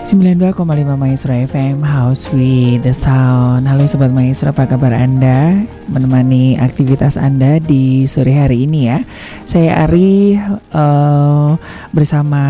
92,5 0.00 0.96
Maestro 0.96 1.36
FM 1.36 1.84
House 1.84 2.32
with 2.32 2.80
the 2.80 2.96
Sound. 2.96 3.68
Halo 3.68 3.84
Sobat 3.84 4.08
Maestro 4.08 4.48
apa 4.48 4.64
kabar 4.64 4.96
Anda? 4.96 5.60
Menemani 5.92 6.56
aktivitas 6.56 7.20
Anda 7.20 7.60
di 7.60 8.08
sore 8.08 8.32
hari 8.32 8.64
ini 8.64 8.88
ya. 8.88 9.04
Saya 9.44 9.84
Ari 9.84 10.40
uh, 10.72 11.52
bersama 11.92 12.40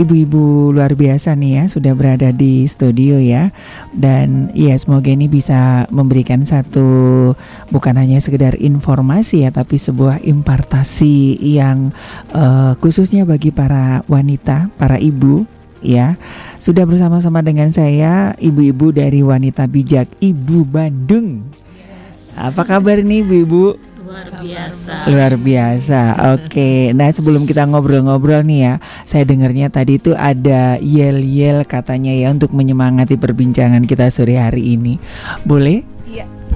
ibu-ibu 0.00 0.72
luar 0.72 0.96
biasa 0.96 1.36
nih 1.36 1.52
ya 1.60 1.64
Sudah 1.68 1.92
berada 1.92 2.32
di 2.32 2.64
studio 2.64 3.20
ya. 3.20 3.52
Dan 3.92 4.48
ya 4.56 4.72
semoga 4.80 5.12
ini 5.12 5.28
bisa 5.28 5.84
memberikan 5.92 6.48
satu 6.48 7.36
Bukan 7.68 8.00
hanya 8.00 8.24
sekedar 8.24 8.56
informasi 8.56 9.44
ya 9.44 9.52
Tapi 9.52 9.76
sebuah 9.76 10.24
impartasi 10.24 11.44
yang 11.44 11.92
uh, 12.32 12.72
khususnya 12.80 13.28
bagi 13.28 13.52
para 13.52 14.00
wanita, 14.08 14.72
para 14.80 14.96
ibu 14.96 15.44
ya. 15.84 16.16
Sudah 16.56 16.84
bersama-sama 16.88 17.44
dengan 17.44 17.70
saya 17.70 18.32
ibu-ibu 18.40 18.92
dari 18.92 19.20
Wanita 19.20 19.68
Bijak 19.68 20.08
Ibu 20.18 20.64
Bandung. 20.66 21.46
Yes. 21.76 22.36
Apa 22.36 22.64
kabar 22.64 23.00
nih 23.00 23.22
ibu-ibu? 23.24 23.76
Luar 24.06 24.28
biasa. 24.38 24.94
Luar 25.10 25.32
biasa. 25.34 26.00
Oke. 26.38 26.94
Nah, 26.94 27.10
sebelum 27.10 27.42
kita 27.42 27.66
ngobrol-ngobrol 27.66 28.46
nih 28.46 28.60
ya, 28.62 28.74
saya 29.02 29.26
dengarnya 29.26 29.66
tadi 29.68 29.98
itu 29.98 30.14
ada 30.14 30.78
yel-yel 30.78 31.66
katanya 31.66 32.14
ya 32.14 32.30
untuk 32.30 32.54
menyemangati 32.54 33.18
perbincangan 33.18 33.82
kita 33.84 34.06
sore 34.08 34.38
hari 34.38 34.78
ini. 34.78 35.02
Boleh? 35.42 35.95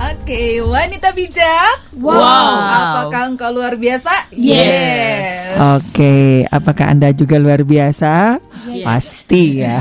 Oke, 0.01 0.65
wanita 0.65 1.13
bijak. 1.13 1.93
Wow. 2.01 2.17
Apakah 2.17 3.29
engkau 3.29 3.53
luar 3.53 3.77
biasa? 3.77 4.33
Yes. 4.33 4.65
yes. 4.65 5.61
Oke, 5.77 6.49
apakah 6.49 6.97
Anda 6.97 7.13
juga 7.13 7.37
luar 7.37 7.69
biasa? 7.69 8.41
Yes. 8.73 8.85
Pasti 8.89 9.61
ya. 9.61 9.77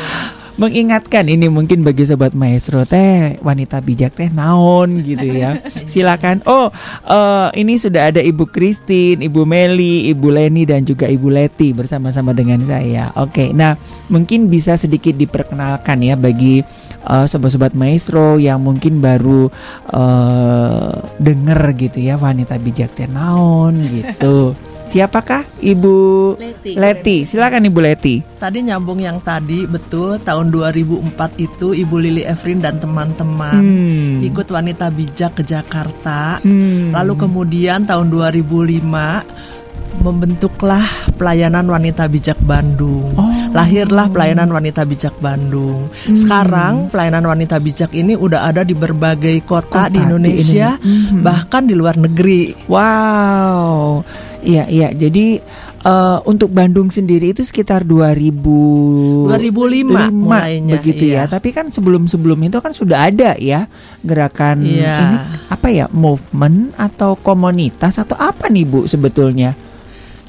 Mengingatkan 0.59 1.31
ini 1.31 1.47
mungkin 1.47 1.87
bagi 1.87 2.03
sobat 2.03 2.35
maestro 2.35 2.83
teh 2.83 3.39
wanita 3.39 3.79
bijak 3.79 4.19
teh 4.19 4.27
naon 4.27 4.99
gitu 4.99 5.23
ya. 5.23 5.55
Silakan. 5.91 6.43
Oh 6.43 6.67
uh, 7.07 7.47
ini 7.55 7.79
sudah 7.79 8.11
ada 8.11 8.19
ibu 8.19 8.43
Christine 8.43 9.23
ibu 9.23 9.47
Meli 9.47 10.11
ibu 10.11 10.27
Leni 10.27 10.67
dan 10.67 10.83
juga 10.83 11.07
ibu 11.07 11.31
Leti 11.31 11.71
bersama-sama 11.71 12.35
dengan 12.35 12.59
saya. 12.67 13.15
Oke 13.15 13.55
nah 13.55 13.79
mungkin 14.11 14.51
bisa 14.51 14.75
sedikit 14.75 15.15
diperkenalkan 15.15 16.03
ya 16.03 16.19
bagi 16.19 16.59
uh, 17.07 17.23
sobat-sobat 17.23 17.71
maestro 17.71 18.35
yang 18.35 18.59
mungkin 18.59 18.99
baru 18.99 19.47
uh, 19.95 20.91
denger 21.23 21.61
gitu 21.79 22.03
ya 22.03 22.19
wanita 22.19 22.59
bijak 22.59 22.91
teh 22.99 23.07
naon 23.07 23.79
gitu 23.87 24.53
siapakah 24.89 25.45
ibu 25.61 26.33
Leti. 26.35 26.73
Leti 26.73 27.17
silakan 27.23 27.69
ibu 27.69 27.79
Leti 27.79 28.15
Tadi 28.39 28.65
nyambung 28.65 28.97
yang 28.97 29.21
tadi 29.21 29.69
betul 29.69 30.17
tahun 30.17 30.49
2004 30.49 31.37
itu 31.37 31.75
Ibu 31.75 31.95
Lili 31.99 32.23
Evrin 32.23 32.63
dan 32.63 32.79
teman-teman 32.79 33.59
Hmm. 33.59 34.23
ikut 34.23 34.47
wanita 34.47 34.87
bijak 34.89 35.37
ke 35.37 35.43
Jakarta. 35.43 36.39
Hmm. 36.39 36.95
Lalu 36.95 37.13
kemudian 37.19 37.83
tahun 37.83 38.07
2005 38.07 39.21
membentuklah 39.99 40.85
pelayanan 41.19 41.67
wanita 41.67 42.07
bijak 42.07 42.39
Bandung. 42.39 43.11
Oh. 43.19 43.27
Lahirlah 43.51 44.07
pelayanan 44.07 44.47
wanita 44.47 44.87
bijak 44.87 45.17
Bandung. 45.19 45.91
Hmm. 45.91 46.15
Sekarang 46.15 46.73
pelayanan 46.87 47.27
wanita 47.27 47.59
bijak 47.59 47.91
ini 47.91 48.15
udah 48.15 48.47
ada 48.47 48.63
di 48.63 48.71
berbagai 48.71 49.43
kota, 49.43 49.89
Kota 49.89 49.91
di 49.91 49.99
di 49.99 50.05
Indonesia, 50.07 50.79
Indonesia. 50.79 51.11
Mhm. 51.11 51.21
bahkan 51.25 51.63
di 51.67 51.75
luar 51.75 51.99
negeri. 51.99 52.55
Wow, 52.71 54.05
iya 54.41 54.65
iya. 54.67 54.89
Jadi 54.91 55.39
eh, 55.79 56.17
untuk 56.25 56.49
Bandung 56.49 56.89
sendiri 56.89 57.31
itu 57.31 57.41
sekitar 57.41 57.83
2000 57.83 59.29
2005 59.29 60.11
mulainya, 60.11 60.73
begitu 60.79 61.03
ya. 61.07 61.23
iya. 61.25 61.31
Tapi 61.31 61.53
kan 61.53 61.69
sebelum-sebelum 61.69 62.39
itu 62.43 62.57
kan 62.59 62.73
sudah 62.73 63.07
ada 63.07 63.35
ya 63.37 63.69
gerakan 64.01 64.65
Iya. 64.65 64.95
ini 64.99 65.17
apa 65.47 65.67
ya 65.69 65.85
movement 65.91 66.73
atau 66.75 67.15
komunitas 67.15 67.99
atau 67.99 68.15
apa 68.15 68.49
nih 68.49 68.65
Bu 68.65 68.85
sebetulnya? 68.85 69.55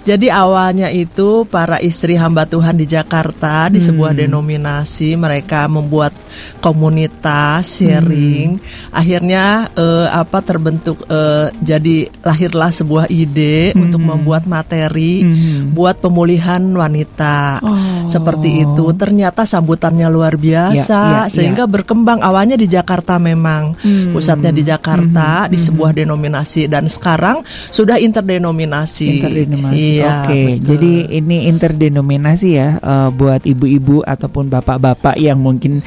Jadi 0.00 0.32
awalnya 0.32 0.88
itu 0.88 1.44
para 1.44 1.76
istri 1.76 2.16
hamba 2.16 2.48
Tuhan 2.48 2.72
di 2.74 2.88
Jakarta 2.88 3.68
di 3.68 3.76
Hmm. 3.78 3.86
sebuah 3.92 4.12
denominasi 4.16 5.12
mereka 5.14 5.68
membuat 5.68 6.16
komunitas 6.64 7.80
sharing. 7.80 8.56
Hmm. 8.56 8.94
Akhirnya 8.96 9.44
eh, 9.76 10.08
apa 10.08 10.40
terbentuk 10.40 11.04
eh, 11.04 11.52
jadi 11.60 12.08
lahirlah 12.24 12.72
sebuah 12.72 13.06
ide 13.12 13.76
Hmm. 13.76 13.88
untuk 13.88 14.00
membuat 14.00 14.48
materi 14.48 15.20
Hmm. 15.20 15.76
buat 15.76 16.00
pemulihan 16.00 16.60
wanita. 16.62 17.60
Oh. 17.60 18.08
Seperti 18.08 18.64
itu. 18.64 18.84
Ternyata 18.96 19.44
sambutannya 19.44 20.08
luar 20.08 20.34
biasa 20.34 21.00
Ya, 21.00 21.20
ya, 21.26 21.30
sehingga 21.30 21.68
berkembang 21.68 22.24
awalnya 22.24 22.56
di 22.56 22.64
Jakarta 22.64 23.20
memang. 23.20 23.76
Hmm. 23.76 24.16
Pusatnya 24.16 24.50
di 24.50 24.64
Jakarta 24.64 25.44
Hmm, 25.44 25.50
di 25.52 25.58
hmm. 25.60 25.66
sebuah 25.68 25.90
denominasi 25.92 26.66
dan 26.66 26.88
sekarang 26.88 27.44
sudah 27.70 28.00
interdenominasi. 28.00 29.20
Interdenominasi. 29.20 29.89
Iya, 29.98 30.10
Oke, 30.22 30.40
betul. 30.58 30.66
jadi 30.70 30.92
ini 31.18 31.36
interdenominasi 31.50 32.48
ya 32.54 32.68
eh, 32.78 33.08
buat 33.10 33.42
ibu-ibu 33.42 34.06
ataupun 34.06 34.46
bapak-bapak 34.46 35.18
yang 35.18 35.42
mungkin 35.42 35.82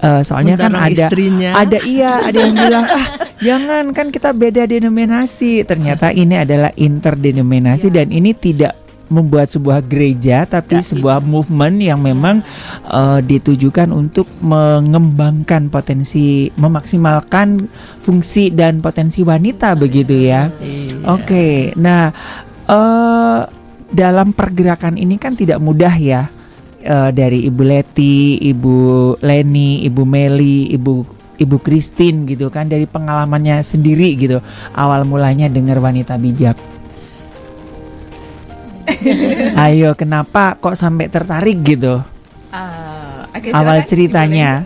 eh, 0.00 0.22
soalnya 0.24 0.60
kan 0.60 0.72
Mendarang 0.72 0.92
ada 0.92 1.04
istrinya. 1.08 1.50
ada 1.56 1.78
iya 1.84 2.12
ada 2.24 2.38
yang 2.40 2.54
bilang 2.56 2.84
ah 2.84 3.06
jangan 3.40 3.84
kan 3.96 4.12
kita 4.12 4.30
beda 4.32 4.68
denominasi. 4.68 5.64
Ternyata 5.64 6.12
ini 6.12 6.36
adalah 6.36 6.72
interdenominasi 6.76 7.88
dan 7.88 8.12
ini 8.12 8.36
tidak 8.36 8.76
membuat 9.10 9.50
sebuah 9.50 9.82
gereja 9.90 10.46
tapi 10.46 10.78
sebuah 10.78 11.18
movement 11.18 11.82
yang 11.82 11.98
memang 11.98 12.46
eh, 12.86 13.18
ditujukan 13.20 13.90
untuk 13.90 14.30
mengembangkan 14.38 15.66
potensi 15.66 16.46
memaksimalkan 16.54 17.66
fungsi 17.98 18.54
dan 18.54 18.78
potensi 18.78 19.26
wanita 19.26 19.74
begitu 19.74 20.14
ya. 20.14 20.46
Iya. 20.62 21.10
Oke, 21.10 21.74
nah 21.74 22.14
eh 22.70 23.40
dalam 23.90 24.30
pergerakan 24.30 24.94
ini 24.94 25.18
kan 25.18 25.34
tidak 25.34 25.58
mudah 25.58 25.94
ya 25.98 26.30
Eh, 26.80 27.10
dari 27.12 27.44
Ibu 27.44 27.60
Leti, 27.60 28.40
Ibu 28.40 28.76
Leni, 29.20 29.84
Ibu 29.84 30.02
Meli, 30.08 30.72
Ibu 30.72 31.20
Ibu 31.36 31.56
Christine 31.60 32.24
gitu 32.24 32.48
kan 32.48 32.72
dari 32.72 32.88
pengalamannya 32.88 33.60
sendiri 33.60 34.16
gitu 34.16 34.40
awal 34.72 35.04
mulanya 35.04 35.52
dengar 35.52 35.76
wanita 35.76 36.16
bijak. 36.16 36.56
Ayo, 39.68 39.92
kenapa 39.92 40.56
kok 40.56 40.72
sampai 40.72 41.12
tertarik 41.12 41.60
gitu 41.64 42.00
Ah, 42.48 43.28
oke, 43.28 43.52
awal 43.52 43.84
ceritanya? 43.84 44.64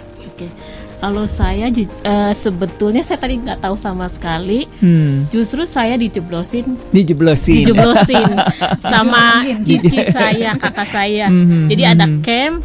Kalau 1.04 1.28
saya 1.28 1.68
eh, 1.68 2.32
sebetulnya 2.32 3.04
saya 3.04 3.20
tadi 3.20 3.36
nggak 3.36 3.60
tahu 3.60 3.76
sama 3.76 4.08
sekali. 4.08 4.64
Hmm, 4.80 5.28
Justru 5.28 5.68
saya 5.68 6.00
dijeblosin, 6.00 6.80
dijeblosin. 6.96 7.60
dijeblosin 7.60 8.24
sama 8.96 9.44
cici 9.68 10.00
saya, 10.08 10.56
kakak 10.56 10.88
saya. 10.88 11.28
Mhm, 11.28 11.68
Jadi 11.68 11.82
ada 11.84 12.08
mhm. 12.08 12.24
camp, 12.24 12.64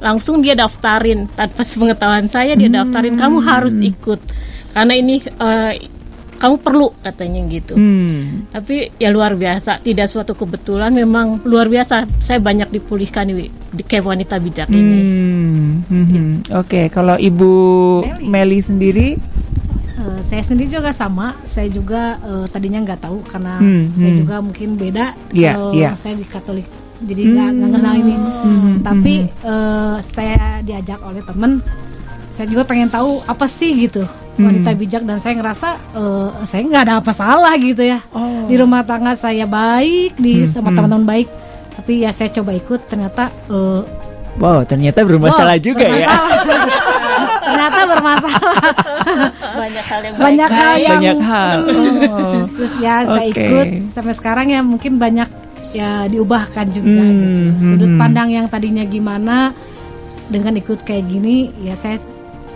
langsung 0.00 0.40
dia 0.40 0.56
daftarin 0.56 1.28
tanpa 1.36 1.64
pengetahuan 1.64 2.28
saya 2.28 2.56
dia 2.56 2.68
daftarin 2.68 3.16
kamu 3.16 3.44
harus 3.44 3.72
ikut 3.76 4.20
karena 4.76 4.92
ini 4.92 5.24
eh, 5.24 5.72
kamu 6.36 6.56
perlu 6.60 6.92
katanya 7.02 7.40
gitu. 7.50 7.74
Hmm. 7.74 8.46
Tapi 8.52 8.94
ya 9.00 9.08
luar 9.10 9.34
biasa, 9.34 9.80
tidak 9.80 10.06
suatu 10.06 10.36
kebetulan 10.36 10.92
memang 10.92 11.42
luar 11.48 11.66
biasa. 11.66 12.06
Saya 12.20 12.38
banyak 12.38 12.70
dipulihkan 12.70 13.28
di, 13.32 13.48
di 13.50 13.82
camp 13.82 14.06
wanita 14.08 14.38
bijak 14.38 14.68
ini. 14.70 14.98
Hmm, 15.00 15.68
mhm. 15.88 16.24
Oke, 16.54 16.88
kalau 16.92 17.16
Ibu 17.16 17.52
Meli, 18.22 18.60
sendiri, 18.62 19.18
Eh, 19.96 20.20
saya 20.20 20.42
sendiri 20.44 20.68
juga 20.68 20.92
sama. 20.92 21.34
Saya 21.42 21.72
juga 21.72 22.20
eh, 22.20 22.46
tadinya 22.52 22.84
nggak 22.84 23.00
tahu 23.00 23.18
karena 23.26 23.56
Hmm, 23.56 23.96
saya 23.96 24.12
hmm. 24.12 24.20
juga 24.20 24.34
mungkin 24.44 24.68
beda. 24.76 25.06
Iya, 25.32 25.52
Kalau 25.56 25.70
iya. 25.72 25.90
saya 25.96 26.14
di 26.20 26.26
Katolik, 26.28 26.68
jadi 27.00 27.22
nggak 27.32 27.48
nggak 27.56 27.70
kenal 27.72 27.94
ini. 27.96 28.14
Mhm, 28.20 28.72
Tapi 28.84 29.14
eh, 29.26 29.96
saya 30.04 30.60
diajak 30.60 31.00
oleh 31.00 31.24
temen. 31.24 31.64
Saya 32.28 32.46
juga 32.52 32.68
pengen 32.68 32.92
tahu 32.92 33.24
apa 33.24 33.48
sih 33.48 33.72
gitu 33.88 34.04
wanita 34.38 34.70
bijak 34.72 35.02
dan 35.02 35.16
saya 35.16 35.34
ngerasa 35.34 35.68
eh, 35.92 36.28
saya 36.42 36.60
nggak 36.62 36.82
ada 36.82 36.94
apa 36.98 37.10
salah 37.10 37.54
gitu 37.54 37.80
ya 37.80 37.98
Oh. 38.10 38.44
di 38.44 38.54
rumah 38.54 38.82
tangga 38.82 39.12
saya 39.12 39.44
baik 39.44 40.14
di 40.14 40.32
Hmm, 40.38 40.46
sama 40.46 40.68
hmm. 40.68 40.76
teman-teman 40.76 41.06
baik 41.06 41.28
tapi 41.74 41.92
ya 42.00 42.10
saya 42.10 42.28
coba 42.30 42.52
ikut 42.52 42.80
ternyata 42.84 43.28
eh, 43.46 43.82
Wow, 44.36 44.60
ternyata 44.62 45.00
bermasalah 45.00 45.56
wow, 45.56 45.64
juga 45.64 45.80
ya. 45.88 46.12
bermasalah. 46.12 47.40
ternyata 47.46 47.80
bermasalah 47.88 48.50
banyak 49.56 49.84
hal 49.86 50.00
yang 50.02 50.14
Banyak 50.14 50.50
baik. 50.50 50.60
hal 50.60 50.74
yang- 50.76 51.00
Banyak 51.00 51.20
hal. 51.22 51.58
Oh. 52.12 52.40
terus 52.52 52.72
ya 52.76 52.94
saya 53.02 53.24
Oke. 53.24 53.40
ikut 53.40 53.66
sampai 53.90 54.12
sekarang 54.12 54.46
ya 54.48 54.60
mungkin 54.60 54.96
banyak 54.96 55.24
ya 55.72 56.04
diubahkan 56.04 56.68
juga 56.68 57.00
Hmm, 57.00 57.16
gitu. 57.16 57.32
sudut 57.62 57.80
hmm, 57.82 57.90
hmm. 57.90 58.02
pandang 58.02 58.28
yang 58.30 58.46
tadinya 58.46 58.84
gimana 58.84 59.56
dengan 60.28 60.52
ikut 60.54 60.82
kayak 60.82 61.04
gini 61.06 61.36
ya 61.58 61.72
saya 61.72 61.96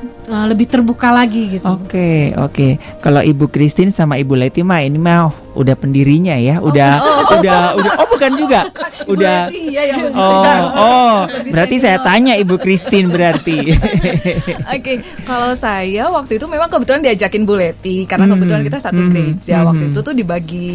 eh, 0.02 0.44
lebih 0.46 0.66
terbuka 0.66 1.08
lagi 1.08 1.58
gitu 1.58 1.64
Oke, 1.64 2.32
oke. 2.34 2.68
Kalau 2.98 3.20
Ibu 3.20 3.46
Christine 3.46 3.90
sama 3.90 4.16
Ibu 4.16 4.34
Leti 4.34 4.60
mah 4.60 4.80
ini 4.80 4.96
mah 4.96 5.28
udah 5.50 5.74
pendirinya 5.74 6.34
ya, 6.34 6.58
udah 6.58 6.92
udah 7.36 7.60
udah 7.74 7.92
oh 7.98 8.06
bukan 8.08 8.32
juga. 8.34 8.60
udah 9.12 9.50
Iya 9.50 9.82
yang 9.90 10.12
Oh, 10.12 10.44
oh, 10.76 11.16
berarti 11.48 11.76
saya 11.76 11.98
tanya 12.00 12.34
Ibu 12.34 12.56
Christine 12.56 13.08
berarti. 13.08 13.74
Oke, 14.74 14.92
kalau 15.24 15.52
saya 15.54 16.06
waktu 16.06 16.38
itu 16.38 16.46
memang 16.46 16.68
kebetulan 16.68 17.02
diajakin 17.02 17.42
Bu 17.42 17.54
Leti 17.56 18.04
karena 18.04 18.24
Hmm, 18.24 18.38
kebetulan 18.38 18.62
kita 18.62 18.78
satu 18.78 19.00
hmm, 19.00 19.10
gereja. 19.10 19.56
hmm. 19.58 19.66
Waktu 19.66 19.84
itu 19.90 20.00
tuh 20.00 20.14
dibagi 20.14 20.70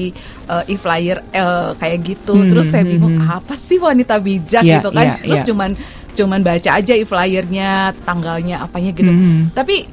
uh, 0.46 0.64
e-flyer 0.68 1.24
uh, 1.32 1.72
kayak 1.78 2.00
gitu. 2.04 2.36
Hmm, 2.36 2.50
Terus 2.52 2.68
saya 2.68 2.84
hmm, 2.84 2.92
bingung 2.92 3.16
hmm. 3.16 3.32
apa 3.32 3.54
sih 3.56 3.80
wanita 3.80 4.20
bijak 4.20 4.62
Iya, 4.62 4.80
gitu 4.80 4.90
kan. 4.92 5.06
iya, 5.06 5.24
Terus 5.24 5.40
iya. 5.40 5.48
cuman 5.48 5.70
cuman 6.16 6.40
baca 6.40 6.70
aja 6.72 6.94
e-flyernya, 6.94 7.72
tanggalnya 8.02 8.62
apanya 8.62 8.92
gitu. 8.92 9.08
Hmm. 9.08 9.52
Tapi 9.52 9.86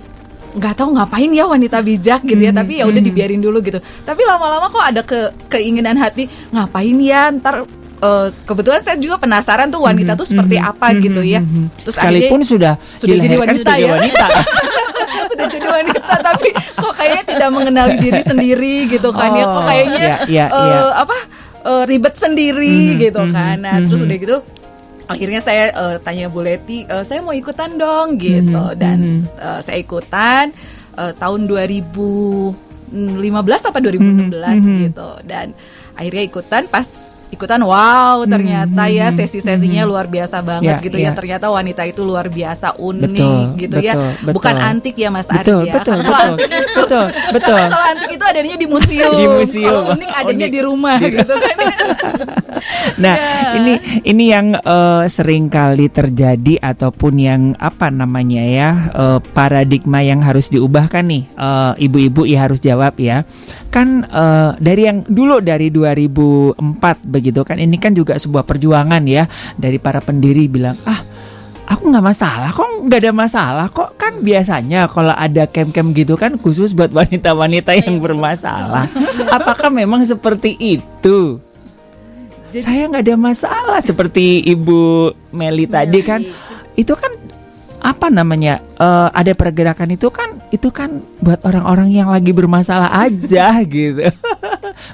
nggak 0.52 0.74
tahu 0.74 0.92
ngapain 0.92 1.30
ya 1.30 1.44
wanita 1.44 1.80
bijak 1.80 2.22
gitu 2.22 2.36
ya 2.38 2.52
Hmm, 2.52 2.60
tapi 2.60 2.72
ya 2.76 2.84
udah 2.84 2.94
hmm. 2.94 3.08
dibiarin 3.08 3.40
dulu 3.40 3.64
gitu 3.64 3.80
tapi 4.04 4.20
lama-lama 4.20 4.68
kok 4.68 4.84
ada 4.84 5.00
ke 5.00 5.16
keinginan 5.48 5.96
hati 5.96 6.28
ngapain 6.52 6.92
ya 7.00 7.32
ntar 7.32 7.64
uh, 7.98 8.28
kebetulan 8.44 8.84
saya 8.84 9.00
juga 9.00 9.16
penasaran 9.16 9.72
tuh 9.72 9.80
wanita 9.80 10.12
tuh 10.12 10.28
seperti 10.28 10.60
Mhm, 10.60 10.68
apa 10.68 10.86
mhm, 10.90 10.98
gitu 11.00 11.20
ya 11.24 11.40
mhm. 11.40 11.72
terus 11.80 11.96
Sekalipun 11.96 12.20
akhirnya- 12.36 12.44
sudah 12.44 12.74
sudah 12.92 13.16
jadi 13.16 13.36
wanita 13.38 13.72
ya. 13.74 13.90
wanita. 13.90 14.26
sudah 15.32 15.46
jadi 15.48 15.68
wanita 15.72 16.12
tapi 16.20 16.48
kok 16.52 16.92
kayaknya 16.92 17.24
tidak 17.26 17.48
mengenali 17.50 17.94
diri 17.96 18.20
sendiri 18.28 18.76
gitu 18.90 19.08
kan 19.08 19.32
ya 19.32 19.44
kok 19.46 19.56
Oh, 19.56 19.64
kayaknya 19.64 20.04
iya, 20.04 20.16
iya, 20.28 20.44
eh, 20.46 20.64
iya. 20.68 20.80
apa 21.00 21.16
eh, 21.64 21.82
ribet 21.88 22.14
sendiri 22.14 22.92
Mhm, 22.92 23.00
gitu 23.00 23.20
mhm, 23.24 23.32
kan 23.32 23.56
nah 23.56 23.80
terus 23.80 24.00
mhm. 24.00 24.06
udah 24.06 24.18
gitu 24.20 24.36
akhirnya 25.14 25.40
saya 25.44 25.64
eh, 25.70 25.96
tanya 26.02 26.26
Bu 26.32 26.40
Leti 26.44 26.84
eh, 26.84 27.04
saya 27.04 27.20
mau 27.20 27.34
ikutan 27.36 27.78
dong 27.78 28.18
gitu. 28.18 28.62
Mhm, 28.72 28.78
dan 28.78 28.98
mhm. 29.00 29.22
eh, 29.38 29.60
saya 29.62 29.78
ikutan 29.78 30.52
eh, 30.98 31.12
tahun 31.16 31.46
2015 31.48 33.68
apa 33.68 33.78
2016 33.80 34.32
Mhm, 34.32 34.78
gitu. 34.88 35.10
Dan 35.24 35.54
akhirnya 35.96 36.22
ikutan 36.24 36.64
pas 36.68 37.16
ikutan 37.32 37.64
wow 37.64 38.20
ternyata 38.28 38.92
ya 38.92 39.08
mhm, 39.08 39.16
sesi-sesinya 39.16 39.82
mhm. 39.82 39.88
luar 39.88 40.06
biasa 40.06 40.44
banget 40.44 40.60
Ya, 40.62 40.84
gitu 40.84 40.96
ya 41.00 41.10
ya. 41.10 41.12
ternyata 41.16 41.48
wanita 41.48 41.82
itu 41.88 42.04
luar 42.04 42.28
biasa 42.28 42.76
unik 42.76 43.10
Betul, 43.10 43.40
gitu 43.56 43.76
ya 43.80 43.94
betul, 43.96 44.10
betul. 44.20 44.34
bukan 44.36 44.54
antik 44.60 44.94
ya 44.94 45.08
Mas 45.08 45.24
Betul, 45.26 45.64
Ari 45.64 45.68
ya 45.68 45.74
betul, 45.80 45.98
betul, 46.04 46.30
betul, 46.76 47.04
betul. 47.40 47.56
Karena 47.56 47.72
kalau 47.72 47.86
antik 47.88 48.10
itu 48.12 48.24
adanya 48.28 48.56
di 48.56 48.66
museum, 48.68 49.12
Di 49.16 49.26
museum. 49.26 49.64
kalau 49.64 49.82
unik 49.96 50.10
adanya 50.12 50.46
Unik. 50.46 50.54
di 50.54 50.60
rumah 50.60 50.96
gitu 51.00 51.34
kan 51.34 51.56
Nah, 53.02 53.16
Ya. 53.22 53.58
ini 53.58 53.74
ini 54.06 54.24
yang 54.30 54.54
eh, 54.54 55.04
sering 55.06 55.50
kali 55.50 55.90
terjadi 55.90 56.58
ataupun 56.62 57.18
yang 57.18 57.42
apa 57.58 57.90
namanya 57.90 58.42
ya 58.42 58.70
eh, 58.92 59.18
paradigma 59.34 59.98
yang 60.00 60.22
harus 60.22 60.46
diubahkan 60.48 61.04
nih, 61.04 61.24
Eh, 61.32 61.72
ibu-ibu 61.80 62.22
ya 62.22 62.46
harus 62.46 62.60
jawab 62.60 62.94
ya. 62.98 63.26
Kan 63.68 64.04
eh, 64.04 64.50
dari 64.58 64.82
yang 64.84 65.02
dulu 65.04 65.40
dari 65.40 65.70
2004 65.70 67.02
begitu 67.22 67.46
kan, 67.46 67.62
ini 67.62 67.78
kan 67.78 67.94
juga 67.94 68.18
sebuah 68.18 68.42
perjuangan 68.42 69.06
ya 69.06 69.30
dari 69.54 69.78
para 69.78 70.02
pendiri 70.02 70.50
bilang 70.50 70.74
ah 70.82 71.06
aku 71.70 71.88
nggak 71.88 72.04
masalah 72.04 72.50
kok 72.50 72.68
nggak 72.86 73.00
ada 73.00 73.12
masalah 73.14 73.66
kok. 73.70 73.94
Kan 73.96 74.20
biasanya 74.20 74.90
kalau 74.90 75.14
ada 75.14 75.46
camp-camp 75.46 75.94
gitu 75.94 76.14
kan 76.18 76.36
khusus 76.36 76.74
buat 76.74 76.90
wanita-wanita 76.90 77.72
yang 77.78 78.02
bermasalah. 78.02 78.90
Apakah 79.30 79.70
memang 79.70 80.02
seperti 80.02 80.58
itu? 80.58 81.38
Saya 82.52 82.84
nggak 82.90 83.08
ada 83.08 83.16
masalah 83.16 83.80
seperti 83.80 84.44
Ibu 84.44 85.14
Meli. 85.32 85.64
tadi 85.64 86.00
kan. 86.04 86.20
Itu 86.76 86.92
kan 86.98 87.14
apa 87.82 88.12
namanya 88.12 88.62
eh, 88.78 89.08
ada 89.10 89.32
pergerakan 89.34 89.90
itu 89.98 90.06
kan 90.12 90.38
itu 90.54 90.70
kan 90.70 91.02
buat 91.18 91.42
orang-orang 91.42 91.90
yang 91.90 92.12
lagi 92.12 92.34
bermasalah 92.34 92.92
aja 92.92 93.58
gitu. 93.66 94.10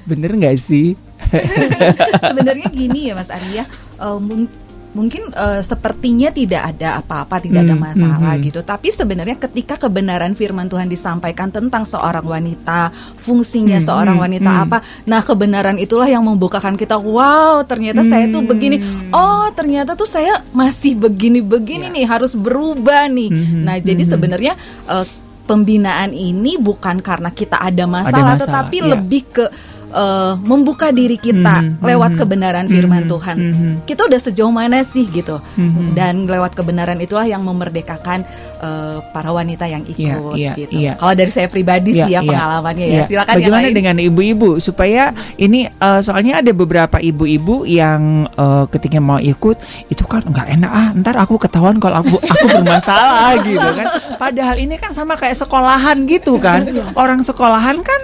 Bener 0.06 0.30
nggak 0.36 0.58
sih 0.60 1.07
sebenarnya 2.28 2.68
gini 2.68 3.00
ya 3.08 3.14
Mas 3.14 3.30
Arya 3.30 3.64
eh, 3.96 4.18
mung- 4.18 4.50
mungkin 4.88 5.28
eh, 5.30 5.60
sepertinya 5.60 6.32
tidak 6.32 6.74
ada 6.74 6.98
apa-apa 6.98 7.44
tidak 7.44 7.60
ada 7.60 7.76
Hmm, 7.76 7.84
masalah 7.84 8.18
hmm, 8.24 8.40
hmm. 8.40 8.46
gitu 8.48 8.60
tapi 8.64 8.88
sebenarnya 8.88 9.36
ketika 9.38 9.76
kebenaran 9.76 10.32
firman 10.32 10.64
Tuhan 10.64 10.88
disampaikan 10.88 11.52
tentang 11.52 11.84
seorang 11.84 12.24
wanita 12.24 12.88
fungsinya 13.16 13.78
Hmm, 13.78 13.84
seorang 13.84 14.16
hmm, 14.16 14.24
wanita 14.24 14.50
hmm. 14.50 14.64
apa 14.64 14.78
nah 15.04 15.20
kebenaran 15.20 15.76
itulah 15.76 16.08
yang 16.08 16.24
membukakan 16.24 16.74
kita 16.74 16.96
wow 16.96 17.60
ternyata 17.62 18.00
saya 18.02 18.26
tuh 18.26 18.40
Hmm. 18.40 18.48
begini 18.48 18.76
oh 19.12 19.46
ternyata 19.52 19.92
tuh 19.92 20.08
saya 20.08 20.40
masih 20.50 20.96
begini-begini 20.96 21.92
nih 21.92 22.04
harus 22.08 22.32
berubah 22.32 23.12
nih 23.12 23.28
Hmm, 23.28 23.68
nah 23.68 23.76
jadi 23.76 24.02
hmm. 24.02 24.10
sebenarnya 24.10 24.52
eh, 24.88 25.06
pembinaan 25.44 26.12
ini 26.12 26.56
bukan 26.56 27.00
karena 27.00 27.28
kita 27.30 27.56
ada 27.56 27.84
masalah, 27.84 28.36
masalah, 28.36 28.40
tetapi 28.40 28.76
iya. 28.80 28.88
lebih 28.92 29.22
ke 29.26 29.44
eh, 29.88 30.32
membuka 30.38 30.88
diri 30.90 31.16
kita 31.16 31.60
Mhm, 31.60 31.80
lewat 31.80 32.12
mhm, 32.12 32.18
kebenaran 32.18 32.66
firman 32.66 33.04
mhm, 33.04 33.10
Tuhan. 33.10 33.36
mhm. 33.36 33.72
Kita 33.84 34.04
udah 34.04 34.20
sejauh 34.20 34.50
mana 34.50 34.80
sih 34.82 35.04
gitu? 35.04 35.40
Mhm. 35.54 35.92
Dan 35.92 36.14
lewat 36.24 36.52
kebenaran 36.52 36.98
itulah 36.98 37.24
yang 37.24 37.40
memerdekakan 37.40 38.22
eh, 38.58 38.98
para 39.08 39.30
wanita 39.30 39.64
yang 39.64 39.82
ikut 39.82 40.34
Iya, 40.34 40.34
iya, 40.34 40.52
gitu. 40.56 40.74
iya. 40.74 40.92
Kalau 40.94 41.14
dari 41.14 41.30
saya 41.30 41.46
pribadi 41.46 41.94
Iya, 41.94 42.04
sih 42.04 42.10
ya 42.10 42.20
iya. 42.20 42.26
pengalamannya 42.26 42.86
ya. 42.86 42.94
Iya. 42.94 43.02
Silakan 43.06 43.34
Bagaimana 43.38 43.68
dengan 43.70 43.96
ibu-ibu 43.96 44.50
supaya 44.58 45.02
ini 45.36 45.66
eh, 45.66 46.00
soalnya 46.00 46.42
ada 46.42 46.50
beberapa 46.50 46.98
ibu-ibu 46.98 47.62
yang 47.62 48.26
eh, 48.28 48.64
ketika 48.68 48.98
mau 48.98 49.16
ikut 49.16 49.56
itu 49.86 50.02
kan 50.04 50.20
nggak 50.22 50.48
enak 50.54 50.70
ah 50.70 50.88
ntar 50.96 51.14
aku 51.16 51.38
ketahuan 51.38 51.78
kalau 51.78 52.02
aku 52.02 52.18
aku 52.18 52.46
bermasalah 52.56 53.38
gitu 53.40 53.68
kan. 53.74 53.86
Padahal 54.16 54.58
ini 54.58 54.74
kan 54.74 54.90
sama 54.90 55.14
kayak 55.14 55.38
sekolahan 55.38 56.02
gitu 56.04 56.36
kan. 56.36 56.66
Orang 56.92 57.22
sekolahan 57.22 57.78
kan 57.80 58.00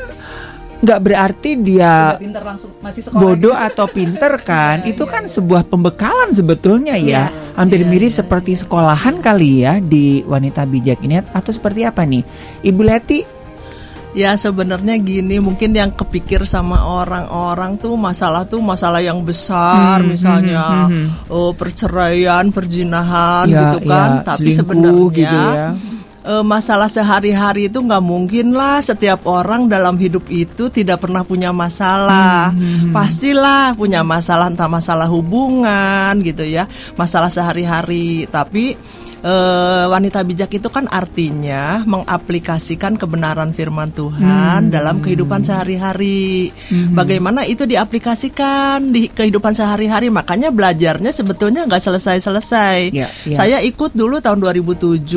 nggak 0.84 1.00
berarti 1.00 1.50
dia 1.56 2.20
pinter 2.20 2.44
langsung 2.44 2.76
masih 2.78 3.00
sekolah. 3.00 3.20
bodoh 3.24 3.56
atau 3.56 3.88
pinter 3.88 4.36
kan? 4.48 4.84
Itu 4.84 5.08
kan 5.08 5.24
sebuah 5.24 5.64
pembekalan 5.64 6.30
sebetulnya 6.30 6.94
ya. 6.94 7.32
Hampir 7.56 7.82
mirip 7.82 8.12
seperti 8.12 8.52
sekolahan 8.52 9.24
kali 9.24 9.64
ya 9.64 9.80
di 9.80 10.20
wanita 10.22 10.68
bijak 10.68 11.00
ini. 11.00 11.24
Atau 11.32 11.50
seperti 11.50 11.88
apa 11.88 12.04
nih? 12.04 12.20
Ibu 12.60 12.82
Leti? 12.84 13.20
Ya 14.14 14.38
sebenarnya 14.38 14.94
gini 15.02 15.42
mungkin 15.42 15.74
yang 15.74 15.90
kepikir 15.90 16.46
sama 16.46 16.86
orang-orang 16.86 17.74
tuh 17.82 17.98
masalah 17.98 18.46
tuh 18.46 18.62
masalah 18.62 19.02
yang 19.02 19.26
besar 19.26 19.98
Hmm, 19.98 20.14
misalnya 20.14 20.86
hmm, 20.86 20.90
hmm, 20.94 21.06
oh, 21.34 21.50
perceraian, 21.50 22.46
perjinahan 22.54 23.50
Ya, 23.50 23.74
gitu 23.74 23.90
kan. 23.90 24.22
ya, 24.22 24.26
Tapi 24.30 24.50
sebenarnya 24.54 25.10
gitu 25.10 25.34
ya. 25.34 25.68
Eh, 26.24 26.44
masalah 26.44 26.88
sehari-hari 26.88 27.68
itu 27.68 27.78
nggak 27.78 28.04
mungkin 28.04 28.56
lah 28.56 28.80
setiap 28.80 29.28
orang 29.28 29.68
dalam 29.68 30.00
hidup 30.00 30.24
itu 30.32 30.72
tidak 30.72 31.04
pernah 31.04 31.22
punya 31.22 31.52
masalah. 31.52 32.50
Hmm, 32.50 32.90
Pastilah 32.90 33.76
punya 33.76 34.00
masalah 34.00 34.48
entah 34.48 34.68
masalah 34.68 35.06
hubungan 35.06 36.16
gitu 36.24 36.42
ya, 36.42 36.64
masalah 36.96 37.28
sehari-hari. 37.28 38.24
Tapi 38.32 38.74
eh, 39.24 39.84
wanita 39.88 40.20
bijak 40.22 40.52
itu 40.52 40.68
kan 40.68 40.84
artinya 40.86 41.80
mengaplikasikan 41.82 42.94
kebenaran 42.94 43.50
firman 43.50 43.88
Tuhan 43.90 44.68
dalam 44.68 45.00
kehidupan 45.00 45.40
sehari-hari. 45.40 46.52
Bagaimana 46.92 47.42
itu 47.42 47.64
diaplikasikan 47.64 48.92
di 48.92 49.08
kehidupan 49.08 49.56
sehari-hari? 49.56 50.12
Makanya 50.12 50.52
belajarnya 50.52 51.08
sebetulnya 51.08 51.64
nggak 51.64 51.80
selesai-selesai. 51.80 52.92
Ya, 52.92 53.08
ya. 53.24 53.36
Saya 53.36 53.56
ikut 53.60 53.96
dulu 53.96 54.20
tahun 54.20 54.44
2007. 54.44 55.08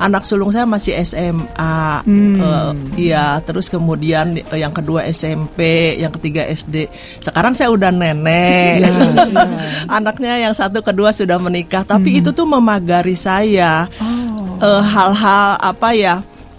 Anak 0.00 0.24
sulung 0.24 0.48
saya 0.48 0.64
masih 0.64 0.96
SMA. 1.04 2.00
Hmm. 2.02 2.40
Eh, 2.40 2.72
Iya, 3.10 3.42
terus 3.42 3.66
kemudian 3.66 4.38
eh, 4.38 4.58
yang 4.58 4.72
kedua 4.72 5.04
SMP, 5.04 5.60
yang 5.98 6.14
ketiga 6.14 6.46
SD. 6.46 6.86
Sekarang 7.18 7.52
saya 7.52 7.68
udah 7.68 7.90
nenek. 7.90 8.80
Ya, 8.80 8.88
ya. 8.88 9.44
Anaknya 10.00 10.38
yang 10.38 10.54
satu 10.54 10.80
kedua 10.80 11.10
sudah 11.10 11.36
menikah, 11.36 11.82
tapi 11.84 12.08
Hmm. 12.10 12.18
itu 12.22 12.30
tuh 12.30 12.46
memagari 12.46 13.12
saya 13.12 13.49
Oh. 13.98 14.60
Eh, 14.60 14.82
hal-hal 14.84 15.56
apa 15.56 15.88
ya 15.90 16.14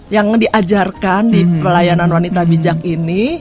yang 0.08 0.34
diajarkan 0.34 1.30
di 1.30 1.40
Hmm. 1.40 1.62
pelayanan 1.62 2.10
wanita 2.10 2.42
bijak 2.42 2.82
ini 2.82 3.40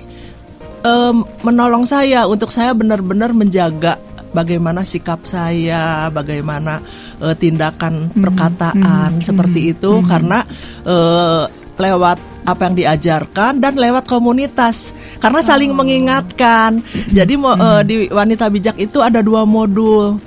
em, 0.82 1.16
menolong 1.42 1.84
saya 1.84 2.24
untuk 2.26 2.50
saya 2.50 2.72
benar-benar 2.72 3.32
menjaga 3.32 4.00
bagaimana 4.32 4.82
sikap 4.82 5.26
saya, 5.26 6.08
bagaimana 6.08 6.80
eh, 7.20 7.36
tindakan 7.36 8.08
Hmm. 8.08 8.22
perkataan 8.22 9.20
seperti 9.20 9.74
itu 9.74 10.00
karena 10.04 10.46
eh, 10.82 11.44
lewat 11.76 12.18
apa 12.42 12.62
yang 12.64 12.76
diajarkan 12.76 13.58
dan 13.58 13.74
lewat 13.76 14.06
komunitas 14.06 14.94
karena 15.18 15.42
saling 15.42 15.74
mengingatkan. 15.74 16.82
Jadi 17.08 17.34
mo- 17.36 17.54
eh, 17.54 17.82
di 17.82 17.96
wanita 18.08 18.48
bijak 18.48 18.78
itu 18.78 18.98
ada 18.98 19.20
dua 19.20 19.44
modul. 19.44 20.18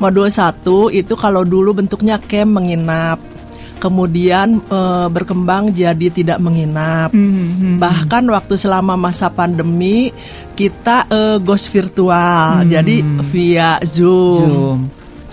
Modul 0.00 0.32
satu 0.32 0.88
itu 0.88 1.12
kalau 1.14 1.44
dulu 1.44 1.76
bentuknya 1.76 2.16
camp 2.16 2.56
menginap. 2.56 3.20
Kemudian 3.80 4.60
eh, 4.60 5.08
berkembang 5.08 5.72
jadi 5.72 6.12
tidak 6.12 6.36
menginap. 6.40 7.12
Bahkan 7.80 8.24
waktu 8.28 8.56
selama 8.56 8.96
masa 8.96 9.32
pandemi 9.32 10.12
kita 10.56 11.08
eh, 11.08 11.36
ghost 11.40 11.72
virtual, 11.72 12.64
jadi 12.68 13.00
via 13.32 13.80
Zoom. 13.84 14.36
Zoom. 14.36 14.80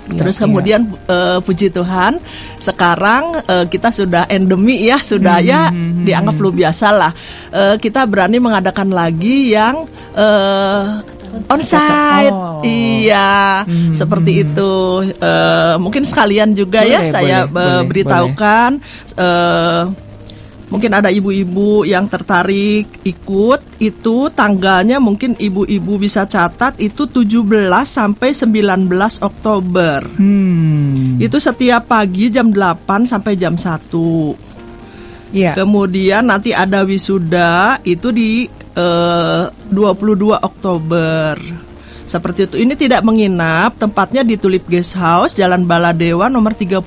Iya, 0.07 0.23
Terus 0.23 0.35
iya. 0.39 0.43
kemudian 0.47 0.81
eh, 0.87 1.39
puji 1.43 1.67
Tuhan 1.67 2.23
sekarang 2.63 3.43
eh, 3.43 3.65
kita 3.67 3.91
sudah 3.91 4.23
endemi 4.31 4.87
ya 4.87 5.03
sudah 5.03 5.43
ya 5.43 5.67
Hmm, 5.67 6.07
dianggap 6.07 6.39
lu 6.39 6.55
biasa 6.55 6.87
lah. 6.95 7.11
Eh, 7.51 7.75
kita 7.75 8.07
berani 8.07 8.39
mengadakan 8.39 8.95
lagi 8.95 9.51
yang 9.51 9.83
onsite. 11.47 12.33
Oh. 12.33 12.61
Iya, 12.65 13.63
seperti 13.93 14.47
itu. 14.47 14.75
Eh, 15.17 15.75
mungkin 15.77 16.03
sekalian 16.03 16.57
juga 16.57 16.81
ya 16.81 17.05
Boleh, 17.05 17.11
saya 17.11 17.37
boleh, 17.45 17.61
eh, 17.61 17.71
boleh, 17.77 17.87
beritahukan 17.87 18.71
eh, 19.17 19.83
Mungkin 20.67 20.91
ada 20.91 21.07
ibu-ibu 21.07 21.87
yang 21.87 22.11
tertarik 22.11 22.99
ikut 23.07 23.79
itu 23.79 24.27
tanggalnya 24.35 24.99
mungkin 24.99 25.31
ibu-ibu 25.39 25.95
bisa 25.95 26.27
catat 26.27 26.75
itu 26.75 27.07
17 27.07 27.87
sampai 27.87 28.35
19 28.35 28.91
Oktober. 29.23 30.03
Hmm. 30.19 31.15
Itu 31.23 31.39
setiap 31.39 31.87
pagi 31.87 32.27
jam 32.27 32.51
8 32.51 33.07
sampai 33.07 33.39
jam 33.39 33.55
1. 33.55 34.35
Iya. 35.31 35.55
Kemudian 35.55 36.27
nanti 36.27 36.51
ada 36.51 36.83
wisuda 36.83 37.79
itu 37.87 38.11
di 38.11 38.51
eh, 38.77 39.43
22 39.73 40.37
Oktober. 40.37 41.65
Seperti 42.07 42.47
itu. 42.47 42.55
Ini 42.63 42.71
tidak 42.79 43.03
menginap, 43.03 43.75
tempatnya 43.75 44.23
di 44.23 44.39
Tulip 44.39 44.63
Guest 44.63 44.95
House, 44.95 45.35
Jalan 45.35 45.67
Baladewa 45.67 46.31
nomor 46.31 46.55
32. 46.55 46.79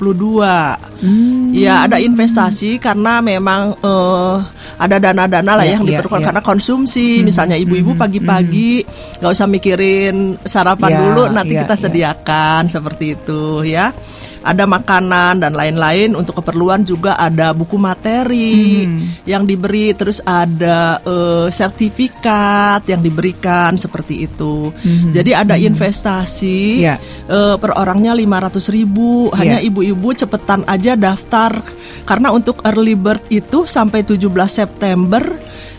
Hmm. 0.97 1.53
Ya, 1.53 1.85
ada 1.85 2.01
investasi 2.01 2.81
karena 2.81 3.21
memang 3.21 3.77
eh, 3.85 4.37
ada 4.81 4.97
dana-dana 4.97 5.61
lah 5.61 5.69
Ya, 5.69 5.77
yang 5.77 5.85
ya, 5.85 6.01
diperlukan 6.01 6.25
ya. 6.25 6.27
karena 6.33 6.41
konsumsi. 6.41 7.21
Misalnya 7.21 7.61
ibu-ibu 7.61 7.93
pagi-pagi 8.01 8.81
nggak 9.21 9.29
usah 9.37 9.45
mikirin 9.45 10.41
sarapan 10.41 10.89
Ya, 10.89 10.99
dulu, 11.05 11.23
nanti 11.29 11.53
ya, 11.53 11.69
kita 11.69 11.77
ya. 11.77 11.81
sediakan 11.85 12.63
seperti 12.73 13.05
itu 13.13 13.61
ya. 13.69 13.93
Ada 14.41 14.65
makanan 14.65 15.39
dan 15.39 15.53
lain-lain 15.53 16.13
untuk 16.13 16.37
keperluan 16.37 16.81
juga 16.81 17.13
ada 17.15 17.53
buku 17.53 17.77
materi 17.77 18.83
Hmm. 18.83 19.01
yang 19.25 19.45
diberi, 19.45 19.93
terus 19.93 20.19
ada 20.23 20.97
eh, 21.03 21.47
sertifikat 21.51 22.87
yang 22.87 23.01
diberikan 23.01 23.77
seperti 23.77 24.25
itu. 24.25 24.73
Jadi 25.11 25.31
ada 25.33 25.55
investasi 25.55 26.61
Hmm. 26.77 26.83
Ya. 26.83 26.95
eh, 27.27 27.57
per 27.57 27.75
orangnya 27.75 28.13
500 28.13 28.69
ribu. 28.69 29.29
Hanya 29.31 29.59
Ya. 29.59 29.67
ibu-ibu 29.67 30.09
cepetan 30.13 30.65
aja 30.65 30.95
daftar 30.95 31.61
karena 32.03 32.31
untuk 32.31 32.65
early 32.65 32.95
bird 32.95 33.21
itu 33.29 33.65
sampai 33.65 34.01
17 34.01 34.25
September 34.51 35.21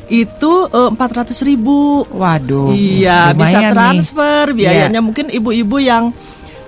itu 0.06 0.52
eh, 0.68 0.90
400 0.92 1.42
ribu. 1.42 2.04
Waduh. 2.06 2.72
Iya, 2.72 3.32
bisa 3.32 3.58
lumayan 3.58 3.64
nih. 3.64 3.72
transfer 3.72 4.44
biayanya 4.54 5.00
mungkin 5.00 5.28
ibu-ibu 5.30 5.78
yang 5.78 6.12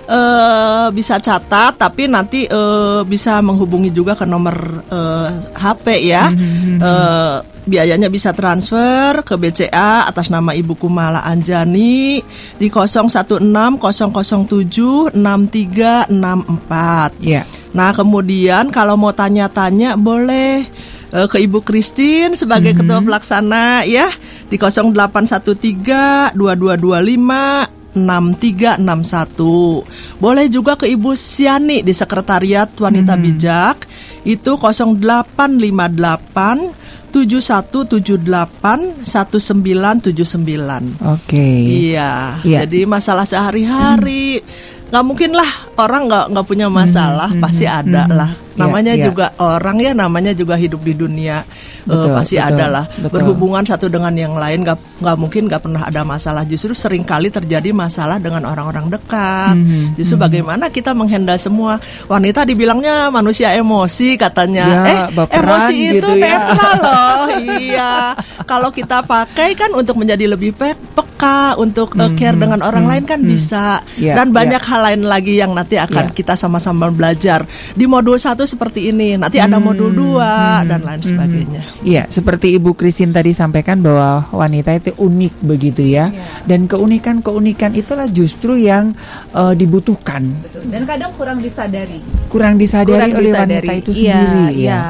eh 0.04 0.86
bisa 0.92 1.16
catat 1.16 1.80
tapi 1.80 2.04
nanti 2.08 2.44
eh, 2.44 3.00
bisa 3.08 3.40
menghubungi 3.40 3.88
juga 3.88 4.12
ke 4.12 4.28
nomor 4.28 4.84
eh, 4.92 5.28
HP 5.56 5.86
ya. 6.04 6.28
Eh, 6.74 7.36
biayanya 7.64 8.12
bisa 8.12 8.36
transfer 8.36 9.24
ke 9.24 9.40
BCA 9.40 10.04
atas 10.04 10.28
nama 10.28 10.52
Ibu 10.52 10.76
Kumala 10.76 11.24
Anjani 11.24 12.20
di 12.60 12.68
016007 12.68 15.16
6364. 15.16 17.24
Iya. 17.24 17.48
Nah, 17.74 17.90
kemudian 17.96 18.70
kalau 18.70 18.94
mau 19.00 19.16
tanya-tanya 19.16 19.96
boleh 19.96 20.68
eh, 21.10 21.26
ke 21.26 21.40
Ibu 21.40 21.64
Christine 21.64 22.36
sebagai 22.36 22.76
ketua 22.76 23.00
pelaksana 23.00 23.88
ya 23.88 24.12
di 24.52 24.60
0813 24.60 26.36
2225 26.36 27.83
6361. 27.94 29.86
Boleh 30.18 30.50
juga 30.50 30.76
ke 30.76 30.86
Ibu 30.86 31.14
Siani 31.14 31.80
di 31.80 31.94
Sekretariat 31.94 32.68
Wanita 32.74 33.14
Bijak 33.16 33.86
itu 34.26 34.58
0858 34.58 36.74
7178 37.14 39.06
1979. 39.06 40.98
Oke. 40.98 41.46
Iya, 41.94 42.42
Iya. 42.42 42.66
jadi 42.66 42.90
masalah 42.90 43.22
sehari-hari 43.22 44.42
nggak 44.90 45.04
mungkin 45.04 45.30
lah 45.34 45.50
orang 45.80 46.06
nggak 46.06 46.24
nggak 46.32 46.46
punya 46.46 46.66
masalah 46.70 47.30
pasti 47.42 47.64
ada 47.66 48.04
lah. 48.06 48.30
Iya, 48.54 48.62
Namanya 48.70 48.94
iya. 48.94 49.04
juga 49.10 49.26
orang 49.42 49.82
ya, 49.82 49.90
namanya 49.98 50.30
juga 50.30 50.54
hidup 50.54 50.78
di 50.86 50.94
dunia 50.94 51.42
Eh, 51.84 51.92
Betul, 51.92 52.16
pasti 52.16 52.36
betul, 52.40 52.48
ada 52.48 52.66
lah. 52.72 52.84
betul. 52.96 53.12
Berhubungan 53.20 53.60
satu 53.60 53.92
dengan 53.92 54.16
yang 54.16 54.40
lain 54.40 54.64
nggak 54.64 55.04
nggak 55.04 55.16
mungkin 55.20 55.42
nggak 55.52 55.60
pernah 55.68 55.82
ada 55.84 56.00
masalah. 56.00 56.40
Justru 56.48 56.72
sering 56.72 57.04
kali 57.04 57.28
terjadi 57.28 57.76
masalah 57.76 58.16
dengan 58.16 58.48
orang-orang 58.48 58.88
dekat. 58.88 59.52
Mhm, 59.52 59.92
Justru 60.00 60.16
bagaimana 60.16 60.72
kita 60.72 60.96
menghandle 60.96 61.36
semua 61.36 61.76
wanita 62.08 62.48
dibilangnya 62.48 63.12
manusia 63.12 63.52
emosi 63.52 64.16
katanya. 64.16 64.64
Ya, 64.64 64.80
eh 64.88 65.02
baperan 65.12 65.44
emosi 65.60 65.74
itu 65.76 65.92
gitu 66.00 66.10
ya. 66.16 66.24
netral 66.24 66.74
loh. 66.80 67.24
iya. 67.60 67.92
Kalau 68.40 68.68
kita 68.68 69.00
pakai 69.00 69.54
kan 69.54 69.70
untuk 69.70 69.94
menjadi 69.94 70.26
lebih 70.26 70.50
pe- 70.50 70.74
peka, 70.74 71.54
untuk 71.54 71.94
uh, 71.94 72.10
care 72.12 72.34
dengan 72.34 72.58
orang 72.60 72.84
lain 72.84 73.04
kan 73.04 73.20
bisa. 73.20 73.78
Ya, 73.94 74.14
Dan 74.14 74.28
ya. 74.28 74.34
banyak 74.34 74.62
hal 74.62 74.80
lain 74.84 75.02
lagi 75.04 75.34
yang 75.34 75.52
nanti 75.52 75.76
akan 75.76 76.04
Ya. 76.04 76.12
kita 76.12 76.34
sama-sama 76.34 76.90
belajar. 76.90 77.46
Di 77.70 77.86
modul 77.86 78.16
satu 78.16 78.42
seperti 78.42 78.90
ini, 78.90 79.14
nanti 79.14 79.38
ada 79.38 79.56
modul 79.56 79.88
dua 79.88 80.60
dan 80.62 80.82
lain 80.82 81.00
sebagainya. 81.00 81.62
Iya, 81.80 82.02
seperti 82.08 82.50
Ibu 82.52 82.74
Christine 82.74 83.10
tadi 83.10 83.30
sampaikan 83.30 83.78
bahwa 83.78 84.26
wanita 84.32 84.72
itu 84.72 84.90
unik 84.92 85.34
begitu 85.40 85.82
ya. 85.84 86.10
Dan 86.42 86.66
keunikan-keunikan 86.66 87.72
itulah 87.72 88.06
justru 88.06 88.56
yang 88.56 88.92
eh, 89.30 89.54
dibutuhkan, 89.54 90.26
Dan 90.64 90.82
kadang 90.84 91.14
kurang 91.14 91.38
disadari. 91.38 92.02
kurang 92.26 92.56
disadari 92.56 92.98
kurang 92.98 93.14
oleh 93.14 93.30
disadari. 93.30 93.62
wanita 93.62 93.72
itu 93.76 93.90
Iya, 93.94 94.18
sendiri 94.18 94.46
iya. 94.56 94.70
ya. 94.72 94.82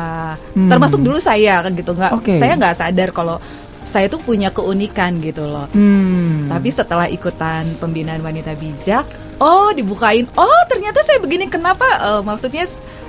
Hmm. 0.55 0.71
Termasuk 0.71 0.99
dulu 0.99 1.19
saya 1.19 1.61
kan 1.61 1.73
gitu 1.73 1.93
nggak. 1.93 2.13
Oke. 2.15 2.35
Saya 2.37 2.55
nggak 2.55 2.75
sadar 2.75 3.11
kalau 3.11 3.37
saya 3.85 4.09
tuh 4.09 4.19
punya 4.19 4.49
keunikan 4.49 5.21
gitu 5.21 5.45
loh. 5.45 5.69
Hmm. 5.71 6.49
Tapi 6.49 6.73
setelah 6.73 7.07
ikutan 7.07 7.69
pembinaan 7.79 8.25
wanita 8.25 8.57
bijak, 8.57 9.05
oh 9.39 9.71
dibukain, 9.77 10.25
oh 10.35 10.63
ternyata 10.67 11.05
saya 11.05 11.21
begini. 11.21 11.47
Kenapa? 11.47 11.85
Eh, 11.85 12.23
maksudnya 12.25 12.65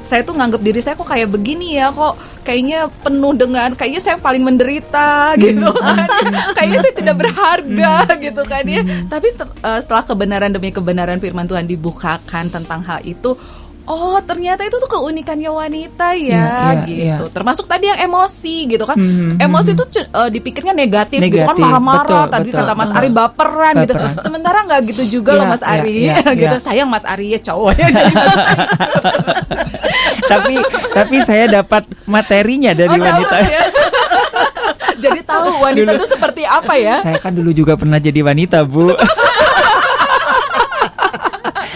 saya 0.05 0.21
tuh 0.21 0.37
nganggap 0.37 0.61
diri 0.61 0.83
saya 0.83 0.93
kok 0.93 1.07
kayak 1.07 1.31
begini 1.33 1.81
ya, 1.81 1.89
kok 1.89 2.19
kayaknya 2.45 2.91
penuh 3.01 3.33
dengan, 3.33 3.73
kayaknya 3.73 4.01
saya 4.03 4.19
yang 4.19 4.23
paling 4.27 4.43
menderita 4.45 5.33
gitu 5.41 5.71
kan. 5.81 6.07
kayaknya 6.53 6.79
saya 6.85 6.93
tidak 6.93 7.15
berharga 7.17 7.93
gitu 8.19 8.41
kan 8.45 8.63
ya. 8.67 8.83
Tapi 9.07 9.27
eh, 9.33 9.79
setelah 9.81 10.03
kebenaran 10.05 10.51
demi 10.53 10.69
kebenaran 10.69 11.17
firman 11.17 11.47
Tuhan 11.49 11.65
dibukakan 11.65 12.51
tentang 12.51 12.83
hal 12.83 13.01
itu. 13.01 13.33
Oh 13.85 14.17
ternyata 14.19 14.61
itu 14.61 14.73
tuh 14.75 14.89
keunikannya 14.89 15.45
wanita 15.45 16.17
ya, 16.17 16.17
Iya, 16.17 16.45
iya, 16.89 17.15
gitu. 17.15 17.29
Termasuk 17.29 17.65
tadi 17.65 17.85
yang 17.85 18.01
emosi 18.01 18.65
gitu 18.65 18.81
kan. 18.81 18.97
Mhm, 18.97 19.37
Emosi 19.37 19.71
tuh 19.71 19.85
cu- 19.85 20.09
eh, 20.09 20.29
dipikirnya 20.31 20.73
negatif, 20.73 21.21
gitu 21.21 21.37
kan 21.37 21.53
Negatif, 21.53 21.61
marah-marah. 21.61 22.25
Tadi 22.27 22.49
betul. 22.49 22.59
kata 22.59 22.73
Mas. 22.73 22.89
Ari 22.89 23.09
baperan, 23.09 23.73
gitu. 23.81 23.93
Baperan. 23.93 24.13
Sementara 24.19 24.57
nggak 24.63 24.81
gitu 24.89 25.03
juga 25.21 25.31
Iya, 25.31 25.37
loh 25.37 25.45
Mas 25.47 25.61
iya, 25.61 25.69
Ari, 25.71 25.93
iya, 26.01 26.15
gitu. 26.41 26.55
iya. 26.55 26.59
Sayang 26.59 26.89
Mas 26.89 27.05
Ari 27.05 27.27
ya 27.29 27.39
cowoknya 27.39 27.87
tapi 30.25 30.55
tapi 30.89 31.15
saya 31.21 31.45
dapat 31.51 31.85
materinya 32.05 32.73
dari 32.73 32.89
Oh, 32.89 32.97
wanita. 32.97 33.37
ya. 33.39 33.61
jadi 35.03 35.19
tahu 35.21 35.61
wanita 35.61 35.91
itu 35.93 36.07
seperti 36.07 36.41
apa 36.41 36.73
ya? 36.75 37.03
Saya 37.03 37.19
kan 37.19 37.29
dulu 37.29 37.51
juga 37.51 37.75
pernah 37.75 37.99
jadi 37.99 38.23
wanita, 38.23 38.63
Bu. 38.63 38.95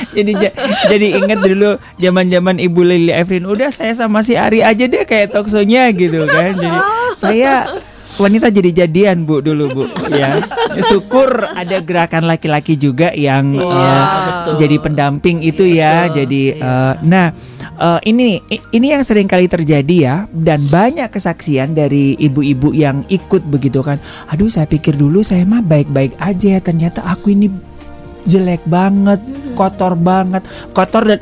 Jadi 0.09 0.31
ja- 0.39 0.55
jadi 0.87 1.07
ingat 1.17 1.39
dulu 1.39 1.69
zaman-zaman 1.95 2.57
Ibu 2.57 2.81
Lili 2.81 3.11
Evrin 3.11 3.43
udah 3.43 3.69
saya 3.69 3.93
sama 3.93 4.21
si 4.21 4.33
Ari 4.33 4.59
aja 4.59 4.83
deh 4.83 5.03
kayak 5.03 5.31
talkshow-nya 5.31 5.89
gitu 5.91 6.25
kan. 6.25 6.55
Jadi 6.55 6.79
saya 7.15 7.67
wanita 8.15 8.49
jadi 8.49 8.83
jadian 8.83 9.23
Bu 9.23 9.39
dulu 9.39 9.65
Bu 9.69 9.83
ya. 10.11 10.41
Syukur 10.81 11.29
ada 11.45 11.79
gerakan 11.79 12.25
laki-laki 12.25 12.73
juga 12.73 13.11
yang 13.11 13.53
Iya, 13.53 13.95
betul. 14.25 14.53
jadi 14.59 14.75
pendamping 14.79 15.37
itu 15.41 15.63
ya. 15.63 16.07
Jadi 16.07 16.53
eh, 16.53 16.93
nah 17.01 17.31
eh, 17.75 17.99
ini 18.03 18.41
ini 18.69 18.87
yang 18.89 19.01
sering 19.01 19.25
kali 19.25 19.45
terjadi 19.45 19.95
ya 19.95 20.15
dan 20.31 20.65
banyak 20.65 21.07
kesaksian 21.07 21.71
dari 21.71 22.17
ibu-ibu 22.17 22.71
yang 22.71 23.05
ikut 23.07 23.45
begitu 23.45 23.79
kan. 23.79 24.01
Aduh 24.27 24.47
saya 24.47 24.65
pikir 24.65 24.93
dulu 24.93 25.21
saya 25.21 25.43
mah 25.43 25.61
baik-baik 25.61 26.17
aja 26.17 26.59
ternyata 26.59 26.99
aku 27.03 27.31
ini 27.31 27.47
jelek 28.21 28.61
banget, 28.65 29.17
kotor 29.59 29.99
banget, 29.99 30.47
kotor 30.71 31.03
dan 31.03 31.19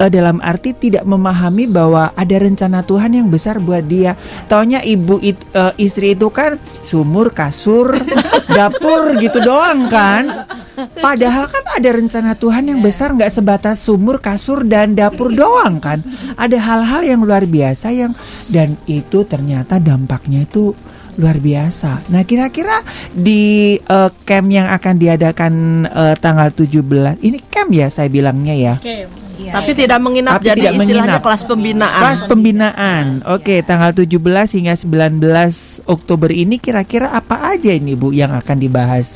eh, 0.00 0.08
dalam 0.08 0.40
arti 0.40 0.72
tidak 0.72 1.04
memahami 1.04 1.68
bahwa 1.68 2.16
ada 2.16 2.36
rencana 2.40 2.80
Tuhan 2.80 3.12
yang 3.12 3.28
besar 3.28 3.60
buat 3.60 3.84
dia. 3.84 4.16
Taunya 4.48 4.80
ibu 4.80 5.20
it- 5.20 5.44
eh, 5.52 5.74
istri 5.76 6.16
itu 6.16 6.32
kan 6.32 6.56
sumur, 6.80 7.36
kasur, 7.36 7.92
dapur 8.56 9.20
gitu 9.20 9.44
doang 9.44 9.84
kan. 9.92 10.48
Padahal 10.78 11.50
kan 11.50 11.64
ada 11.74 11.90
rencana 11.90 12.38
Tuhan 12.38 12.70
yang 12.70 12.78
besar 12.78 13.10
nggak 13.10 13.34
sebatas 13.34 13.82
sumur, 13.82 14.22
kasur 14.22 14.62
dan 14.62 14.94
dapur 14.94 15.34
doang 15.34 15.82
kan. 15.82 16.00
Ada 16.38 16.54
hal-hal 16.56 17.02
yang 17.02 17.20
luar 17.26 17.44
biasa 17.50 17.90
yang 17.90 18.14
dan 18.46 18.78
itu 18.86 19.26
ternyata 19.26 19.82
dampaknya 19.82 20.46
itu 20.46 20.72
luar 21.18 21.42
biasa. 21.42 22.06
Nah, 22.08 22.22
kira-kira 22.22 22.86
di 23.10 23.76
eh, 23.76 24.10
camp 24.22 24.48
yang 24.48 24.70
akan 24.70 24.94
diadakan 24.96 25.52
eh, 25.84 26.14
tanggal 26.22 26.48
17 26.54 27.18
ini 27.26 27.38
camp 27.50 27.70
ya 27.74 27.90
saya 27.90 28.06
bilangnya 28.08 28.54
ya. 28.54 28.74
Oke. 28.78 29.28
Iya. 29.38 29.54
Tapi 29.54 29.70
tidak 29.70 30.02
menginap 30.02 30.42
Tapi 30.42 30.50
jadi 30.50 30.60
tidak 30.66 30.74
istilahnya 30.82 31.14
menginap. 31.14 31.26
kelas 31.30 31.42
pembinaan. 31.46 32.02
Kelas 32.02 32.20
pembinaan. 32.26 33.04
Oke, 33.22 33.62
tanggal 33.62 33.94
17 33.94 34.18
hingga 34.58 34.74
19 34.74 35.86
Oktober 35.86 36.30
ini 36.34 36.58
kira-kira 36.58 37.14
apa 37.14 37.54
aja 37.54 37.70
ini 37.70 37.94
Bu 37.94 38.10
yang 38.10 38.34
akan 38.34 38.56
dibahas? 38.58 39.14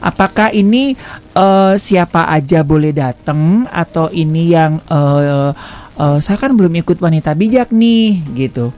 Apakah 0.00 0.48
ini 0.52 0.96
eh, 1.36 1.74
siapa 1.76 2.24
aja 2.32 2.64
boleh 2.64 2.96
datang 2.96 3.68
atau 3.68 4.08
ini 4.08 4.48
yang 4.48 4.80
eh, 4.88 5.52
eh, 6.00 6.18
saya 6.24 6.40
kan 6.40 6.56
belum 6.56 6.72
ikut 6.80 6.96
wanita 6.96 7.36
bijak 7.36 7.68
nih 7.68 8.24
gitu. 8.32 8.72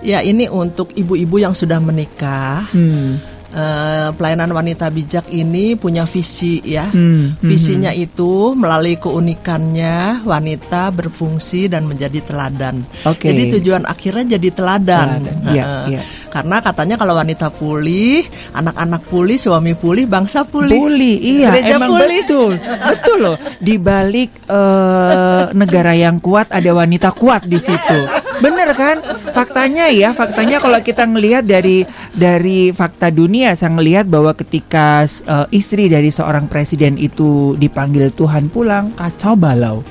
Ya 0.00 0.24
ini 0.24 0.48
untuk 0.48 0.96
ibu-ibu 0.96 1.36
yang 1.36 1.52
sudah 1.52 1.76
menikah. 1.76 2.64
Hmm. 2.72 3.20
Eh, 3.50 4.08
pelayanan 4.14 4.54
wanita 4.54 4.86
bijak 4.94 5.26
ini 5.34 5.74
punya 5.74 6.06
visi 6.06 6.62
ya. 6.62 6.86
Hmm, 6.86 7.34
hmm, 7.34 7.50
Visinya 7.50 7.90
itu 7.90 8.54
melalui 8.54 8.94
keunikannya 8.94 10.22
wanita 10.22 10.94
berfungsi 10.94 11.66
dan 11.66 11.90
menjadi 11.90 12.22
teladan. 12.22 12.86
Oke. 13.02 13.26
Jadi 13.26 13.58
tujuan 13.58 13.90
akhirnya 13.90 14.38
jadi 14.38 14.54
teladan. 14.54 15.08
Teladan, 15.26 15.50
iya, 15.50 15.64
Heeh. 15.66 15.84
iya. 15.98 16.02
Karena 16.30 16.62
katanya 16.62 16.94
kalau 16.94 17.18
wanita 17.18 17.50
pulih, 17.50 18.22
anak-anak 18.54 19.02
pulih, 19.10 19.34
suami 19.34 19.74
pulih, 19.74 20.06
bangsa 20.06 20.46
pulih. 20.46 20.78
Pulih, 20.78 21.18
iya, 21.18 21.50
Gereja 21.50 21.74
emang 21.76 21.90
pulih. 21.90 22.22
betul, 22.22 22.52
betul 22.62 23.18
loh. 23.18 23.36
Di 23.58 23.74
balik 23.82 24.30
eh, 24.46 25.44
negara 25.52 25.92
yang 25.92 26.22
kuat 26.22 26.54
ada 26.54 26.70
wanita 26.70 27.10
kuat 27.10 27.50
di 27.50 27.58
situ. 27.58 27.98
Bener 28.40 28.70
kan? 28.72 29.02
Faktanya 29.34 29.90
ya, 29.90 30.14
faktanya 30.14 30.62
kalau 30.62 30.78
kita 30.80 31.04
ngelihat 31.04 31.44
dari 31.44 31.82
dari 32.14 32.70
fakta 32.70 33.10
dunia, 33.10 33.52
saya 33.58 33.74
ngelihat 33.74 34.06
bahwa 34.06 34.30
ketika 34.32 35.02
eh, 35.04 35.46
istri 35.50 35.90
dari 35.90 36.14
seorang 36.14 36.46
presiden 36.46 36.94
itu 36.94 37.58
dipanggil 37.58 38.14
Tuhan 38.14 38.48
pulang, 38.48 38.94
kacau 38.94 39.34
balau. 39.34 39.82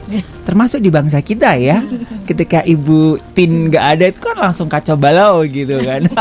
Termasuk 0.49 0.81
di 0.81 0.89
bangsa 0.89 1.21
kita 1.21 1.53
ya. 1.61 1.85
Ketika 2.29 2.65
ibu 2.65 3.21
Tin 3.37 3.69
nggak 3.69 3.85
ada 3.85 4.05
itu 4.09 4.17
kan 4.17 4.35
langsung 4.41 4.65
kacau 4.65 4.97
balau 4.97 5.45
gitu 5.45 5.77
kan. 5.85 6.09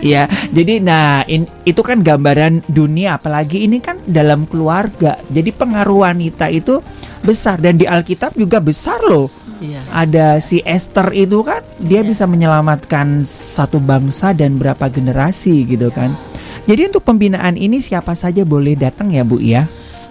Ya, 0.00 0.32
jadi 0.48 0.80
nah 0.80 1.28
in- 1.28 1.50
itu 1.68 1.84
kan 1.84 2.00
gambaran 2.00 2.64
dunia 2.72 3.20
apalagi 3.20 3.68
ini 3.68 3.84
kan 3.84 4.00
dalam 4.08 4.48
keluarga. 4.48 5.20
Jadi 5.28 5.52
pengaruh 5.52 6.08
wanita 6.08 6.48
itu 6.48 6.80
besar 7.20 7.60
dan 7.60 7.76
di 7.76 7.84
Alkitab 7.84 8.32
juga 8.32 8.64
besar 8.64 8.96
loh. 9.04 9.28
Iya. 9.60 9.84
Ada 9.92 10.40
si 10.40 10.64
Esther 10.64 11.12
itu 11.12 11.44
kan 11.44 11.60
dia 11.76 12.00
bisa 12.00 12.24
menyelamatkan 12.24 13.28
satu 13.28 13.76
bangsa 13.76 14.32
dan 14.32 14.56
berapa 14.56 14.88
generasi 14.88 15.68
gitu 15.68 15.92
kan. 15.92 16.16
Jadi 16.64 16.88
untuk 16.88 17.04
pembinaan 17.04 17.60
ini 17.60 17.76
siapa 17.76 18.16
saja 18.16 18.40
boleh 18.48 18.80
datang 18.80 19.12
ya 19.12 19.20
Bu 19.20 19.36
ya? 19.36 19.68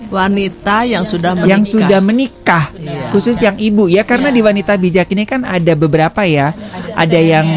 Wanita 0.09 0.83
yang, 0.83 1.05
sudah 1.05 1.33
menikah. 1.33 1.49
Yang 1.49 1.63
sudah 1.69 1.99
menikah, 1.99 2.65
Iya. 2.73 3.09
khusus 3.09 3.37
yang 3.37 3.55
ibu 3.55 3.85
ya 3.85 4.01
karena 4.01 4.29
di 4.29 4.41
wanita 4.41 4.73
bijak 4.75 5.09
ini 5.09 5.23
kan 5.23 5.41
ada 5.41 5.73
beberapa 5.73 6.25
ya. 6.25 6.51
Ada 6.93 7.19
yang 7.19 7.47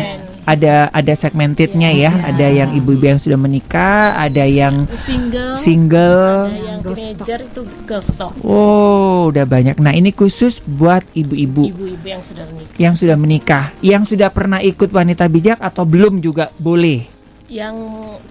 ada 0.42 0.90
ada 0.90 1.14
segmentednya 1.14 1.94
ya, 1.94 2.10
ada 2.26 2.50
yang 2.50 2.74
ibu-ibu 2.74 3.06
yang 3.06 3.16
sudah 3.16 3.38
menikah, 3.38 4.18
ada 4.18 4.42
yang 4.42 4.90
Single. 4.98 5.54
single. 5.54 6.50
Ada 6.50 6.58
yang 6.58 6.80
teenager 6.82 7.40
itu 7.46 7.60
girls 7.86 8.10
talk. 8.10 8.34
Oh, 8.42 9.30
udah 9.30 9.46
banyak. 9.46 9.78
Nah, 9.78 9.94
ini 9.94 10.10
khusus 10.10 10.58
buat 10.60 11.06
ibu-ibu 11.14 11.70
Ibu-ibu 11.70 12.02
yang 12.04 12.22
sudah 12.26 12.44
menikah. 12.50 12.74
yang 12.76 12.94
sudah 12.98 13.16
menikah, 13.16 13.64
yang 13.80 14.02
sudah 14.02 14.28
pernah 14.28 14.58
ikut 14.58 14.90
wanita 14.90 15.30
bijak 15.30 15.62
atau 15.62 15.86
belum 15.86 16.18
juga 16.18 16.50
boleh. 16.58 17.06
Yang 17.52 17.76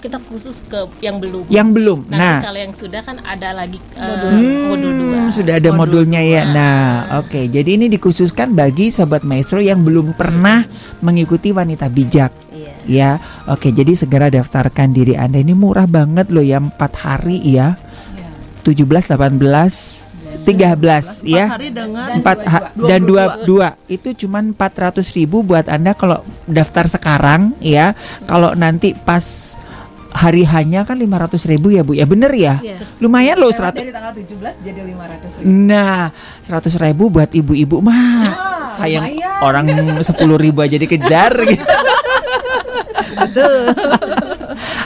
kita 0.02 0.18
khusus 0.26 0.66
ke 0.66 0.90
yang 0.98 1.22
belum. 1.22 1.46
Yang 1.46 1.70
belum. 1.78 2.00
Nanti 2.10 2.18
Nah, 2.26 2.38
kalau 2.42 2.58
yang 2.58 2.74
sudah 2.74 3.02
kan 3.06 3.22
ada 3.22 3.54
lagi 3.54 3.78
eh, 3.94 4.02
Hmm, 4.34 4.74
modul 4.74 4.92
dua. 4.98 5.30
Sudah 5.30 5.62
ada 5.62 5.70
Modul 5.70 6.10
modulnya 6.10 6.22
ya. 6.26 6.42
Nah, 6.50 6.82
oke. 7.22 7.46
Jadi 7.46 7.70
ini 7.78 7.86
dikhususkan 7.86 8.58
bagi 8.58 8.90
sobat 8.90 9.22
maestro 9.22 9.62
yang 9.62 9.86
belum 9.86 10.18
pernah 10.18 10.66
mengikuti 11.06 11.54
wanita 11.54 11.86
bijak. 11.94 12.34
Iya. 12.50 12.74
Ya, 12.90 13.12
oke. 13.46 13.70
Jadi 13.70 13.94
segera 13.94 14.34
daftarkan 14.34 14.90
diri 14.90 15.14
Anda. 15.14 15.38
Ini 15.38 15.54
murah 15.54 15.86
banget 15.86 16.34
loh 16.34 16.42
ya, 16.42 16.58
4 16.58 16.82
hari 16.98 17.38
ya. 17.46 17.78
17, 18.66 19.06
18, 19.06 20.01
13 20.34 21.24
ya. 21.24 21.46
Empat 21.46 21.54
hari 21.54 21.70
dengan 21.70 22.08
Empat 22.14 22.38
ha- 22.44 22.72
dan 22.74 23.02
dua 23.02 23.24
dua 23.42 23.68
itu 23.86 24.16
cuman 24.18 24.52
400 24.52 25.04
ribu 25.14 25.42
buat 25.42 25.66
anda 25.66 25.92
kalau 25.92 26.20
daftar 26.46 26.88
sekarang 26.88 27.54
ya. 27.58 27.94
Kalau 28.24 28.54
nanti 28.54 28.94
pas 28.94 29.56
hari 30.12 30.44
hanya 30.44 30.84
kan 30.84 31.00
500 31.00 31.40
ribu 31.48 31.72
ya 31.72 31.82
bu 31.82 31.94
ya 31.94 32.04
bener 32.04 32.32
ya. 32.32 32.60
Iya. 32.60 32.84
Lumayan 33.00 33.40
loh 33.40 33.48
Lewat 33.48 33.72
100 33.72 33.80
dari 33.80 33.92
tanggal 33.92 34.12
17 34.12 34.28
jadi 34.62 34.80
500 34.84 35.40
ribu. 35.40 35.48
Nah, 35.48 36.02
100 36.42 36.84
ribu 36.84 37.04
buat 37.10 37.32
ibu-ibu 37.32 37.80
mah 37.80 38.28
sayang 38.68 39.08
lumayan. 39.08 39.40
orang 39.40 39.66
10 40.00 40.04
ribu 40.38 40.60
aja 40.60 40.76
dikejar 40.76 41.32
gitu. 41.52 41.66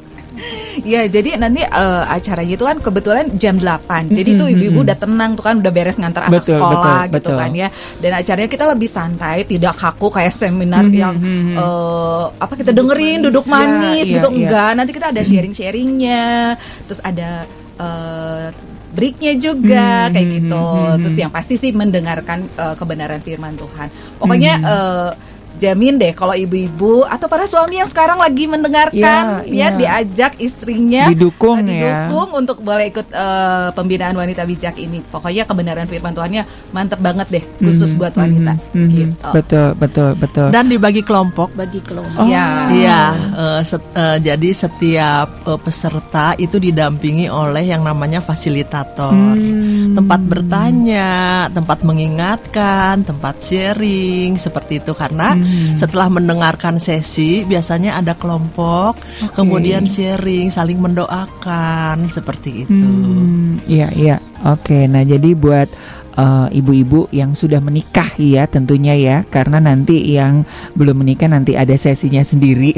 Ya, 0.83 1.05
jadi 1.05 1.37
nanti 1.37 1.63
eh, 1.63 2.03
acaranya 2.05 2.53
itu 2.53 2.65
kan 2.65 2.77
kebetulan 2.77 3.25
jam 3.37 3.55
8. 3.55 4.11
Jadi 4.11 4.35
Mm-mm, 4.35 4.41
tuh 4.41 4.47
ibu-ibu 4.49 4.79
udah 4.83 4.97
tenang 4.97 5.31
tuh 5.33 5.43
kan 5.43 5.55
udah 5.57 5.71
beres 5.71 5.95
ngantar 5.95 6.27
anak 6.27 6.43
Betul, 6.43 6.59
sekolah 6.59 6.75
betul, 7.07 7.13
gitu 7.15 7.15
betul. 7.31 7.37
kan 7.37 7.51
ya. 7.53 7.67
Dan 7.95 8.11
acaranya 8.11 8.49
kita 8.49 8.65
lebih 8.67 8.89
santai, 8.89 9.37
tidak 9.43 9.73
kaku 9.75 10.07
kayak 10.09 10.33
seminar 10.33 10.83
Mhm, 10.83 10.91
yang 10.91 11.15
mhm. 11.15 11.55
eh, 11.55 12.25
apa 12.35 12.53
kita 12.53 12.71
dengerin 12.71 13.19
duduk 13.23 13.45
Ya, 13.45 13.51
manis 13.51 14.05
iya, 14.05 14.13
gitu 14.19 14.27
iya. 14.27 14.35
enggak. 14.35 14.69
Nanti 14.73 14.91
kita 14.91 15.07
ada 15.09 15.21
sharing-sharingnya. 15.21 16.23
Terus 16.83 16.99
ada 16.99 17.29
eh, 17.75 18.47
breaknya 18.91 19.33
juga 19.35 20.07
Mhm, 20.07 20.11
kayak 20.11 20.27
gitu. 20.33 20.63
mhm, 20.65 20.95
Terus 20.99 21.13
mhm. 21.13 21.21
yang 21.21 21.31
pasti 21.31 21.55
sih 21.55 21.71
mendengarkan 21.71 22.39
eh, 22.49 22.75
kebenaran 22.75 23.19
firman 23.19 23.55
Tuhan. 23.55 23.87
Pokoknya 24.17 24.53
Mhm. 24.55 24.65
eh, 24.65 25.11
jamin 25.55 25.95
deh 25.95 26.11
kalau 26.11 26.31
ibu-ibu 26.31 27.03
atau 27.03 27.25
para 27.25 27.45
suami 27.45 27.77
yang 27.77 27.85
sekarang 27.85 28.17
lagi 28.17 28.45
mendengarkan 28.45 29.41
Iya, 29.41 29.43
ya 29.43 29.67
iya. 29.67 29.67
diajak 29.71 30.37
istrinya 30.37 31.07
Didukung 31.07 31.61
eh, 31.61 31.81
ya. 31.81 32.05
didukung 32.05 32.29
untuk 32.33 32.59
boleh 32.59 32.85
ikut 32.87 33.07
eh, 33.07 33.69
pembinaan 33.71 34.13
wanita 34.13 34.43
bijak 34.43 34.75
ini. 34.77 34.99
Pokoknya 35.01 35.43
kebenaran 35.43 35.85
firman 35.85 36.11
Tuhannya 36.11 36.43
mantep 36.69 36.99
banget 36.99 37.27
deh 37.29 37.43
khusus 37.59 37.91
Mhm, 37.91 37.97
buat 37.97 38.13
wanita 38.13 38.51
mhm, 38.51 38.75
mhm. 38.75 38.89
gitu. 38.91 39.27
Betul, 39.31 39.67
betul, 39.75 40.09
betul. 40.15 40.47
Dan 40.49 40.65
dibagi 40.65 41.01
kelompok. 41.01 41.49
bagi 41.53 41.79
kelompok. 41.79 42.17
Oh. 42.17 42.27
Ya. 42.27 42.67
Iya, 42.67 43.01
eh, 43.33 43.61
set- 43.63 43.93
eh, 43.93 44.17
jadi 44.19 44.49
setiap 44.51 45.27
eh, 45.45 45.59
peserta 45.59 46.33
itu 46.35 46.57
didampingi 46.57 47.27
oleh 47.27 47.63
yang 47.63 47.81
namanya 47.81 48.19
fasilitator. 48.19 49.13
Hmm. 49.13 49.93
Tempat 49.93 50.19
bertanya, 50.21 51.09
tempat 51.49 51.79
mengingatkan, 51.81 53.03
tempat 53.03 53.35
sharing 53.39 54.35
seperti 54.35 54.79
itu 54.79 54.91
karena 54.91 55.35
Hmm. 55.35 55.44
Setelah 55.75 56.07
mendengarkan 56.11 56.77
sesi 56.77 57.45
biasanya 57.45 57.99
ada 57.99 58.13
kelompok, 58.17 58.97
kemudian 59.33 59.85
sharing, 59.85 60.49
saling 60.49 60.79
mendoakan 60.79 62.09
seperti 62.09 62.67
itu. 62.67 62.85
Hmm, 62.87 63.61
iya 63.69 63.89
iya. 63.95 64.17
Oke, 64.45 64.85
nah 64.85 65.01
jadi 65.01 65.33
buat 65.33 65.71
eh, 66.15 66.47
ibu-ibu 66.59 67.11
yang 67.11 67.35
sudah 67.35 67.59
menikah 67.59 68.07
ya 68.17 68.47
tentunya 68.47 68.95
ya 68.95 69.17
karena 69.27 69.59
nanti 69.59 70.15
yang 70.15 70.47
belum 70.73 71.03
menikah 71.03 71.29
nanti 71.29 71.53
ada 71.59 71.75
sesinya 71.75 72.23
sendiri. 72.23 72.75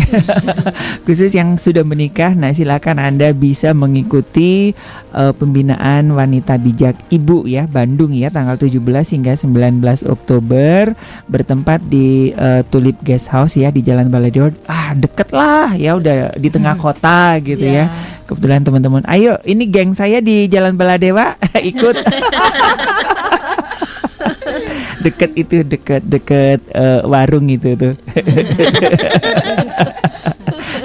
Khusus 1.05 1.33
yang 1.33 1.55
sudah 1.55 1.85
menikah, 1.85 2.33
nah 2.33 2.51
silakan 2.51 2.99
Anda 2.99 3.31
bisa 3.31 3.71
mengikuti 3.77 4.73
eh, 5.13 5.33
pembinaan 5.33 6.11
wanita 6.13 6.57
bijak 6.57 6.97
ibu 7.13 7.45
ya 7.45 7.69
Bandung 7.69 8.11
ya 8.13 8.33
tanggal 8.33 8.57
17 8.57 8.81
hingga 9.13 9.33
19 9.37 10.09
Oktober 10.09 10.97
bertempat 11.29 11.79
di 11.85 12.33
eh, 12.33 12.61
Tulip 12.67 12.99
Guest 13.05 13.29
House 13.31 13.55
ya 13.55 13.69
di 13.69 13.85
Jalan 13.85 14.09
Baladior. 14.09 14.53
Ah, 14.65 14.97
deket 14.97 15.31
lah 15.31 15.77
ya 15.77 15.95
udah 15.95 16.35
di 16.35 16.49
tengah 16.49 16.75
kota 16.75 17.37
gitu 17.39 17.63
ya. 17.63 17.89
Kebetulan 18.27 18.59
teman-teman, 18.59 19.07
ayo 19.07 19.39
ini 19.47 19.71
geng 19.71 19.95
saya 19.95 20.19
di 20.19 20.51
Jalan 20.51 20.75
Baladewa 20.75 21.39
ikut. 21.71 21.95
deket 25.05 25.31
itu 25.37 25.61
deket 25.63 26.03
deket 26.03 26.59
eh, 26.73 27.01
warung 27.05 27.47
itu 27.47 27.75
tuh. 27.77 27.93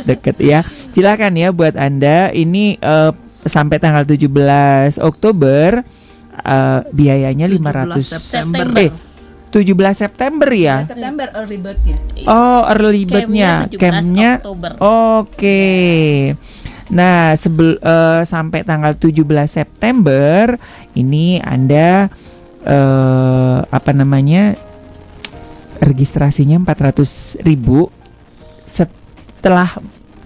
deket 0.09 0.37
ya. 0.43 0.61
Silakan 0.93 1.39
ya 1.39 1.49
buat 1.51 1.75
Anda 1.79 2.31
ini 2.35 2.77
eh, 2.79 3.13
sampai 3.43 3.79
tanggal 3.83 4.07
17 4.07 4.99
Oktober 5.03 5.83
eh, 6.43 6.81
biayanya 6.93 7.47
17 7.49 7.59
500 7.59 8.03
September. 8.03 8.67
Eh 8.79 9.13
17 9.53 9.77
September 9.93 10.49
ya. 10.49 10.81
September 10.89 11.29
early 11.37 11.61
bird-nya. 11.61 11.97
Oh, 12.25 12.65
early 12.73 13.05
bird-nya, 13.05 13.69
Campnya 13.77 14.41
17. 14.41 14.81
Oke. 14.81 15.61
Nah, 16.89 17.37
sebel 17.37 17.77
eh, 17.77 18.21
sampai 18.25 18.65
tanggal 18.65 18.97
17 18.97 19.21
September 19.45 20.57
ini 20.97 21.37
Anda 21.45 22.09
eh 22.63 23.59
apa 23.67 23.91
namanya? 23.93 24.55
registrasinya 25.83 26.63
400.000 26.63 27.43
ribu 27.43 27.91
setelah 28.63 29.67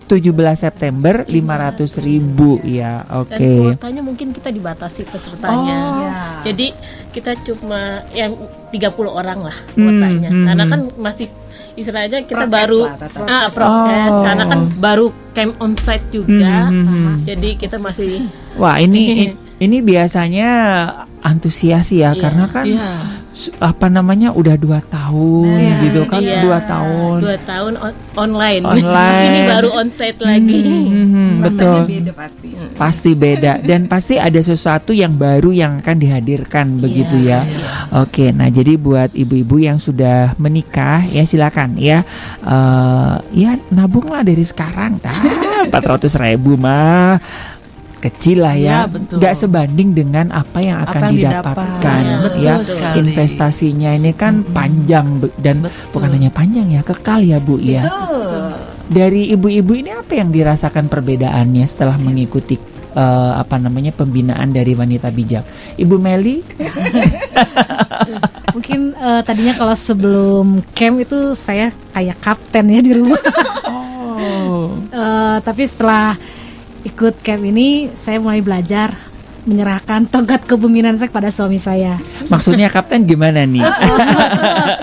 17 0.07 0.21
September 0.55 1.25
500.000 1.25 2.05
ribu 2.05 2.61
ya 2.63 3.03
Dan 3.03 3.25
oke 3.27 3.49
kuotanya 3.75 4.03
mungkin 4.05 4.31
kita 4.31 4.53
dibatasi 4.53 5.03
pesertanya. 5.09 5.77
Oh. 5.81 5.99
Ya. 5.99 6.15
Jadi 6.47 6.77
kita 7.11 7.35
cuma 7.43 8.05
yang 8.13 8.37
30 8.71 9.09
orang 9.09 9.49
lah 9.49 9.57
Hmm, 9.73 9.83
kuotanya. 9.83 10.29
hmm, 10.31 10.45
Karena 10.47 10.63
hmm. 10.63 10.73
kan 10.77 10.81
masih 11.01 11.27
istilahnya 11.75 12.25
kita 12.25 12.47
Prokes 12.47 12.55
baru 12.57 12.81
lah, 12.89 12.97
ah 13.29 13.47
prokes 13.53 14.13
Oh. 14.13 14.23
karena 14.25 14.45
kan 14.47 14.61
baru 14.77 15.07
camp 15.33 15.53
onsite 15.59 16.07
juga. 16.13 16.69
Hmm, 16.69 16.73
hmm, 16.73 16.85
hmm, 16.87 17.03
hmm. 17.03 17.17
Jadi 17.19 17.51
kita 17.57 17.77
masih 17.81 18.29
wah 18.55 18.77
ini 18.79 19.33
ini 19.59 19.77
biasanya 19.91 20.51
antusias 21.27 21.91
ya 21.91 22.11
Iya. 22.11 22.11
karena 22.17 22.45
kan 22.47 22.65
Iya. 22.65 22.91
su- 23.31 23.51
apa 23.59 23.87
namanya 23.87 24.31
udah 24.31 24.55
dua 24.55 24.79
tahun 24.81 25.51
Nah, 25.51 25.83
gitu 25.83 26.01
kan 26.07 26.23
iya. 26.23 26.41
dua 26.41 26.63
tahun 26.63 27.19
dua 27.21 27.37
tahun 27.43 27.73
on- 27.77 27.99
online. 28.17 28.63
Online. 28.73 29.27
Ini 29.29 29.41
baru 29.45 29.69
onsite 29.75 30.19
lagi. 30.21 30.63
Hmm, 30.63 30.87
hmm, 30.87 31.09
hmm, 31.09 31.31
betul 31.43 31.79
beda 31.85 32.13
pasti. 32.15 32.49
pasti 32.77 33.11
beda 33.13 33.53
dan 33.61 33.81
pasti 33.85 34.15
ada 34.17 34.39
sesuatu 34.39 34.93
yang 34.93 35.13
baru 35.13 35.51
yang 35.51 35.81
akan 35.81 35.97
dihadirkan 35.97 36.77
begitu 36.77 37.17
ya 37.19 37.45
oke 37.91 38.31
nah 38.31 38.49
jadi 38.49 38.77
buat 38.77 39.13
ibu-ibu 39.13 39.57
yang 39.59 39.77
sudah 39.77 40.37
menikah 40.37 41.01
ya 41.03 41.25
silakan 41.25 41.77
ya 41.77 42.05
Eh, 42.39 43.15
ya 43.35 43.51
nabunglah 43.69 44.23
dari 44.23 44.43
sekarang 44.43 45.03
ah 45.03 45.21
400 45.73 46.07
ribu 46.17 46.55
mah 46.55 47.19
kecil 47.99 48.39
lah 48.41 48.53
ya, 48.53 48.85
Iya, 48.85 48.89
betul. 48.89 49.17
nggak 49.19 49.35
sebanding 49.35 49.89
dengan 49.91 50.27
apa 50.31 50.59
yang 50.59 50.79
akan 50.81 50.93
Apa 50.93 51.01
yang 51.03 51.17
didapatkan 51.17 52.01
didapat. 52.01 52.23
Betul 52.23 52.43
ya 52.43 52.55
sekali. 52.61 52.97
investasinya 53.03 53.91
ini 53.93 54.11
kan 54.13 54.35
panjang 54.47 55.07
be- 55.19 55.35
dan 55.37 55.57
Betul. 55.61 55.91
bukan 55.91 56.09
hanya 56.13 56.31
panjang 56.31 56.67
ya 56.69 56.81
kekal 56.81 57.21
ya 57.21 57.39
bu 57.39 57.57
ya 57.57 57.83
Betul. 57.83 58.53
dari 58.87 59.23
ibu-ibu 59.29 59.73
ini 59.75 59.91
apa 59.91 60.13
yang 60.15 60.29
dirasakan 60.29 60.87
perbedaannya 60.87 61.65
setelah 61.65 61.97
mengikuti 61.97 62.61
eh, 62.93 63.03
apa 63.35 63.57
namanya 63.57 63.91
pembinaan 63.91 64.49
dari 64.49 64.73
wanita 64.73 65.09
bijak 65.09 65.45
ibu 65.75 65.97
Meli 65.97 66.45
Mungkin 68.49 68.81
eh, 68.95 69.21
tadinya 69.21 69.55
kalau 69.55 69.75
sebelum 69.75 70.47
camp 70.71 70.97
itu 70.99 71.19
saya 71.35 71.69
kayak 71.91 72.17
kapten 72.19 72.71
ya 72.71 72.81
di 72.81 72.93
rumah. 72.95 73.21
oh 73.67 74.73
Eh, 74.87 75.37
tapi 75.41 75.63
setelah 75.63 76.17
ikut 76.87 77.15
camp 77.21 77.43
ini 77.43 77.91
saya 77.93 78.23
mulai 78.23 78.39
belajar 78.39 78.95
menyerahkan 79.47 80.11
tongkat 80.11 80.43
kepemimpinan 80.43 80.99
saya 80.99 81.07
kepada 81.07 81.31
suami 81.31 81.63
saya. 81.63 82.03
maksudnya 82.27 82.67
kapten 82.75 83.07
gimana 83.07 83.47
nih 83.47 83.63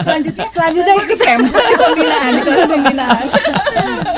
Selanjutnya 0.03 0.47
Selanjutnya 0.51 0.93
ikut 1.03 1.19
camp 1.19 1.43
pembinaan, 1.51 2.31
ikut 2.39 2.53
pembinaan. 2.71 3.25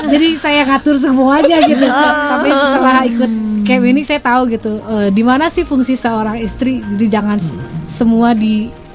jadi 0.06 0.28
saya 0.38 0.60
ngatur 0.70 0.96
semuanya 0.98 1.58
gitu. 1.66 1.82
Tapi 1.86 2.48
setelah 2.50 2.98
ikut 3.06 3.30
camp 3.66 3.84
ini 3.86 4.00
saya 4.06 4.20
tahu 4.22 4.42
gitu 4.54 4.78
eh, 4.78 5.08
di 5.10 5.22
mana 5.26 5.50
sih 5.50 5.66
fungsi 5.66 5.98
seorang 5.98 6.38
istri. 6.38 6.78
Jadi 6.94 7.06
jangan 7.10 7.38
semua 7.82 8.30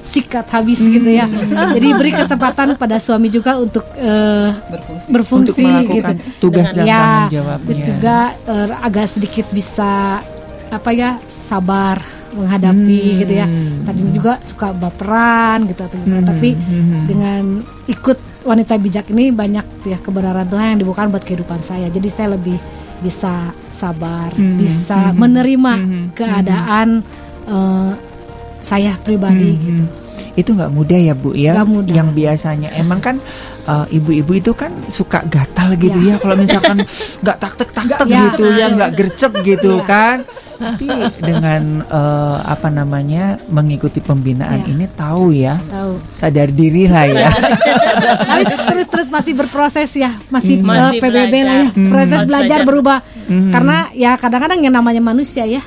disikat 0.02 0.50
habis 0.50 0.82
gitu 0.82 1.06
ya. 1.06 1.30
Jadi 1.78 1.88
beri 1.94 2.10
kesempatan 2.10 2.74
pada 2.74 2.98
suami 2.98 3.30
juga 3.30 3.54
untuk 3.56 3.86
eh, 3.94 4.50
Berfungsi. 4.68 5.08
berfungsi 5.08 5.62
untuk 5.62 5.64
melakukan 5.64 6.14
gitu. 6.18 6.30
tugas 6.42 6.68
dan 6.74 6.84
ya, 6.84 6.98
tanggung 6.98 7.32
jawabnya 7.32 7.64
terus 7.64 7.78
juga 7.80 8.16
eh, 8.44 8.66
agak 8.82 9.06
sedikit 9.08 9.46
bisa 9.48 9.92
apa 10.68 10.90
ya 10.90 11.22
sabar 11.24 12.02
menghadapi 12.32 13.00
Hmm. 13.04 13.18
gitu 13.22 13.34
ya. 13.36 13.46
Tadinya 13.84 14.10
juga 14.10 14.32
suka 14.40 14.72
baperan 14.72 15.68
gitu 15.68 15.84
atau 15.84 15.96
gimana. 15.96 16.18
Hmm, 16.18 16.30
Tapi 16.32 16.50
hmm. 16.50 17.02
dengan 17.04 17.42
ikut 17.86 18.18
wanita 18.42 18.74
bijak 18.74 19.06
ini 19.12 19.30
banyak 19.30 19.86
ya 19.86 20.00
kebenaran 20.00 20.48
Tuhan 20.48 20.66
yang 20.74 20.80
dibukakan 20.80 21.12
buat 21.12 21.22
kehidupan 21.22 21.60
saya. 21.60 21.92
Jadi 21.92 22.08
saya 22.08 22.34
lebih 22.34 22.56
bisa 22.98 23.52
sabar, 23.68 24.32
Hmm, 24.32 24.56
bisa 24.56 25.12
hmm, 25.12 25.14
menerima 25.14 25.72
hmm, 25.76 26.04
keadaan 26.16 26.88
eh, 27.44 27.92
saya 28.62 28.94
pribadi 28.96 29.50
Hmm, 29.50 29.60
gitu. 29.60 29.84
itu 30.32 30.50
nggak 30.50 30.70
mudah 30.70 31.00
ya 31.02 31.14
bu 31.14 31.34
ya 31.34 31.52
mudah. 31.60 31.92
yang 31.92 32.08
biasanya 32.10 32.72
emang 32.74 32.98
kan 32.98 33.16
eh, 33.62 33.86
ibu-ibu 33.92 34.32
itu 34.34 34.52
kan 34.52 34.70
suka 34.86 35.20
gatal 35.24 35.74
gitu 35.74 35.98
ya, 36.00 36.16
kalau 36.16 36.34
misalkan 36.34 36.80
nggak 37.22 37.36
tak 37.36 37.52
tek 37.54 37.70
tak 37.70 37.84
tek 37.90 38.06
Ya. 38.06 38.26
gitu 38.26 38.44
ya 38.48 38.66
nggak 38.70 38.90
gercep 38.92 39.32
gitu 39.42 39.78
Ya. 39.78 39.84
kan 39.84 40.16
tapi 40.62 40.86
dengan 41.18 41.62
eh, 41.82 42.38
apa 42.40 42.68
namanya 42.68 43.34
mengikuti 43.46 43.98
pembinaan 43.98 44.62
Ya. 44.62 44.66
ini 44.68 44.86
tahu 44.88 45.24
ya 45.32 45.58
Tahu. 45.60 45.92
sadar 46.12 46.48
diri 46.48 46.86
lah 46.86 47.04
ya 47.04 47.28
Tapi 48.22 48.42
terus 48.68 48.86
terus 48.88 49.08
masih 49.08 49.32
berproses 49.34 49.90
ya, 49.92 50.10
masih 50.28 50.58
Hmm. 50.58 50.70
eh, 50.70 50.78
Masih 50.88 50.98
PBB 50.98 51.34
lah 51.40 51.56
ya, 51.58 51.66
belajar. 51.68 51.90
proses 51.90 52.10
Masih 52.14 52.26
belajar 52.26 52.48
belajar. 52.48 52.60
berubah. 52.64 52.98
Hmm. 53.26 53.50
Karena 53.50 53.76
ya 53.92 54.10
kadang-kadang 54.14 54.58
yang 54.60 54.74
namanya 54.74 55.02
manusia 55.02 55.44
ya 55.44 55.62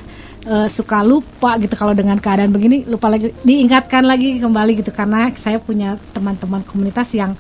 eh, 0.46 0.68
suka 0.68 1.02
lupa 1.02 1.58
gitu 1.58 1.74
kalau 1.74 1.92
dengan 1.92 2.16
keadaan 2.16 2.50
begini 2.50 2.86
lupa 2.86 3.08
lagi 3.08 3.34
diingatkan 3.40 4.02
lagi 4.02 4.38
kembali 4.38 4.72
gitu. 4.78 4.90
Karena 4.90 5.30
saya 5.34 5.58
punya 5.58 5.96
teman-teman 6.12 6.62
komunitas 6.62 7.10
yang 7.12 7.34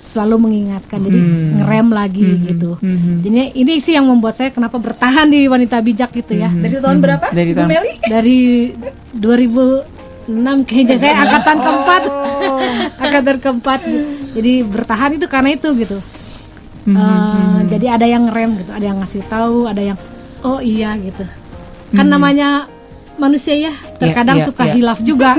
selalu 0.00 0.36
mengingatkan 0.38 1.00
jadi 1.00 1.16
Hmm. 1.16 1.50
ngerem 1.56 1.88
lagi 1.90 2.22
Mhm. 2.22 2.40
gitu. 2.46 2.70
Mhm. 2.76 3.14
jadi 3.24 3.42
ini 3.54 3.72
sih 3.78 3.92
yang 3.92 4.04
membuat 4.04 4.34
saya 4.34 4.50
kenapa 4.50 4.76
bertahan 4.76 5.26
di 5.26 5.48
wanita 5.48 5.80
bijak 5.80 6.12
gitu 6.12 6.36
ya. 6.36 6.52
Dari 6.52 6.76
tahun 6.76 6.98
berapa? 7.00 7.26
Dari 7.30 7.50
tahun- 7.50 7.70
Meli? 7.70 7.92
dari 8.04 8.38
2006 9.14 10.60
kayaknya 10.62 10.96
saya 10.98 11.14
angkatan 11.18 11.56
keempat. 11.58 12.02
angkatan 13.02 13.36
keempat. 13.40 13.80
Jadi 14.34 14.52
bertahan 14.62 15.10
itu 15.14 15.24
karena 15.24 15.50
itu 15.50 15.68
gitu. 15.74 15.98
Eh, 16.84 17.58
jadi 17.66 17.96
ada 17.96 18.04
yang 18.04 18.28
rem 18.28 18.60
gitu 18.60 18.68
ada 18.68 18.84
yang 18.84 19.00
ngasih 19.00 19.24
tahu 19.24 19.64
ada 19.64 19.80
yang 19.80 19.96
oh 20.44 20.60
iya 20.60 20.92
gitu 21.00 21.24
kan 21.94 22.06
namanya 22.06 22.66
manusia 23.14 23.54
ya 23.54 23.72
terkadang 24.02 24.42
iya, 24.42 24.46
suka 24.46 24.66
iya. 24.66 24.74
hilaf 24.74 24.98
juga 24.98 25.38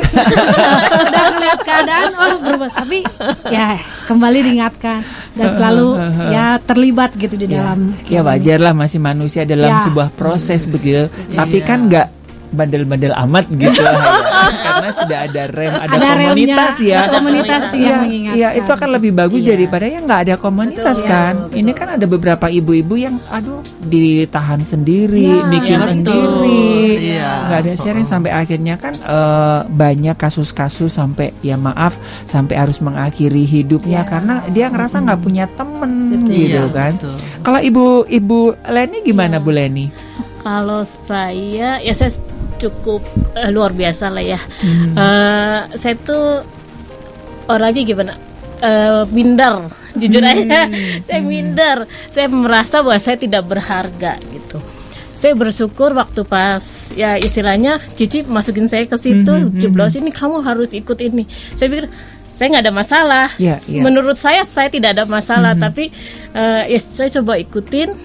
udah 1.11 1.23
ngeliat 1.35 1.59
keadaan 1.59 2.09
oh 2.15 2.35
berubah 2.39 2.69
tapi 2.71 3.03
ya 3.51 3.75
kembali 4.07 4.37
diingatkan 4.47 5.03
dan 5.35 5.47
selalu 5.51 5.99
ya 6.35 6.55
terlibat 6.63 7.11
gitu 7.19 7.35
di 7.35 7.51
dalam 7.51 7.91
Ya 8.07 8.23
wajar 8.23 8.63
lah 8.63 8.71
masih 8.71 9.03
manusia 9.03 9.43
dalam 9.43 9.75
Ya. 9.75 9.83
sebuah 9.83 10.13
proses 10.15 10.63
begitu. 10.69 11.11
Tapi 11.35 11.59
Iya. 11.59 11.67
kan 11.67 11.79
nggak 11.91 12.07
bandel-bandel 12.55 13.11
amat 13.27 13.45
gitu 13.51 13.83
ya. 13.83 13.93
karena 14.65 14.89
sudah 14.91 15.17
ada 15.27 15.43
rem, 15.51 15.73
ada, 15.75 15.91
ada 15.91 16.07
komunitas 16.15 16.73
remnya, 16.79 16.87
ya. 16.87 16.97
ada 16.97 17.09
komunitas 17.13 17.63
yang 17.69 17.75
Iya, 17.75 17.97
mengingatkan 17.99 18.37
iya, 18.39 18.49
itu 18.55 18.69
akan 18.71 18.89
lebih 18.95 19.11
bagus 19.11 19.41
Iya. 19.43 19.49
daripada 19.51 19.85
yang 19.85 20.03
nggak 20.03 20.21
ada 20.23 20.35
komunitas 20.35 20.97
Betul, 20.99 21.11
kan. 21.11 21.33
iya, 21.51 21.55
Ini 21.59 21.71
kan 21.71 21.87
ada 21.93 22.05
beberapa 22.05 22.45
ibu-ibu 22.47 22.95
yang 22.95 23.15
aduh 23.27 23.59
ditahan 23.81 24.63
sendiri, 24.63 25.27
Iya, 25.27 25.51
bikin 25.51 25.77
betul. 25.77 25.89
sendiri, 25.91 26.71
Iya. 27.13 27.31
nggak 27.45 27.59
ada 27.59 27.71
sharing 27.75 28.07
sampai 28.07 28.31
akhirnya 28.31 28.75
kan 28.75 28.93
eh, 28.95 29.59
banyak 29.67 30.15
kasus-kasus 30.15 30.89
sampai 30.89 31.35
ya 31.39 31.55
maaf 31.55 31.95
sampai 32.23 32.55
harus 32.55 32.79
mengakhiri 32.79 33.43
hidupnya 33.43 34.01
karena 34.01 34.45
dia 34.47 34.71
ngerasa 34.71 35.03
nggak 35.03 35.19
punya 35.19 35.45
temen 35.51 35.91
gitu 36.15 36.31
Iya, 36.31 36.63
kan. 36.71 36.93
betul. 36.95 37.15
Kalau 37.41 37.59
ibu 37.59 37.85
ibu 38.07 38.39
Leni 38.65 39.01
gimana 39.01 39.37
Bu 39.37 39.51
Leni? 39.51 39.91
Kalau 40.39 40.85
saya 40.85 41.81
ya 41.81 41.93
saya 41.93 42.13
cukup 42.57 43.01
eh, 43.33 43.49
luar 43.49 43.71
biasa 43.71 44.09
lah 44.09 44.23
ya. 44.23 44.39
Hmm. 44.39 44.93
Eh, 44.93 45.59
saya 45.75 45.95
tuh 45.95 46.41
orangnya 47.45 47.83
gimana? 47.83 48.13
Eh, 48.57 49.03
minder, 49.11 49.67
jujur 49.93 50.23
Hmm. 50.23 50.31
aja. 50.47 50.61
saya 51.05 51.19
minder. 51.19 51.77
Saya 52.07 52.27
merasa 52.27 52.79
bahwa 52.79 52.97
saya 52.97 53.15
tidak 53.15 53.45
berharga 53.45 54.17
gitu. 54.31 54.57
Saya 55.15 55.31
bersyukur 55.31 55.95
waktu 55.95 56.27
pas 56.27 56.91
ya 56.91 57.15
istilahnya 57.15 57.79
Cici 57.95 58.27
masukin 58.27 58.67
saya 58.67 58.83
ke 58.83 58.99
situ, 58.99 59.31
Hmm, 59.31 59.55
jeblos 59.55 59.95
ini 59.95 60.11
kamu 60.11 60.43
harus 60.43 60.75
ikut 60.75 60.99
ini. 60.99 61.23
Saya 61.55 61.71
pikir 61.71 61.87
saya 62.35 62.51
nggak 62.51 62.63
ada 62.67 62.75
masalah. 62.75 63.27
Iya, 63.39 63.55
iya. 63.63 63.79
Menurut 63.79 64.19
saya 64.19 64.43
saya 64.43 64.67
tidak 64.67 64.91
ada 64.91 65.07
masalah, 65.07 65.55
tapi 65.55 65.87
eh, 66.35 66.61
ya 66.67 66.79
saya 66.79 67.07
coba 67.15 67.39
ikutin 67.39 67.95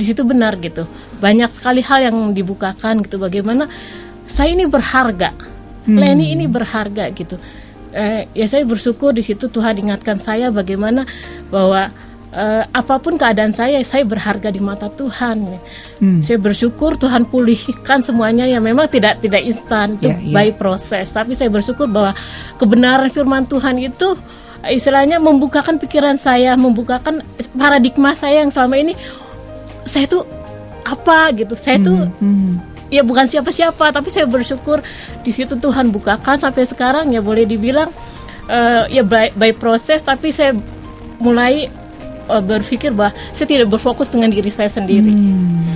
di 0.00 0.04
situ 0.08 0.24
benar 0.24 0.56
gitu. 0.56 0.88
Banyak 1.20 1.52
sekali 1.52 1.84
hal 1.84 2.08
yang 2.08 2.16
dibukakan 2.32 3.04
gitu. 3.04 3.20
Bagaimana 3.20 3.68
saya 4.24 4.56
ini 4.56 4.64
berharga, 4.64 5.36
Leni 5.84 6.32
ini 6.32 6.48
berharga 6.48 7.12
gitu. 7.12 7.36
Eh, 7.90 8.30
ya 8.32 8.46
saya 8.46 8.62
bersyukur 8.62 9.10
di 9.10 9.20
situ 9.20 9.50
Tuhan 9.50 9.74
ingatkan 9.82 10.22
saya 10.22 10.54
bagaimana 10.54 11.02
bahwa 11.50 11.90
eh, 12.30 12.62
apa 12.70 12.94
pun 13.02 13.18
keadaan 13.18 13.50
saya, 13.50 13.82
saya 13.82 14.06
berharga 14.06 14.54
di 14.54 14.62
mata 14.62 14.86
Tuhan. 14.86 15.58
Hmm. 15.98 16.22
Saya 16.22 16.38
bersyukur 16.38 16.94
Tuhan 16.94 17.26
pulihkan 17.26 18.00
semuanya 18.06 18.46
ya 18.46 18.62
memang 18.62 18.86
tidak 18.86 19.18
tidak 19.18 19.42
instan 19.42 19.98
itu 19.98 20.06
Ya, 20.06 20.16
ya. 20.22 20.34
by 20.36 20.48
proses. 20.54 21.10
Tapi 21.10 21.34
saya 21.34 21.50
bersyukur 21.50 21.90
bahwa 21.90 22.14
kebenaran 22.62 23.10
firman 23.10 23.42
Tuhan 23.50 23.82
itu 23.82 24.14
istilahnya 24.70 25.18
membukakan 25.18 25.80
pikiran 25.80 26.20
saya, 26.20 26.54
membukakan 26.54 27.24
paradigma 27.56 28.14
saya 28.14 28.46
yang 28.46 28.52
selama 28.54 28.78
ini 28.78 28.94
saya 29.84 30.06
tuh 30.06 30.24
apa 30.84 31.30
gitu. 31.36 31.54
Saya 31.54 31.78
tuh 31.80 32.08
Hmm. 32.18 32.58
ya 32.88 33.04
bukan 33.04 33.24
siapa-siapa, 33.24 33.92
tapi 33.92 34.10
saya 34.10 34.26
bersyukur 34.26 34.82
di 35.22 35.30
situ 35.30 35.54
Tuhan 35.54 35.94
bukakan 35.94 36.40
sampai 36.40 36.66
sekarang 36.66 37.12
ya 37.14 37.20
boleh 37.20 37.46
dibilang 37.46 37.88
eh, 38.50 38.84
ya 38.90 39.06
by, 39.06 39.30
by 39.38 39.54
proses 39.54 40.02
tapi 40.02 40.34
saya 40.34 40.56
mulai 41.22 41.70
eh, 42.26 42.42
berpikir 42.42 42.90
bahwa 42.90 43.14
saya 43.30 43.46
tidak 43.46 43.70
berfokus 43.70 44.10
dengan 44.10 44.32
diri 44.32 44.50
saya 44.50 44.66
sendiri. 44.66 45.12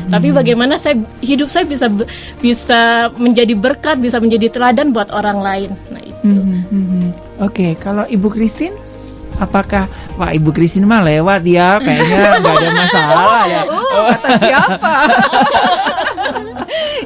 Tapi 0.04 0.30
bagaimana 0.30 0.76
saya 0.76 1.00
hidup 1.24 1.48
saya 1.48 1.64
bisa 1.64 1.88
bisa 2.38 3.08
menjadi 3.16 3.56
berkat, 3.56 3.98
bisa 3.98 4.20
menjadi 4.20 4.52
teladan 4.52 4.92
buat 4.92 5.08
orang 5.10 5.38
lain. 5.40 5.70
Nah, 5.90 6.02
itu. 6.02 6.28
Mhm, 6.28 6.58
mhm. 6.70 7.04
Oke, 7.40 7.74
kalau 7.80 8.04
Ibu 8.06 8.28
Christine 8.30 8.76
apakah 9.38 9.90
Wah 10.14 10.30
Ibu 10.30 10.54
Christine 10.54 10.86
mah 10.86 11.02
lewat 11.02 11.42
ya 11.42 11.82
kayaknya 11.82 12.38
nggak 12.38 12.54
ada 12.54 12.70
masalah 12.70 13.42
ya. 13.50 13.62
Oh, 13.94 14.10
kata 14.10 14.28
siapa? 14.42 14.92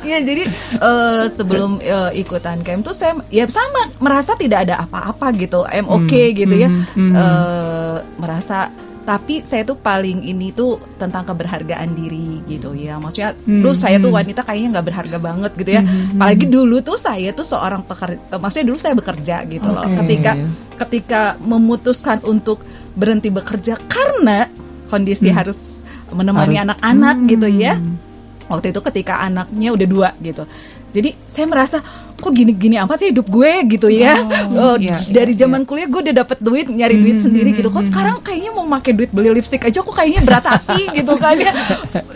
Iya 0.08 0.24
jadi 0.24 0.48
eh, 0.80 1.24
sebelum 1.28 1.84
eh, 1.84 2.10
ikutan 2.16 2.64
camp 2.64 2.80
tuh 2.80 2.96
saya 2.96 3.12
ya 3.28 3.44
sama 3.52 3.92
merasa 4.00 4.32
tidak 4.40 4.64
ada 4.64 4.80
apa-apa 4.88 5.36
gitu, 5.36 5.68
I'm 5.68 5.84
okay 5.84 6.32
gitu 6.32 6.54
ya, 6.56 6.72
hmm, 6.72 6.84
hmm. 6.96 7.12
Eh, 7.12 7.96
merasa 8.16 8.72
tapi 9.08 9.40
saya 9.40 9.64
tuh 9.64 9.80
paling 9.80 10.20
ini 10.20 10.52
tuh 10.52 10.76
tentang 11.00 11.24
keberhargaan 11.24 11.96
diri 11.96 12.44
gitu 12.44 12.76
ya. 12.76 13.00
Maksudnya 13.00 13.32
Hmm, 13.32 13.64
dulu 13.64 13.72
saya 13.72 13.96
tuh 13.96 14.12
wanita 14.12 14.44
kayaknya 14.44 14.76
nggak 14.76 14.86
berharga 14.92 15.16
banget 15.16 15.52
gitu 15.56 15.70
ya. 15.72 15.82
Apalagi 16.12 16.44
dulu 16.44 16.76
tuh 16.84 17.00
saya 17.00 17.32
tuh 17.32 17.48
seorang 17.48 17.88
pekerja 17.88 18.20
maksudnya 18.36 18.66
dulu 18.68 18.76
saya 18.76 18.92
bekerja 18.92 19.36
gitu 19.48 19.64
loh. 19.64 19.80
Oke. 19.80 19.96
ketika 20.04 20.32
ketika 20.84 21.20
memutuskan 21.40 22.20
untuk 22.28 22.60
berhenti 22.92 23.32
bekerja 23.32 23.80
karena 23.88 24.52
kondisi 24.92 25.32
harus 25.32 25.80
menemani 26.12 26.60
anak-anak 26.68 27.16
gitu 27.32 27.48
Hmm. 27.48 27.64
ya 27.64 27.74
waktu 28.52 28.76
itu 28.76 28.80
ketika 28.92 29.24
anaknya 29.24 29.72
udah 29.72 29.86
dua 29.88 30.08
gitu. 30.20 30.44
Jadi 30.92 31.16
saya 31.32 31.48
merasa 31.48 31.80
kok 32.18 32.32
gini-gini 32.32 32.74
amat 32.76 32.98
ya 32.98 33.08
hidup 33.08 33.26
gue 33.26 33.52
gitu 33.70 33.88
ya? 33.88 34.18
Oh, 34.50 34.68
Oh, 34.68 34.74
iya, 34.76 34.98
dari 35.06 35.32
iya, 35.32 35.40
zaman 35.40 35.62
kuliah 35.62 35.86
gue 35.86 36.00
udah 36.02 36.16
dapet 36.16 36.38
duit 36.38 36.66
nyari 36.66 36.98
duit 36.98 37.18
sendiri 37.18 37.50
gitu. 37.52 37.68
Kok 37.68 37.84
sekarang 37.84 38.18
kayaknya 38.20 38.50
mau 38.50 38.66
pakai 38.68 38.92
duit 38.92 39.08
beli 39.08 39.30
lipstick 39.30 39.62
aja 39.62 39.78
kok 39.78 39.90
kayaknya 39.90 40.20
berat 40.20 40.44
hati 40.44 40.82
gitu 40.98 41.14
kan 41.14 41.34
ya? 41.34 41.54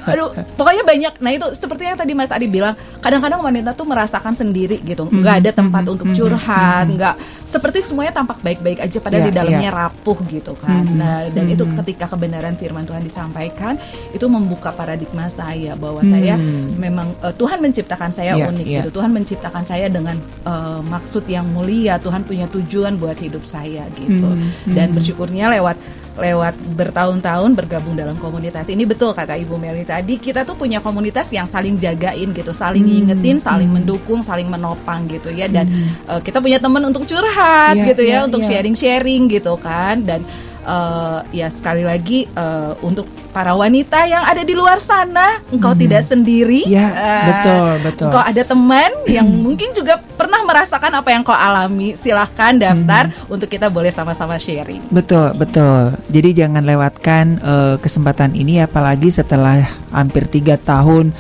Aduh 0.05 0.29
pokoknya 0.53 0.83
banyak. 0.83 1.13
Nah 1.19 1.31
itu 1.31 1.47
seperti 1.55 1.83
yang 1.85 1.95
tadi 1.95 2.13
Mas 2.13 2.29
Adi 2.29 2.47
bilang 2.47 2.75
kadang-kadang 2.99 3.41
wanita 3.41 3.73
tuh 3.73 3.85
merasakan 3.85 4.35
sendiri 4.35 4.83
gitu. 4.83 5.07
Nggak 5.07 5.35
ada 5.39 5.51
tempat 5.55 5.85
untuk 5.87 6.11
curhat 6.11 6.87
nggak. 6.89 7.15
Seperti 7.45 7.79
semuanya 7.81 8.11
tampak 8.13 8.41
baik-baik 8.41 8.81
aja 8.81 8.99
padahal 8.99 9.23
Iya, 9.23 9.29
di 9.29 9.35
dalamnya 9.35 9.71
rapuh 9.71 10.19
gitu 10.27 10.57
kan. 10.57 10.83
Mhm. 10.83 10.95
nah 10.95 11.23
dan 11.27 11.45
itu 11.47 11.63
Mhm. 11.63 11.75
ketika 11.79 12.05
kebenaran 12.09 12.55
firman 12.55 12.83
Tuhan 12.83 13.01
disampaikan 13.01 13.77
itu 14.11 14.25
membuka 14.27 14.73
paradigma 14.73 15.29
saya 15.29 15.75
bahwa 15.75 16.01
saya 16.03 16.35
Hmm. 16.35 16.75
memang 16.75 17.13
eh, 17.15 17.35
Tuhan 17.35 17.61
menciptakan 17.61 18.11
saya 18.11 18.35
Iya, 18.35 18.49
unik 18.49 18.67
iya. 18.67 18.81
gitu. 18.83 18.91
Tuhan 18.93 19.11
menciptakan 19.13 19.63
saya 19.63 19.92
dengan 19.93 20.17
eh, 20.43 20.81
maksud 20.83 21.29
yang 21.29 21.47
mulia 21.53 22.01
Tuhan 22.01 22.25
punya 22.25 22.49
tujuan 22.49 22.97
buat 22.97 23.21
hidup 23.21 23.45
saya 23.45 23.85
gitu 23.95 24.25
Hmm, 24.33 24.49
dan 24.73 24.91
hmm. 24.91 24.97
bersyukurnya 24.97 25.53
lewat 25.61 25.77
lewat 26.13 26.53
bertahun-tahun 26.77 27.57
bergabung 27.57 27.97
dalam 27.97 28.21
komunitas 28.21 28.69
ini 28.69 28.85
betul 28.85 29.17
kata 29.17 29.33
Ibu 29.33 29.57
Meli 29.57 29.81
tadi 29.89 30.21
kita 30.21 30.45
tuh 30.45 30.53
punya 30.53 30.77
komunitas 30.77 31.33
yang 31.33 31.49
saling 31.49 31.81
jagain 31.81 32.37
gitu 32.37 32.53
saling 32.53 32.85
Hmm, 32.85 33.13
ngingetin 33.13 33.41
saling 33.41 33.69
hmm. 33.69 33.77
mendukung 33.81 34.21
saling 34.21 34.49
menopang 34.49 35.09
gitu 35.09 35.33
ya 35.33 35.49
dan 35.49 35.69
eh, 36.09 36.21
kita 36.21 36.41
punya 36.45 36.61
teman 36.61 36.85
untuk 36.85 37.09
curhat 37.09 37.77
Iya, 37.77 37.85
gitu 37.93 38.03
ya 38.05 38.19
untuk 38.29 38.45
iya. 38.45 38.49
sharing-sharing 38.61 39.23
gitu 39.33 39.57
kan 39.57 40.05
dan 40.05 40.21
eh, 40.63 41.19
ya 41.35 41.49
sekali 41.49 41.83
lagi 41.83 42.25
eh, 42.27 42.73
untuk 42.81 43.05
para 43.33 43.53
wanita 43.53 44.05
yang 44.05 44.23
ada 44.23 44.41
di 44.41 44.53
luar 44.53 44.77
sana 44.77 45.41
engkau 45.49 45.73
tidak 45.73 46.05
sendiri 46.05 46.69
Iya, 46.69 46.85
Eh, 46.85 47.25
betul, 47.27 47.69
betul. 47.83 48.07
Engkau 48.07 48.23
ada 48.23 48.43
teman 48.45 48.91
yang 49.07 49.25
mungkin 49.25 49.73
juga 49.73 49.97
pernah 49.97 50.45
merasakan 50.45 50.93
apa 50.95 51.09
yang 51.09 51.23
kau 51.23 51.33
alami 51.33 51.95
silahkan 51.95 52.53
daftar 52.55 53.09
untuk 53.27 53.49
kita 53.49 53.67
boleh 53.67 53.89
sama-sama 53.89 54.37
sharing 54.37 54.85
Betul, 54.89 55.33
betul. 55.33 55.97
Jadi 56.09 56.29
jangan 56.37 56.61
lewatkan 56.63 57.25
eh, 57.39 57.75
kesempatan 57.77 58.33
ini 58.33 58.61
apalagi 58.61 59.09
setelah 59.09 59.65
hampir 59.89 60.29
tiga 60.29 60.55
tahun 60.55 61.17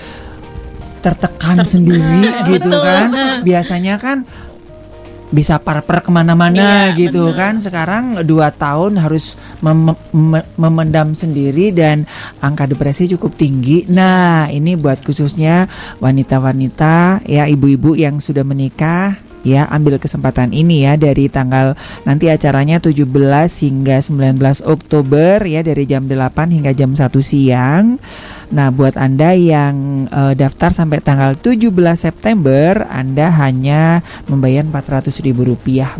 tertekan 1.01 1.59
Tertekan, 1.59 1.67
sendiri 1.67 2.23
gitu 2.53 2.69
betul. 2.69 2.85
kan. 2.85 3.09
Biasanya 3.49 3.95
kan 3.97 4.19
bisa 5.33 5.57
par-par 5.57 6.05
ke 6.05 6.13
mana-mana 6.13 6.93
Iya, 6.93 7.09
gitu 7.09 7.33
benar. 7.33 7.39
kan. 7.41 7.55
Sekarang 7.59 8.05
dua 8.23 8.53
tahun 8.53 9.01
harus 9.01 9.35
mem- 9.59 9.97
mem- 10.13 10.49
memendam 10.55 11.17
sendiri 11.17 11.73
dan 11.73 12.05
angka 12.39 12.69
depresi 12.69 13.09
cukup 13.09 13.35
tinggi. 13.35 13.89
Nah 13.89 14.47
ini 14.47 14.77
buat 14.77 15.01
khususnya 15.01 15.67
wanita-wanita 15.99 17.25
ya 17.25 17.49
ibu-ibu 17.49 17.97
yang 17.97 18.21
sudah 18.21 18.45
menikah 18.45 19.17
ya 19.43 19.67
ambil 19.71 19.99
kesempatan 19.99 20.55
ini 20.55 20.87
ya 20.87 20.95
dari 20.99 21.27
tanggal 21.27 21.75
nanti 22.07 22.31
acaranya 22.31 22.79
17 22.79 23.07
hingga 23.63 23.97
19 23.99 24.39
Oktober 24.67 25.43
ya 25.47 25.61
dari 25.67 25.85
jam 25.87 26.07
8 26.07 26.55
hingga 26.55 26.73
jam 26.75 26.95
1 26.95 27.11
siang. 27.23 27.99
Nah, 28.53 28.69
buat 28.69 29.01
Anda 29.01 29.33
yang 29.33 30.07
uh, 30.13 30.37
daftar 30.37 30.77
sampai 30.77 31.01
tanggal 31.01 31.33
17 31.41 31.73
September, 31.97 32.85
Anda 32.85 33.33
hanya 33.33 34.05
membayar 34.29 34.61
Rp400.000 34.69 35.33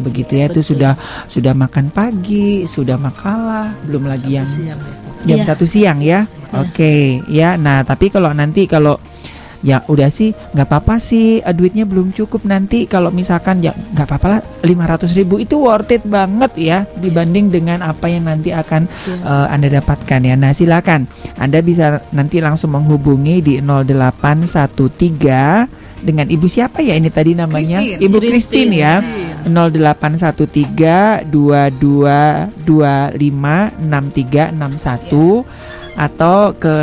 begitu 0.05 0.33
ya. 0.37 0.53
Itu 0.53 0.61
sudah 0.61 0.93
sudah 1.33 1.57
makan 1.57 1.89
pagi, 1.89 2.69
sudah 2.69 3.01
makalah, 3.01 3.73
belum 3.89 4.05
lagi 4.05 4.37
yang 4.37 4.45
siang 4.45 4.77
ya. 4.77 4.95
jam 5.25 5.39
Iya. 5.41 5.45
satu 5.49 5.65
siang 5.65 5.99
ya. 6.05 6.29
Oke, 6.53 7.25
ya. 7.33 7.57
Nah, 7.57 7.89
tapi 7.89 8.13
kalau 8.13 8.29
nanti 8.37 8.69
kalau 8.69 9.01
ya 9.63 9.87
udah 9.87 10.11
sih 10.11 10.35
nggak 10.35 10.67
apa-apa 10.67 10.99
sih 10.99 11.39
eh, 11.41 11.55
duitnya 11.55 11.87
belum 11.87 12.13
cukup 12.13 12.45
nanti. 12.45 12.87
Kalau 12.91 13.11
misalkan 13.15 13.63
ya 13.63 13.73
nggak 13.73 14.07
apa-apa 14.07 14.29
lah 14.29 14.41
500 14.67 15.19
ribu 15.19 15.39
itu 15.39 15.57
worth 15.59 15.93
it 15.95 16.03
banget 16.03 16.53
ya 16.59 16.85
dibanding 16.99 17.49
dengan 17.49 17.83
apa 17.83 18.09
yang 18.11 18.25
nanti 18.27 18.51
akan 18.51 18.89
eh, 19.09 19.47
anda 19.49 19.69
dapatkan 19.71 20.21
ya. 20.23 20.37
Nah 20.37 20.53
silakan. 20.53 21.07
Anda 21.39 21.63
bisa 21.63 22.03
nanti 22.13 22.41
langsung 22.43 22.71
menghubungi 22.75 23.43
di 23.43 23.61
0813 23.63 25.67
dengan 26.03 26.27
ibu 26.27 26.51
siapa 26.51 26.83
ya? 26.83 26.99
Ini 26.99 27.15
tadi 27.15 27.39
namanya? 27.39 27.79
Christine. 27.79 28.03
ibu 28.03 28.19
Christine. 28.19 28.75
Christine 28.75 28.83
ya. 28.83 28.99
0813 29.47 31.31
2225 31.31 32.51
6361 33.79 35.47
atau 35.93 36.55
ke 36.55 36.75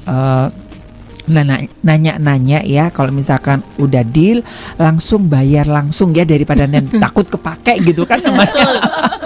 nana- 1.28 1.68
nanya-nanya 1.84 2.64
ya 2.64 2.90
kalau 2.90 3.12
misalkan 3.12 3.60
udah 3.76 4.04
deal 4.06 4.42
langsung 4.78 5.28
bayar 5.28 5.68
langsung 5.68 6.14
ya 6.14 6.24
daripada 6.24 6.64
nanti 6.72 6.96
takut 6.96 7.28
kepake 7.28 7.84
gitu 7.84 8.06
kan 8.06 8.22
namanya 8.24 8.54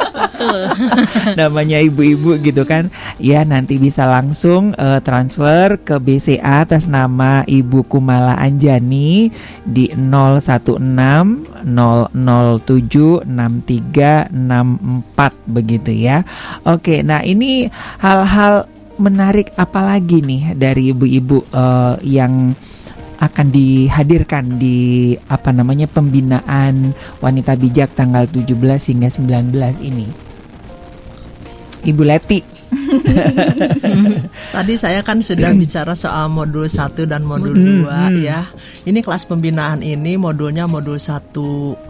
Namanya 1.39 1.81
ibu-ibu 1.81 2.37
gitu 2.41 2.65
kan. 2.67 2.89
Ya 3.21 3.45
nanti 3.45 3.77
bisa 3.77 4.07
langsung 4.07 4.73
eh, 4.75 4.99
transfer 5.03 5.77
ke 5.81 5.97
BCA 5.97 6.61
atas 6.67 6.85
nama 6.85 7.41
Ibu 7.47 7.83
Kumala 7.87 8.37
Anjani 8.37 9.31
di 9.65 9.89
016 9.93 11.65
007 11.65 13.25
6364 13.25 15.33
begitu 15.49 15.91
ya. 15.91 16.23
Oke 16.65 17.01
nah 17.01 17.25
ini 17.25 17.69
hal-hal 18.01 18.65
menarik 19.01 19.49
apalagi 19.57 20.21
nih 20.21 20.53
dari 20.53 20.93
ibu-ibu 20.93 21.41
eh, 21.49 21.95
yang 22.05 22.53
akan 23.21 23.53
dihadirkan 23.53 24.57
di 24.57 25.13
apa 25.29 25.53
namanya 25.53 25.85
pembinaan 25.85 26.97
wanita 27.21 27.53
bijak 27.53 27.93
tanggal 27.93 28.25
17 28.25 28.57
hingga 28.57 29.09
19 29.13 29.77
ini. 29.85 30.09
Ibu 31.85 32.01
Leti. 32.01 32.50
Tadi 34.51 34.73
saya 34.75 34.99
kan 35.01 35.19
sudah 35.19 35.51
bicara 35.53 35.93
soal 35.93 36.27
modul 36.27 36.65
1 36.65 36.79
dan 37.03 37.21
modul 37.21 37.53
Hmm, 37.53 37.83
2 37.85 37.87
hmm. 37.87 38.21
ya. 38.21 38.47
Ini 38.83 38.99
kelas 38.99 39.23
pembinaan 39.23 39.79
ini 39.79 40.15
modulnya 40.15 40.65
modul 40.65 40.95
1. 40.95 41.35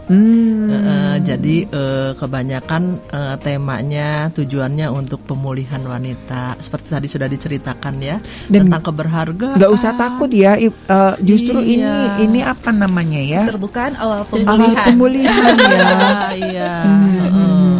Hmm. 0.08 0.68
Eh, 0.68 1.16
jadi 1.22 1.56
eh, 1.64 2.10
kebanyakan 2.14 2.82
eh, 3.04 3.36
temanya 3.38 4.08
tujuannya 4.30 4.88
untuk 4.88 5.22
pemulihan 5.22 5.80
wanita 5.80 6.58
seperti 6.58 6.86
tadi 6.90 7.06
sudah 7.06 7.26
diceritakan 7.26 7.94
ya 7.98 8.16
Dan 8.46 8.66
tentang 8.66 8.82
keberhargaan. 8.84 9.56
nggak 9.56 9.72
usah 9.72 9.94
takut 9.94 10.28
ya, 10.28 10.54
I- 10.56 10.68
eh, 10.68 11.14
justru 11.20 11.58
Iya. 11.58 12.18
ini 12.18 12.28
ini 12.28 12.40
apa 12.42 12.70
namanya 12.70 13.20
ya? 13.20 13.42
Terbukaan 13.46 13.94
awal 13.94 14.22
Awal 14.22 14.28
pemulihan. 14.28 14.84
pemulihan 14.86 15.54
ya. 15.56 15.86
Iya. 16.42 16.72
Hmm. 16.82 17.71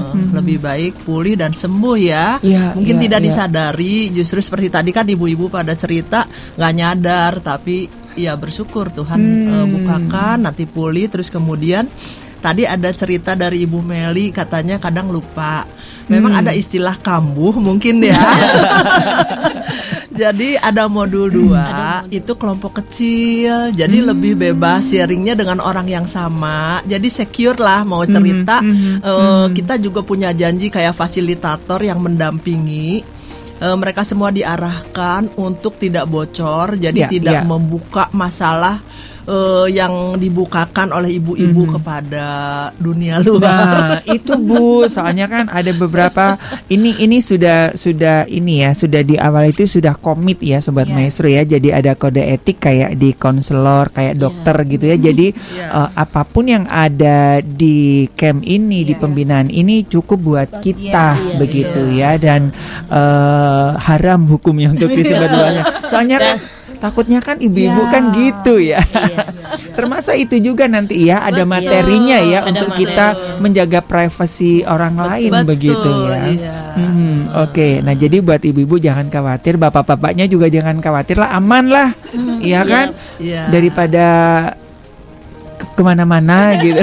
Lebih 0.43 0.59
baik 0.59 1.07
pulih 1.07 1.39
dan 1.39 1.55
sembuh 1.55 1.97
ya. 1.97 2.43
Iya, 2.43 2.75
Mungkin 2.75 2.99
iya, 2.99 3.03
tidak 3.07 3.21
iya. 3.23 3.27
disadari, 3.31 3.97
justru 4.11 4.43
seperti 4.43 4.69
tadi 4.69 4.91
kan 4.91 5.07
ibu-ibu 5.07 5.47
pada 5.47 5.73
cerita 5.73 6.27
nggak 6.59 6.73
nyadar, 6.75 7.33
tapi 7.39 7.87
ya 8.13 8.35
bersyukur 8.35 8.91
Tuhan 8.91 9.21
Hmm. 9.23 9.49
eh, 9.49 9.67
bukakan, 9.71 10.45
nanti 10.45 10.67
pulih, 10.67 11.07
terus 11.07 11.31
kemudian 11.31 11.87
tadi 12.43 12.67
ada 12.67 12.91
cerita 12.91 13.33
dari 13.33 13.63
Ibu 13.63 13.79
Meli 13.81 14.35
katanya 14.35 14.77
kadang 14.77 15.09
lupa. 15.09 15.63
Memang 16.11 16.35
Hmm. 16.35 16.41
ada 16.43 16.53
istilah 16.53 16.99
kambuh 16.99 17.55
mungkin 17.55 18.03
ya. 18.03 18.19
Jadi 20.13 20.55
ada 20.55 20.87
modul 20.87 21.33
2 21.33 22.05
itu 22.11 22.33
kelompok 22.35 22.85
kecil, 22.85 23.73
jadi 23.73 23.97
Hmm. 23.99 24.09
lebih 24.13 24.33
bebas 24.35 24.85
sharingnya 24.87 25.33
dengan 25.33 25.59
orang 25.59 25.89
yang 25.89 26.05
sama. 26.05 26.85
Jadi 26.85 27.09
secure 27.09 27.57
lah 27.57 27.81
mau 27.83 28.05
cerita. 28.05 28.61
mhm, 28.61 29.01
Eh, 29.03 29.47
Kita 29.53 29.75
juga 29.77 30.01
punya 30.01 30.31
janji 30.31 30.69
kayak 30.69 30.93
fasilitator 30.93 31.81
yang 31.81 31.99
mendampingi. 31.99 33.01
Eh, 33.57 33.77
mereka 33.79 34.03
semua 34.03 34.29
diarahkan 34.29 35.33
untuk 35.35 35.79
tidak 35.79 36.05
bocor, 36.05 36.77
jadi 36.77 36.99
Ya, 36.99 37.09
tidak 37.09 37.37
ya. 37.41 37.43
membuka 37.43 38.11
masalah 38.11 38.83
eh, 39.25 39.67
yang 39.71 40.17
dibukakan 40.17 40.91
oleh 40.93 41.19
ibu-ibu 41.19 41.79
kepada 41.79 42.27
dunia 42.77 43.23
luar. 43.23 43.43
Nah, 43.43 43.91
itu 44.17 44.35
Bu, 44.39 44.87
soalnya 44.87 45.27
kan 45.27 45.47
ada 45.49 45.71
beberapa 45.73 46.37
ini 46.67 46.99
ini 46.99 47.19
sudah 47.19 47.75
sudah 47.75 48.27
ini 48.27 48.67
ya, 48.67 48.71
sudah 48.75 49.01
di 49.03 49.17
awal 49.17 49.51
itu 49.51 49.67
sudah 49.67 49.95
komit 49.97 50.43
ya 50.43 50.59
sobat 50.59 50.91
Iya. 50.91 50.95
maestro 50.95 51.27
ya. 51.31 51.43
Jadi 51.43 51.69
ada 51.71 51.95
kode 51.95 52.21
etik 52.21 52.59
kayak 52.63 52.99
di 52.99 53.15
konselor, 53.15 53.91
kayak 53.91 54.19
dokter 54.19 54.57
gitu 54.67 54.85
ya. 54.91 54.97
Jadi 54.99 55.33
Iya. 55.33 55.67
eh, 55.71 55.89
apa 55.95 56.23
pun 56.27 56.51
yang 56.51 56.65
ada 56.67 57.39
di 57.39 58.07
camp 58.15 58.43
ini, 58.43 58.83
di 58.83 58.95
Iya. 58.95 59.01
pembinaan 59.01 59.49
ini 59.49 59.87
cukup 59.87 60.19
buat 60.19 60.51
kita 60.59 61.09
iya, 61.15 61.37
begitu 61.39 61.83
ya 61.93 62.15
dan 62.19 62.51
eh, 62.91 63.69
haram 63.79 64.27
hukumnya 64.27 64.71
untuk 64.71 64.91
disebarluaskan. 64.99 65.65
Soalnya 65.89 66.17
kan 66.19 66.37
takutnya 66.83 67.23
kan 67.23 67.39
ibu-ibu 67.39 67.79
Iya. 67.81 67.89
kan 67.89 68.03
gitu 68.11 68.55
ya. 68.59 68.83
Iya. 68.83 69.25
Termasuk 69.79 70.19
itu 70.19 70.37
juga 70.43 70.67
nanti 70.67 70.99
ya 71.01 71.23
ada 71.23 71.41
Betul. 71.41 71.55
materinya 71.55 72.19
ya 72.19 72.39
Ada 72.41 72.51
untuk 72.51 72.69
materi. 72.69 72.83
kita 72.83 73.07
menjaga 73.39 73.81
privasi 73.81 74.53
orang 74.63 74.95
lain 74.97 75.31
Betul, 75.33 75.47
begitu 75.47 75.91
ya. 76.05 76.21
iya. 76.29 76.53
Hmm, 76.75 77.17
Oke, 77.39 77.81
nah 77.81 77.95
jadi 77.95 78.19
buat 78.19 78.43
ibu-ibu 78.43 78.77
jangan 78.77 79.07
khawatir, 79.07 79.57
bapak-bapaknya 79.57 80.27
juga 80.27 80.47
jangan 80.47 80.77
khawatir 80.77 81.17
lah, 81.17 81.33
aman 81.33 81.65
lah, 81.67 81.89
iya 82.41 82.61
kan? 82.63 82.93
Iya. 83.17 83.49
Daripada 83.49 84.07
ke- 85.55 85.71
ke 85.71 85.83
mana-mana 85.83 86.53
gitu. 86.61 86.83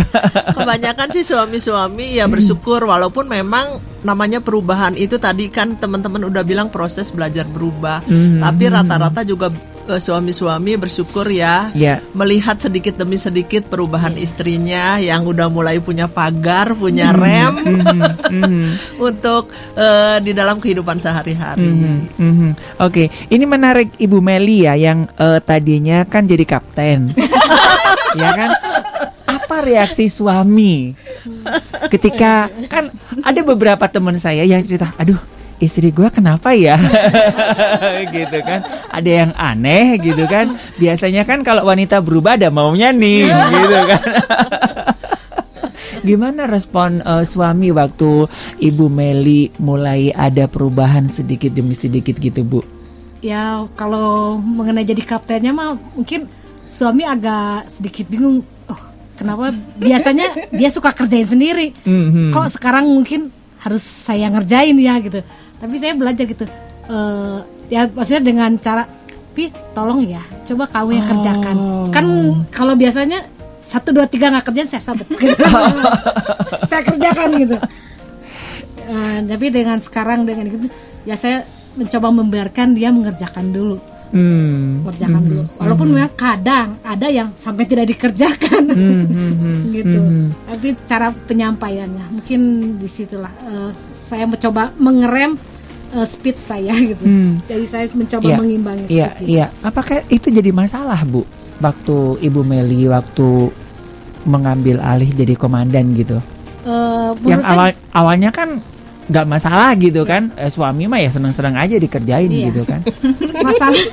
Kebanyakan 0.52 1.08
sih 1.12 1.24
suami-suami 1.24 2.16
ya 2.16 2.26
bersyukur 2.26 2.82
walaupun 2.84 3.28
memang 3.28 3.78
namanya 4.00 4.40
perubahan 4.40 4.96
itu 4.96 5.18
tadi 5.18 5.48
kan 5.48 5.76
teman-teman 5.76 6.24
udah 6.24 6.42
bilang 6.42 6.70
proses 6.70 7.10
belajar 7.10 7.44
berubah. 7.46 8.02
Mhm. 8.06 8.40
Tapi 8.40 8.64
rata-rata 8.68 9.22
juga 9.22 9.52
suami-suami 9.98 10.78
bersyukur 10.78 11.26
ya 11.26 11.74
Ya. 11.74 12.06
melihat 12.14 12.62
sedikit 12.62 12.94
demi 12.94 13.18
sedikit 13.18 13.66
perubahan 13.66 14.14
istrinya 14.14 15.02
yang 15.02 15.26
udah 15.26 15.50
mulai 15.50 15.82
punya 15.82 16.06
pagar, 16.06 16.76
punya 16.76 17.10
rem 17.10 17.54
Mhm, 17.66 18.00
mhm. 18.30 18.66
untuk 19.10 19.50
eh, 19.74 20.18
di 20.20 20.32
dalam 20.32 20.60
kehidupan 20.60 21.00
sehari-hari. 21.00 21.66
Mhm, 21.66 21.98
mhm. 22.20 22.50
Oke, 22.78 23.10
ini 23.26 23.46
menarik 23.46 23.96
Ibu 23.96 24.20
Meli 24.20 24.68
ya 24.68 24.76
yang 24.76 25.10
eh, 25.10 25.40
tadinya 25.40 26.04
kan 26.04 26.28
jadi 26.28 26.44
kapten, 26.44 27.16
ya 28.20 28.30
kan? 28.36 28.52
Apa 29.30 29.64
reaksi 29.64 30.06
suami 30.06 30.94
ketika 31.88 32.50
kan 32.68 32.94
ada 33.22 33.42
beberapa 33.42 33.86
teman 33.88 34.18
saya 34.18 34.44
yang 34.44 34.62
cerita, 34.62 34.94
aduh 34.96 35.18
istri 35.60 35.92
gua 35.92 36.08
kenapa 36.08 36.56
ya 36.56 36.80
gitu 38.16 38.40
kan 38.42 38.64
ada 38.90 39.12
yang 39.12 39.32
aneh 39.36 40.00
gitu 40.00 40.24
kan 40.26 40.56
biasanya 40.80 41.28
kan 41.28 41.44
kalau 41.44 41.68
wanita 41.68 42.00
berubah 42.00 42.40
ada 42.40 42.48
maunya 42.48 42.96
nih 42.96 43.28
gitu 43.54 43.78
kan 43.86 44.04
Gimana 46.00 46.48
respon 46.48 47.04
eh, 47.04 47.26
suami 47.28 47.76
waktu 47.76 48.28
Ibu 48.60 48.88
Meli 48.88 49.52
mulai 49.60 50.16
ada 50.16 50.48
perubahan 50.48 51.12
sedikit 51.12 51.52
demi 51.52 51.76
sedikit 51.76 52.16
gitu, 52.16 52.42
Bu? 52.48 52.64
Ya 53.20 53.68
kalau 53.76 54.40
mengenai 54.40 54.88
jadi 54.88 55.04
kaptennya 55.04 55.52
mah 55.52 55.76
mungkin 55.92 56.32
suami 56.72 57.04
agak 57.04 57.68
sedikit 57.68 58.08
bingung. 58.08 58.48
Oh, 58.72 58.80
kenapa 59.20 59.52
biasanya 59.76 60.48
dia 60.56 60.70
suka 60.72 60.96
kerjain 60.96 61.28
sendiri. 61.28 61.76
Mhm. 61.84 62.32
Kok 62.32 62.48
sekarang 62.48 62.88
mungkin 62.88 63.36
harus 63.60 63.84
saya 63.84 64.32
ngerjain 64.32 64.76
ya 64.80 64.98
gitu. 65.04 65.20
Tapi 65.60 65.76
saya 65.76 65.94
belajar 65.96 66.26
gitu. 66.26 66.46
Eh 66.90 67.40
ya 67.70 67.86
maksudnya 67.86 68.24
dengan 68.24 68.56
cara 68.58 68.84
Pi 69.30 69.54
tolong 69.78 70.02
ya, 70.04 70.26
coba 70.42 70.66
kamu 70.74 70.90
yang 71.00 71.06
kerjakan. 71.06 71.56
Oh. 71.56 71.88
Kan 71.94 72.06
kalau 72.50 72.74
biasanya 72.74 73.30
satu 73.62 73.94
dua 73.94 74.10
tiga 74.10 74.34
nggak 74.34 74.50
kerjaan 74.50 74.68
saya 74.72 74.82
sabut 74.82 75.06
gitu. 75.22 75.36
saya 76.66 76.82
kerjakan 76.82 77.30
gitu 77.38 77.58
Eh, 78.90 79.20
tapi 79.22 79.54
dengan 79.54 79.78
sekarang 79.78 80.26
dengan 80.26 80.50
itu 80.50 80.66
ya 81.06 81.14
saya 81.14 81.46
mencoba 81.78 82.10
membiarkan 82.10 82.74
dia 82.74 82.90
mengerjakan 82.90 83.54
dulu 83.54 83.78
Hmm. 84.10 84.82
mengerjakan 84.82 85.22
dulu 85.22 85.44
walaupun 85.56 85.88
memang 85.88 86.14
kadang 86.14 86.68
ada 86.82 87.08
yang 87.08 87.30
sampai 87.34 87.64
tidak 87.64 87.86
dikerjakan 87.88 88.64
Hmm, 88.68 89.06
hmm, 89.06 89.34
hmm, 89.36 89.58
gitu 89.76 90.00
hmm, 90.00 90.10
hmm. 90.10 90.28
tapi 90.46 90.68
cara 90.84 91.08
penyampaiannya 91.14 92.06
mungkin 92.12 92.40
di 92.76 92.88
situlah 92.88 93.30
eh, 93.44 93.70
saya 93.74 94.26
mencoba 94.26 94.74
mengerem 94.76 95.38
eh, 95.92 96.06
speed 96.06 96.38
saya 96.40 96.74
gitu 96.74 97.02
Hmm. 97.02 97.38
jadi 97.44 97.66
saya 97.66 97.86
mencoba 97.92 98.26
Iya, 98.26 98.38
mengimbangi 98.38 98.84
Iya, 98.88 99.08
speed 99.12 99.28
iya. 99.28 99.46
Apakah 99.60 100.02
itu 100.08 100.28
jadi 100.28 100.50
masalah, 100.52 101.02
Bu? 101.04 101.22
Waktu 101.60 101.98
Ibu 102.20 102.42
Meli 102.42 102.88
waktu 102.88 103.52
mengambil 104.24 104.80
alih 104.80 105.10
jadi 105.10 105.34
komandan 105.34 105.92
gitu. 105.94 106.18
Eh, 106.62 107.10
Yang 107.20 107.20
menurut 107.22 107.44
saya- 107.44 107.56
awal 107.56 107.70
awalnya 107.94 108.30
kan 108.30 108.50
nggak 109.10 109.26
masalah 109.26 109.74
gitu 109.76 110.06
kan. 110.06 110.30
Eh, 110.38 110.48
suami 110.48 110.86
mah 110.86 111.02
ya 111.02 111.10
seneng-seneng 111.10 111.58
aja 111.58 111.76
dikerjain 111.76 112.30
Iya. 112.30 112.54
gitu 112.54 112.62
kan. 112.64 112.80
masalah. 113.48 113.84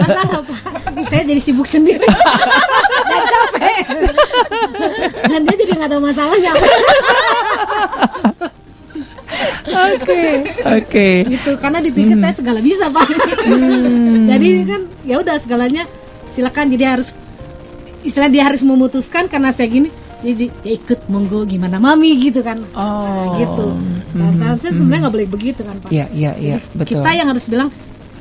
Masalah 0.00 0.34
apa 0.40 0.54
saya 1.04 1.22
jadi 1.22 1.40
sibuk 1.40 1.68
sendiri. 1.68 2.00
Dan 3.10 3.22
capek. 3.28 3.84
Dan 5.28 5.40
dia 5.44 5.54
jadi 5.60 5.72
nggak 5.76 5.90
tahu 5.92 6.00
masalahnya. 6.00 6.52
Oke, 9.64 10.22
oke. 10.62 11.08
gitu 11.26 11.50
karena 11.58 11.78
dipikir 11.82 12.14
saya 12.16 12.32
segala 12.32 12.60
bisa 12.62 12.86
pak. 12.88 13.08
Jadi 14.30 14.48
kan 14.64 14.82
ya 15.02 15.16
udah 15.20 15.36
segalanya 15.36 15.84
silakan. 16.30 16.70
Jadi 16.70 16.84
harus 16.84 17.08
istilah 18.04 18.28
dia 18.28 18.44
harus 18.46 18.60
memutuskan 18.62 19.26
karena 19.26 19.50
saya 19.50 19.68
gini 19.68 19.88
jadi 20.24 20.46
ya 20.62 20.72
ikut 20.74 21.00
monggo 21.06 21.44
gimana 21.44 21.76
mami 21.76 22.16
gitu 22.18 22.40
kan 22.40 22.58
Oh. 22.72 23.36
gitu 23.36 23.66
nah, 24.12 24.30
nah, 24.32 24.50
saya 24.54 24.72
sebenarnya 24.72 25.00
nggak 25.04 25.14
boleh 25.14 25.28
begitu 25.28 25.60
kan 25.60 25.76
pak 25.78 25.90
Iya, 25.90 26.06
iya, 26.10 26.32
iya, 26.34 26.56
Jadi 26.56 26.74
betul. 26.74 26.92
kita 26.98 27.10
yang 27.12 27.28
harus 27.28 27.44
bilang 27.44 27.68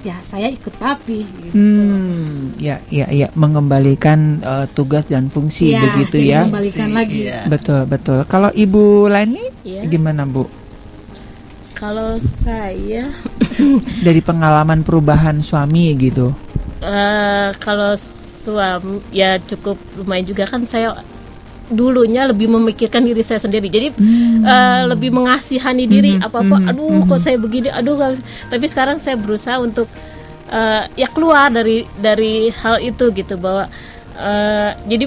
ya 0.04 0.20
saya 0.20 0.52
ikut 0.52 0.76
papi 0.76 1.24
gitu. 1.24 1.56
Hmm, 1.56 2.52
ya, 2.60 2.84
ya, 2.90 3.08
ya, 3.08 3.32
mengembalikan 3.34 4.20
eh, 4.38 4.68
tugas 4.70 5.08
dan 5.08 5.28
fungsi 5.28 5.72
Iya, 5.72 5.80
begitu 5.82 6.18
ya. 6.20 6.44
Kembalikan 6.44 6.90
lagi. 6.92 7.20
Iya. 7.24 7.48
Betul, 7.48 7.88
betul. 7.88 8.20
Kalau 8.26 8.52
Ibu 8.52 8.84
Lani 9.08 9.48
Iya. 9.64 9.88
gimana, 9.88 10.28
Bu? 10.28 10.44
Kalau 11.74 12.16
saya 12.20 13.16
Dari 14.06 14.20
pengalaman 14.20 14.82
perubahan 14.82 15.40
suami 15.40 15.96
gitu. 15.96 16.36
eh, 16.80 17.50
kalau 17.58 17.96
suami 17.96 19.00
ya 19.10 19.40
cukup 19.40 19.80
lumayan 19.96 20.28
juga 20.28 20.44
kan 20.44 20.68
saya 20.68 20.92
dulunya 21.74 22.30
lebih 22.30 22.48
memikirkan 22.48 23.04
diri 23.04 23.26
saya 23.26 23.42
sendiri. 23.42 23.68
Jadi 23.68 23.92
eh, 24.46 24.82
lebih 24.88 25.10
mengasihani 25.12 25.86
diri 25.90 26.22
apa 26.22 26.46
apa 26.46 26.72
aduh 26.72 27.04
kok 27.10 27.20
saya 27.20 27.36
begini 27.42 27.74
aduh 27.74 27.98
tapi 28.48 28.66
sekarang 28.70 29.02
saya 29.02 29.18
berusaha 29.18 29.58
untuk 29.60 29.90
eh, 30.54 30.84
ya 30.94 31.08
keluar 31.10 31.50
dari 31.50 31.84
dari 31.98 32.54
hal 32.54 32.80
itu 32.80 33.10
gitu 33.12 33.36
bahwa 33.42 33.68
eh, 34.18 34.72
jadi 34.86 35.06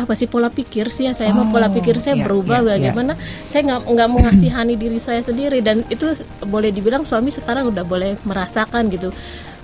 apa 0.00 0.16
sih 0.16 0.30
pola 0.30 0.48
pikir 0.48 0.88
sih 0.88 1.10
ya 1.10 1.12
saya 1.12 1.34
mah 1.34 1.50
pola 1.52 1.68
Oh, 1.68 1.74
pikir 1.76 2.00
saya 2.00 2.16
iya, 2.16 2.24
berubah 2.24 2.62
iya, 2.62 2.66
iya. 2.66 2.72
bagaimana. 2.72 3.12
Saya 3.46 3.62
nggak 3.68 3.80
nggak 3.90 4.08
mengasihani 4.08 4.74
diri 4.80 4.98
saya 5.02 5.20
sendiri 5.20 5.60
dan 5.60 5.84
itu 5.92 6.16
boleh 6.46 6.72
dibilang 6.72 7.04
suami 7.04 7.28
sekarang 7.28 7.68
udah 7.68 7.84
boleh 7.84 8.16
merasakan 8.24 8.88
gitu. 8.88 9.12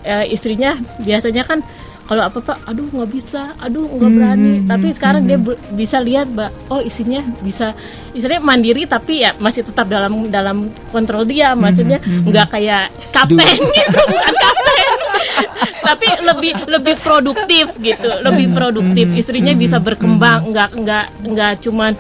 Eh, 0.07 0.31
istrinya 0.31 0.77
biasanya 1.03 1.43
kan 1.43 1.65
kalau 2.07 2.23
apa 2.23 2.39
apa 2.39 2.55
aduh 2.71 2.87
nggak 2.87 3.11
bisa. 3.11 3.53
Aduh 3.59 3.91
nggak 3.91 4.11
berani. 4.15 4.53
tapi 4.63 4.95
sekarang 4.95 5.27
dia 5.27 5.39
be- 5.43 5.59
bisa 5.75 5.99
lihat 5.99 6.31
mbak. 6.31 6.55
Oh 6.71 6.79
istrinya 6.79 7.27
bisa 7.43 7.75
istrinya 8.15 8.47
mandiri 8.47 8.87
tapi 8.87 9.27
ya 9.27 9.35
masih 9.43 9.67
tetap 9.67 9.91
dalam 9.91 10.31
dalam 10.31 10.71
kontrol 10.95 11.27
dia. 11.27 11.59
Maksudnya 11.59 11.99
nggak 12.03 12.47
kayak 12.55 12.95
kapten 13.11 13.59
gitu 13.59 14.01
bukan 14.07 14.35
kapten. 14.39 14.91
Tapi 15.87 16.07
lebih 16.19 16.53
lebih 16.67 16.97
produktif 16.99 17.71
gitu 17.79 18.11
lebih 18.23 18.51
produktif. 18.51 19.07
istrinya 19.15 19.55
bisa 19.55 19.79
berkembang 19.79 20.51
nggak 20.51 20.71
nggak 20.83 21.07
nggak 21.31 21.53
cuman 21.63 21.95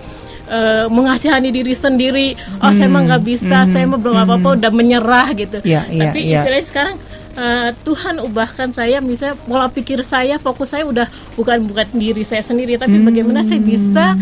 eh, 0.51 0.87
mengasihani 0.91 1.51
diri 1.55 1.75
sendiri. 1.75 2.29
Oh 2.63 2.71
saya 2.71 2.91
mah 2.91 3.03
nggak 3.07 3.23
bisa 3.23 3.63
saya 3.67 3.87
mah 3.87 3.99
belum 3.99 4.27
apa 4.27 4.39
apa 4.39 4.49
udah 4.59 4.71
menyerah 4.75 5.29
gitu. 5.39 5.59
Iya, 5.63 5.87
iya, 5.91 6.03
tapi 6.11 6.19
iya. 6.27 6.43
istilahnya 6.43 6.67
sekarang 6.67 6.97
eh, 7.37 7.71
Tuhan 7.79 8.19
ubahkan 8.19 8.69
saya 8.71 8.99
misalnya 8.99 9.37
pola 9.39 9.69
pikir 9.69 10.01
saya 10.01 10.37
fokus 10.37 10.73
saya 10.73 10.83
udah 10.83 11.05
bukan 11.33 11.65
bukan 11.65 11.87
diri 11.93 12.21
saya 12.21 12.41
sendiri 12.41 12.75
tapi 12.75 12.97
bagaimana 12.99 13.41
saya 13.41 13.61
bisa 13.63 14.17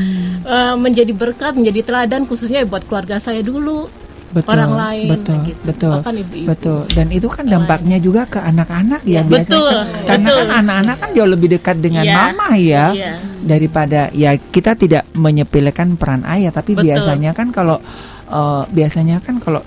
eh, 0.44 0.74
menjadi 0.76 1.10
berkat 1.10 1.54
menjadi 1.54 1.80
teladan 1.82 2.22
khususnya 2.24 2.62
buat 2.64 2.84
keluarga 2.84 3.16
saya 3.16 3.40
dulu 3.40 3.86
Betul, 4.34 4.50
orang 4.50 4.74
lain 4.74 5.08
betul, 5.14 5.36
gitu. 5.46 5.62
betul, 5.62 5.94
Bahkan 5.94 6.14
ibu-ibu. 6.18 6.46
betul. 6.50 6.78
Dan 6.90 7.06
itu 7.08 7.30
kan 7.30 7.46
dampaknya 7.46 8.02
juga 8.02 8.26
ke 8.26 8.42
anak-anak 8.42 9.06
ya, 9.06 9.14
Ya, 9.14 9.22
biasanya. 9.22 9.46
betul, 9.46 9.70
kan- 9.70 9.86
karena 10.10 10.26
betul. 10.26 10.38
kan 10.42 10.48
anak-anak 10.58 10.96
kan 10.98 11.10
jauh 11.14 11.30
lebih 11.30 11.48
dekat 11.54 11.76
dengan 11.78 12.02
Iya, 12.02 12.14
mama 12.18 12.48
ya 12.58 12.84
iya. 12.90 13.12
daripada 13.38 14.10
ya 14.10 14.34
kita 14.34 14.74
tidak 14.74 15.06
menyepelekan 15.14 15.94
peran 15.94 16.26
ayah, 16.26 16.50
tapi 16.50 16.74
Betul. 16.74 16.82
biasanya 16.90 17.30
kan 17.30 17.54
kalau 17.54 17.78
eh, 18.26 18.62
biasanya 18.74 19.22
kan 19.22 19.38
kalau 19.38 19.62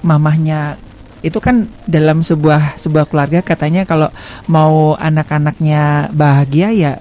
mamahnya 0.00 0.80
itu 1.20 1.36
kan 1.36 1.68
dalam 1.84 2.24
sebuah 2.24 2.76
sebuah 2.76 3.04
keluarga 3.06 3.40
katanya 3.40 3.84
kalau 3.84 4.08
mau 4.46 4.96
anak-anaknya 4.96 6.08
bahagia 6.10 6.72
ya 6.72 6.92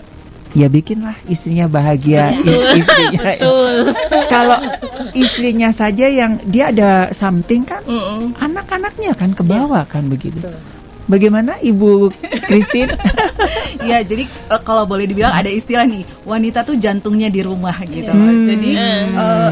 ya 0.51 0.65
bikinlah 0.65 1.13
istrinya 1.29 1.69
bahagia 1.69 2.33
Betul. 2.35 2.49
is- 2.49 2.81
istrinya 2.81 3.21
betul 3.21 3.75
kalau 4.27 4.57
istrinya 5.13 5.69
saja 5.69 6.09
yang 6.09 6.41
dia 6.43 6.73
ada 6.73 7.13
something 7.13 7.63
kan 7.63 7.85
Mm-mm. 7.85 8.33
anak-anaknya 8.35 9.13
kan 9.13 9.31
ke 9.31 9.45
bawah 9.45 9.85
kan 9.85 10.09
begitu. 10.09 10.41
Bagaimana 11.09 11.57
Ibu 11.59 12.13
Christine? 12.45 12.93
Ya, 13.79 14.03
jadi 14.03 14.27
eh, 14.27 14.61
kalau 14.61 14.83
boleh 14.83 15.07
dibilang 15.07 15.31
ada 15.31 15.47
istilah 15.47 15.81
nih, 15.81 16.03
wanita 16.21 16.61
tuh 16.61 16.75
jantungnya 16.75 17.31
di 17.31 17.39
rumah 17.39 17.73
gitu. 17.81 18.11
Hmm. 18.11 18.43
Jadi 18.43 18.75
eh, 18.75 19.03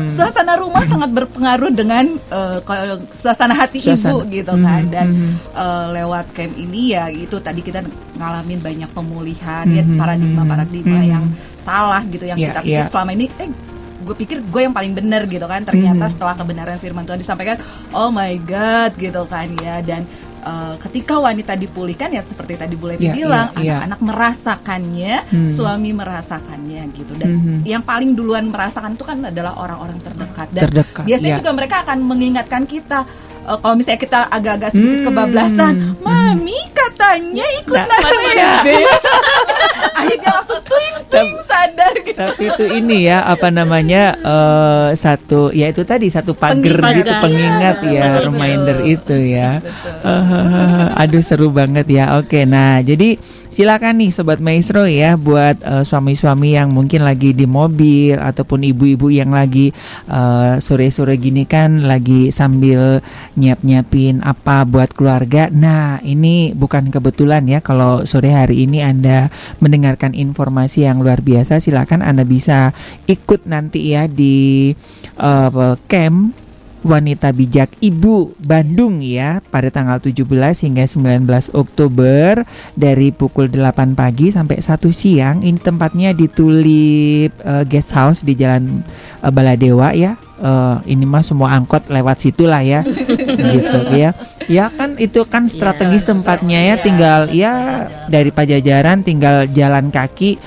suasana 0.06 0.60
rumah 0.60 0.84
sangat 0.84 1.10
berpengaruh 1.10 1.72
dengan 1.72 2.20
kalau 2.62 3.00
suasana 3.10 3.56
hati 3.56 3.80
Suasana. 3.80 4.12
ibu 4.12 4.28
gitu 4.30 4.54
kan. 4.54 4.84
Hmm, 4.84 4.92
Dan 4.92 5.08
hmm. 5.10 5.32
eh, 5.56 5.86
lewat 5.96 6.26
camp 6.34 6.54
ini 6.54 6.92
ya 6.92 7.08
itu 7.08 7.40
tadi 7.40 7.64
kita 7.64 7.82
ngalamin 8.14 8.60
banyak 8.60 8.90
pemulihan 8.92 9.66
ya 9.66 9.82
Hmm, 9.82 9.96
paradigma-paradigma 9.96 11.00
hmm. 11.00 11.10
yang 11.10 11.26
salah 11.58 12.04
gitu 12.04 12.26
yang 12.26 12.38
Ya, 12.38 12.52
kita 12.52 12.60
pikir 12.62 12.84
ya. 12.84 12.92
selama 12.92 13.12
ini 13.14 13.26
eh 13.34 13.50
gue 13.98 14.16
pikir 14.18 14.40
gue 14.42 14.62
yang 14.62 14.72
paling 14.72 14.92
benar 14.92 15.24
gitu 15.26 15.44
kan 15.44 15.64
ternyata 15.64 16.04
Hmm. 16.04 16.12
setelah 16.12 16.34
kebenaran 16.34 16.78
firman 16.78 17.04
Tuhan 17.04 17.18
disampaikan 17.18 17.58
oh 17.92 18.08
my 18.08 18.36
god 18.40 18.92
gitu 18.96 19.24
kan 19.26 19.52
ya 19.58 19.80
dan 19.82 20.04
eh, 20.48 20.76
ketika 20.80 21.20
wanita 21.20 21.54
dipulihkan 21.54 22.08
ya 22.10 22.24
seperti 22.24 22.56
tadi 22.56 22.74
boleh 22.74 22.96
dibilang 22.96 23.52
ya, 23.54 23.60
ya. 23.60 23.76
anak-anak 23.84 24.00
merasakannya 24.02 25.16
Hmm. 25.28 25.50
suami 25.50 25.92
merasakannya 25.92 26.82
gitu 26.94 27.14
dan 27.14 27.30
Mhm. 27.36 27.58
yang 27.68 27.84
paling 27.84 28.16
duluan 28.16 28.48
merasakan 28.48 28.96
itu 28.96 29.04
kan 29.04 29.20
adalah 29.22 29.60
orang-orang 29.60 30.00
terdekat 30.00 30.48
dan 30.56 30.64
Terdekat, 30.66 31.04
biasanya 31.04 31.34
ya. 31.36 31.40
juga 31.40 31.52
mereka 31.52 31.76
akan 31.84 31.98
mengingatkan 32.02 32.64
kita 32.64 33.00
eh, 33.48 33.58
kalau 33.58 33.74
misalnya 33.74 34.00
kita 34.00 34.20
agak-agak 34.28 34.70
sedikit 34.70 34.98
Hmm. 34.98 35.08
kebablasan 35.08 35.74
mami 35.98 36.60
katanya 36.70 37.46
ikut 37.58 37.78
Nah, 37.78 37.88
naik 37.88 38.68
akhirnya 39.98 40.30
langsung 40.32 40.62
tuing 40.62 40.96
tuing 41.08 41.38
sadar 41.42 41.94
gitu 41.98 42.18
Tapi 42.18 42.44
itu 42.46 42.64
ini 42.72 42.98
ya 43.06 43.24
apa 43.24 43.48
namanya 43.50 44.04
eh, 44.16 44.90
satu 44.94 45.50
ya 45.52 45.68
itu 45.68 45.82
tadi 45.84 46.08
satu 46.08 46.34
pagar 46.34 46.78
gitu 46.94 47.08
Pagar. 47.08 47.22
pengingat 47.22 47.78
Iya, 47.80 47.94
ya 47.94 48.08
betul. 48.12 48.26
reminder 48.28 48.78
itu 48.84 49.16
ya. 49.30 49.50
Betul. 49.60 49.94
Eh, 50.04 50.88
aduh 50.98 51.22
seru 51.22 51.48
banget 51.50 51.88
ya. 51.88 52.18
Oke, 52.18 52.44
nah 52.44 52.80
jadi 52.80 53.16
silakan 53.58 53.98
nih 53.98 54.14
sobat 54.14 54.38
maestro 54.38 54.86
ya 54.86 55.18
buat 55.18 55.58
eh, 55.66 55.82
suami-suami 55.82 56.54
yang 56.54 56.70
mungkin 56.70 57.02
lagi 57.02 57.34
di 57.34 57.50
mobil 57.50 58.14
ataupun 58.14 58.62
ibu-ibu 58.62 59.10
yang 59.10 59.34
lagi 59.34 59.74
eh, 60.06 60.62
sore-sore 60.62 61.18
gini 61.18 61.50
kan 61.50 61.82
lagi 61.90 62.30
sambil 62.30 63.02
nyiap-nyiapin 63.34 64.22
apa 64.22 64.62
buat 64.62 64.94
keluarga. 64.94 65.50
Nah, 65.50 65.98
ini 66.06 66.54
bukan 66.54 66.94
kebetulan 66.94 67.50
ya 67.50 67.58
kalau 67.66 68.06
sore 68.06 68.30
hari 68.30 68.62
ini 68.62 68.86
Anda 68.86 69.34
mendengarkan 69.58 70.14
informasi 70.14 70.86
yang 70.86 71.02
luar 71.02 71.26
biasa, 71.26 71.58
silakan 71.58 72.06
Anda 72.06 72.30
bisa 72.30 72.78
ikut 73.10 73.50
nanti 73.50 73.90
ya 73.90 74.06
di 74.06 74.70
eh, 75.18 75.74
camp 75.90 76.47
Wanita 76.88 77.36
Bijak 77.36 77.76
Ibu 77.84 78.40
Bandung 78.40 79.04
ya 79.04 79.44
pada 79.52 79.68
tanggal 79.68 80.00
17 80.00 80.24
hingga 80.64 80.88
19 80.88 81.52
Oktober 81.52 82.48
dari 82.80 83.12
pukul 83.12 83.52
8 83.52 83.94
pagi 83.94 84.32
sampai 84.32 84.64
1 84.64 84.88
siang. 84.96 85.44
Ini 85.44 85.60
tempatnya 85.60 86.16
di 86.16 86.32
Tulip 86.32 87.36
eh, 87.44 87.64
Guest 87.68 87.92
House 87.92 88.24
di 88.24 88.34
Jalan 88.40 88.82
eh, 89.22 89.32
Baladewa 89.32 89.92
ya. 89.92 90.16
Eh, 90.38 90.78
ini 90.94 91.04
mah 91.04 91.26
semua 91.26 91.54
angkot 91.54 91.90
lewat 91.90 92.24
situ 92.24 92.46
lah 92.46 92.62
ya. 92.62 92.82
Gitu 93.54 93.80
ya. 93.94 94.12
Ya 94.48 94.72
kan 94.72 94.96
itu 94.96 95.26
kan 95.28 95.50
strategis 95.50 96.08
tempatnya 96.08 96.74
ya. 96.74 96.76
Tinggal 96.80 97.30
ya 97.34 97.86
dari 98.08 98.32
Pajajaran 98.32 99.04
tinggal 99.04 99.50
jalan 99.52 99.90
kaki 99.90 100.38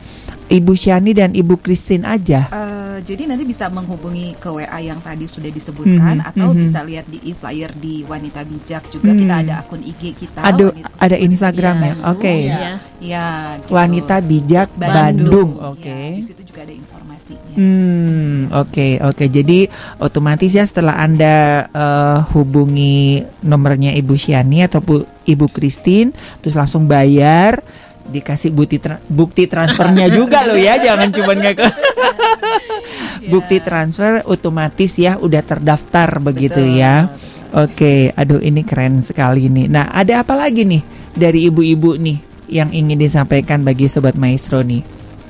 Ibu 0.45 0.73
Syani 0.73 1.11
dan 1.11 1.31
Ibu 1.31 1.57
Christine 1.57 2.03
aja? 2.03 2.47
Eh, 2.47 2.97
jadi 3.01 3.25
nanti 3.25 3.43
bisa 3.43 3.67
menghubungi 3.67 4.35
ke 4.35 4.47
WA 4.47 4.79
yang 4.79 4.99
tadi 4.99 5.25
sudah 5.25 5.47
disebutkan 5.47 6.19
Mhm, 6.19 6.29
atau 6.29 6.49
mhm. 6.49 6.59
bisa 6.59 6.79
lihat 6.81 7.05
di 7.05 7.19
e-flyer 7.25 7.71
di 7.73 8.03
Wanita 8.03 8.41
Bijak 8.41 8.83
juga 8.87 9.09
Hmm. 9.09 9.19
kita 9.19 9.33
ada 9.39 9.53
akun 9.59 9.81
IG 9.81 10.03
kita. 10.13 10.39
Ada 10.39 10.65
Wanita- 10.69 10.91
ada 10.97 11.15
Instagram 11.17 11.75
ya. 11.75 11.93
Bandung. 11.95 12.11
Oke. 12.11 12.33
Iya. 12.39 12.71
Ya, 12.99 13.25
gitu. 13.57 13.71
Wanita 13.71 14.15
bijak 14.19 14.69
Bandung. 14.73 14.95
Bandung. 14.95 15.49
Oke. 15.69 15.91
Ya, 15.91 16.15
di 16.15 16.23
situ 16.23 16.41
juga 16.45 16.61
ada 16.61 16.71
informasinya. 16.71 17.53
Hmm, 17.53 18.37
oke 18.49 18.87
oke. 19.03 19.23
Jadi 19.27 19.67
otomatis 19.97 20.49
ya 20.49 20.63
setelah 20.63 20.95
Anda 20.97 21.35
eh, 21.65 22.17
hubungi 22.31 22.95
nomornya 23.41 23.91
Ibu 23.91 24.15
Syani 24.15 24.63
atau 24.63 24.79
Bu- 24.79 25.07
Ibu 25.23 25.47
Christine 25.49 26.11
terus 26.39 26.53
langsung 26.53 26.85
bayar 26.85 27.59
dikasih 28.03 28.51
bukti 28.51 28.77
tra- 28.77 28.99
bukti 29.05 29.47
transfernya 29.47 30.11
juga 30.17 30.43
loh 30.43 30.59
ya, 30.59 30.75
jangan 30.77 31.09
cuma 31.11 31.31
nggak 31.33 31.55
bukti 33.33 33.57
transfer 33.63 34.21
otomatis 34.27 34.99
ya 34.99 35.15
udah 35.15 35.41
terdaftar 35.41 36.19
begitu 36.19 36.59
Betul, 36.59 36.79
ya. 36.79 36.95
betul. 37.07 37.31
Oke, 37.53 38.09
aduh 38.17 38.41
ini 38.41 38.65
keren 38.65 39.05
sekali 39.05 39.45
nih. 39.45 39.69
Nah, 39.69 39.93
ada 39.93 40.25
apa 40.25 40.33
lagi 40.33 40.65
nih 40.65 40.81
dari 41.13 41.45
ibu-ibu 41.45 41.93
nih 42.01 42.17
yang 42.49 42.73
ingin 42.73 42.97
disampaikan 42.97 43.61
bagi 43.61 43.85
sobat 43.85 44.17
maestro 44.17 44.65
nih? 44.65 44.81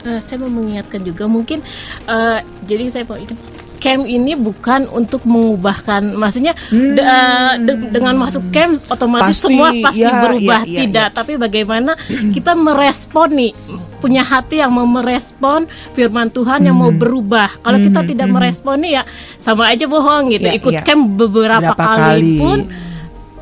Eh, 0.03 0.19
saya 0.23 0.39
mau 0.39 0.47
mengingatkan 0.47 1.03
juga 1.03 1.27
mungkin 1.27 1.59
eh, 2.07 2.39
jadi 2.63 2.83
saya 2.87 3.03
mau 3.03 3.19
ingat 3.19 3.35
camp 3.83 4.07
ini 4.07 4.31
bukan 4.33 4.87
untuk 4.87 5.27
mengubahkan 5.27 6.15
maksudnya 6.15 6.55
de- 6.71 7.03
eh, 7.03 7.51
de- 7.59 7.91
dengan 7.91 8.15
masuk 8.15 8.47
camp 8.49 8.79
otomatis 8.87 9.35
Pasti, 9.35 9.45
semua 9.45 9.67
pasti 9.75 9.99
ya, 9.99 10.23
berubah. 10.23 10.61
ya, 10.63 10.71
ya, 10.71 10.79
tidak 10.79 11.07
tapi 11.11 11.35
bagaimana 11.35 11.91
kita 12.31 12.55
merespon 12.55 13.27
nih 13.33 13.51
punya 13.99 14.19
hati 14.21 14.59
yang 14.59 14.71
mau 14.71 14.83
merespon 14.85 15.63
firman 15.91 16.27
Tuhan 16.27 16.59
yang 16.61 16.75
mau 16.75 16.91
berubah. 16.93 17.55
Kalau 17.57 17.75
kita 17.77 17.99
Mhm, 17.99 18.07
tidak 18.09 18.27
mhm. 18.27 18.33
merespon 18.33 18.75
nih 18.77 18.91
ya 18.93 19.03
sama 19.37 19.67
aja 19.67 19.85
bohong 19.85 20.27
gitu. 20.29 20.43
Ya, 20.43 20.53
ikut 20.53 20.73
ya. 20.73 20.81
camp 20.81 21.03
beberapa 21.13 21.71
Berapa 21.71 21.79
kali, 21.79 21.99
kali. 21.99 22.31
pun 22.35 22.57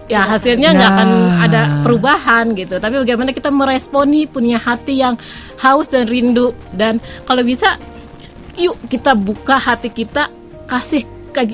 ya 0.05 0.21
hasilnya 0.23 0.69
nggak 0.71 0.89
akan 0.91 1.09
Nah. 1.09 1.41
ada 1.41 1.61
perubahan 1.81 2.53
gitu. 2.53 2.77
Tapi 2.77 2.95
bagaimana 2.95 3.31
kita 3.31 3.49
meresponi 3.49 4.25
punya 4.25 4.57
hati 4.57 4.97
yang 4.97 5.17
haus 5.57 5.87
dan 5.87 6.05
rindu. 6.05 6.53
Dan 6.69 6.97
kalau 7.23 7.41
bisa 7.41 7.81
yuk 8.55 8.75
kita 8.85 9.11
buka 9.13 9.55
hati 9.55 9.87
kita 9.87 10.27
kasih 10.65 11.03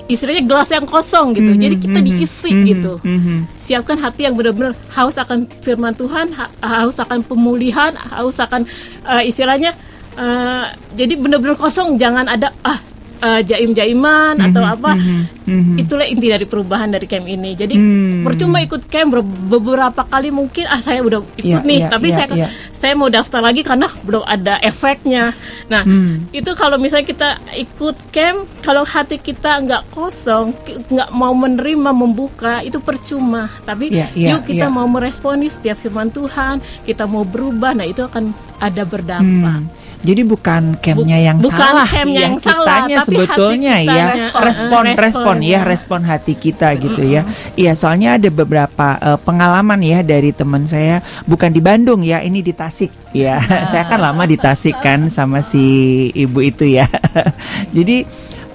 istilahnya 0.08 0.42
gelas 0.44 0.70
yang 0.70 0.84
kosong 0.84 1.32
gitu 1.32 1.52
Mhm, 1.52 1.60
jadi 1.60 1.76
kita 1.78 2.00
mhm, 2.00 2.06
diisi 2.08 2.50
mhm, 2.52 2.64
gitu 2.66 2.94
mhm. 3.00 3.38
siapkan 3.58 3.98
hati 3.98 4.26
yang 4.26 4.34
benar-benar 4.34 4.74
haus 4.90 5.14
akan 5.16 5.46
firman 5.62 5.94
Tuhan 5.94 6.34
ha- 6.34 6.50
haus 6.60 6.98
akan 6.98 7.22
pemulihan 7.22 7.94
haus 7.94 8.38
akan 8.38 8.66
eh, 9.06 9.24
istilahnya 9.24 9.78
eh, 10.16 10.66
jadi 10.94 11.14
benar-benar 11.16 11.54
kosong 11.56 11.94
jangan 11.96 12.26
ada 12.26 12.58
ah 12.64 12.82
eh, 13.20 13.42
jaim-jaiman 13.44 14.42
atau 14.44 14.64
apa 14.64 14.94
mhm, 14.94 15.22
mhm. 15.46 15.76
itulah 15.78 16.06
inti 16.06 16.26
dari 16.26 16.46
perubahan 16.46 16.90
dari 16.90 17.06
camp 17.06 17.26
ini 17.26 17.54
jadi 17.54 17.76
Hmm. 17.78 18.26
percuma 18.26 18.58
ikut 18.60 18.86
camp 18.88 19.14
ber- 19.14 19.22
beberapa 19.48 20.02
kali 20.04 20.30
mungkin 20.30 20.66
ah 20.66 20.78
saya 20.78 21.02
udah 21.02 21.22
ikut 21.36 21.46
Iya, 21.54 21.62
nih 21.64 21.80
iya, 21.80 21.88
tapi 21.88 22.08
iya, 22.08 22.16
saya 22.16 22.28
iya. 22.34 22.48
Saya 22.78 22.94
mau 22.94 23.10
daftar 23.10 23.42
lagi 23.42 23.62
karena 23.62 23.90
belum 24.00 24.22
ada 24.24 24.62
efeknya 24.62 25.34
nah 25.66 25.82
Hmm. 25.82 26.30
itu 26.32 26.54
kalau 26.54 26.78
misalnya 26.78 27.04
kita 27.04 27.30
ikut 27.58 27.98
camp 28.10 28.46
kalau 28.62 28.86
hati 28.86 29.18
kita 29.18 29.58
nggak 29.60 29.90
kosong 29.90 30.54
nggak 30.88 31.10
mau 31.12 31.34
menerima 31.34 31.90
membuka 31.92 32.62
itu 32.62 32.78
percuma 32.78 33.50
tapi 33.64 33.90
Iya, 33.90 34.08
iya, 34.14 34.30
yuk 34.32 34.46
kita 34.46 34.68
iya. 34.68 34.72
mau 34.72 34.86
meresponi 34.86 35.48
setiap 35.48 35.76
firman 35.76 36.08
Tuhan 36.10 36.60
kita 36.84 37.04
mau 37.04 37.24
berubah 37.24 37.74
nah 37.74 37.84
itu 37.84 38.00
akan 38.00 38.30
ada 38.60 38.84
berdampak 38.84 39.60
Hmm. 39.60 39.87
Jadi 40.06 40.22
bukan 40.22 40.78
campnya 40.78 41.18
yang 41.18 41.42
bukan 41.42 41.58
salah, 41.58 41.90
campnya 41.90 42.14
ya, 42.14 42.24
yang 42.30 42.36
salah, 42.38 42.54
kitanya 42.62 42.96
tapi 42.98 43.06
sebetulnya 43.10 43.76
hati 43.82 43.90
ya 43.90 44.06
respon, 44.14 44.42
Respon, 44.46 44.84
respon 44.94 45.36
ya, 45.42 45.50
ya. 45.50 45.60
respon 45.66 46.00
hati 46.06 46.34
kita 46.38 46.68
gitu 46.78 47.02
ya. 47.02 47.22
Iya, 47.58 47.74
soalnya 47.74 48.22
ada 48.22 48.30
beberapa 48.30 48.88
eh, 49.02 49.20
pengalaman 49.26 49.82
ya 49.82 50.06
dari 50.06 50.30
teman 50.32 50.70
saya, 50.70 51.02
bukan 51.26 51.50
di 51.50 51.62
Bandung 51.62 52.06
ya, 52.06 52.22
ini 52.22 52.46
di 52.46 52.54
Tasik 52.54 52.94
ya. 53.12 53.42
saya 53.72 53.90
kan 53.90 53.98
lama 53.98 54.24
di 54.30 54.38
Tasik 54.38 54.78
kan 54.80 55.10
sama 55.10 55.42
si 55.42 55.66
ibu 56.14 56.40
itu 56.46 56.70
ya. 56.70 56.86
Jadi 57.76 58.06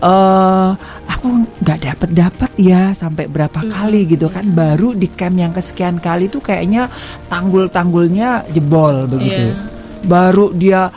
eh 0.03 0.69
aku 1.07 1.27
nggak 1.63 1.79
dapet 1.79 2.11
dapet 2.11 2.51
ya 2.59 2.91
sampai 2.91 3.31
berapa 3.31 3.63
kali 3.63 4.11
gitu 4.11 4.27
kan 4.27 4.43
baru 4.51 4.99
di 4.99 5.07
camp 5.07 5.39
yang 5.39 5.55
kesekian 5.55 6.03
kali 6.03 6.27
tuh 6.27 6.43
kayaknya 6.43 6.91
tanggul-tanggulnya 7.31 8.51
jebol 8.51 9.07
begitu 9.07 9.55
Iya. 9.55 9.55
baru 10.03 10.51
dia 10.51 10.91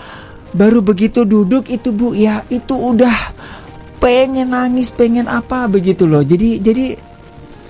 baru 0.55 0.79
begitu 0.79 1.27
duduk 1.27 1.67
itu 1.67 1.91
bu 1.91 2.15
ya 2.15 2.47
itu 2.47 2.71
udah 2.71 3.35
pengen 3.99 4.55
nangis 4.55 4.95
pengen 4.95 5.27
apa 5.27 5.67
begitu 5.67 6.07
loh. 6.07 6.23
Jadi 6.23 6.63
jadi 6.63 6.95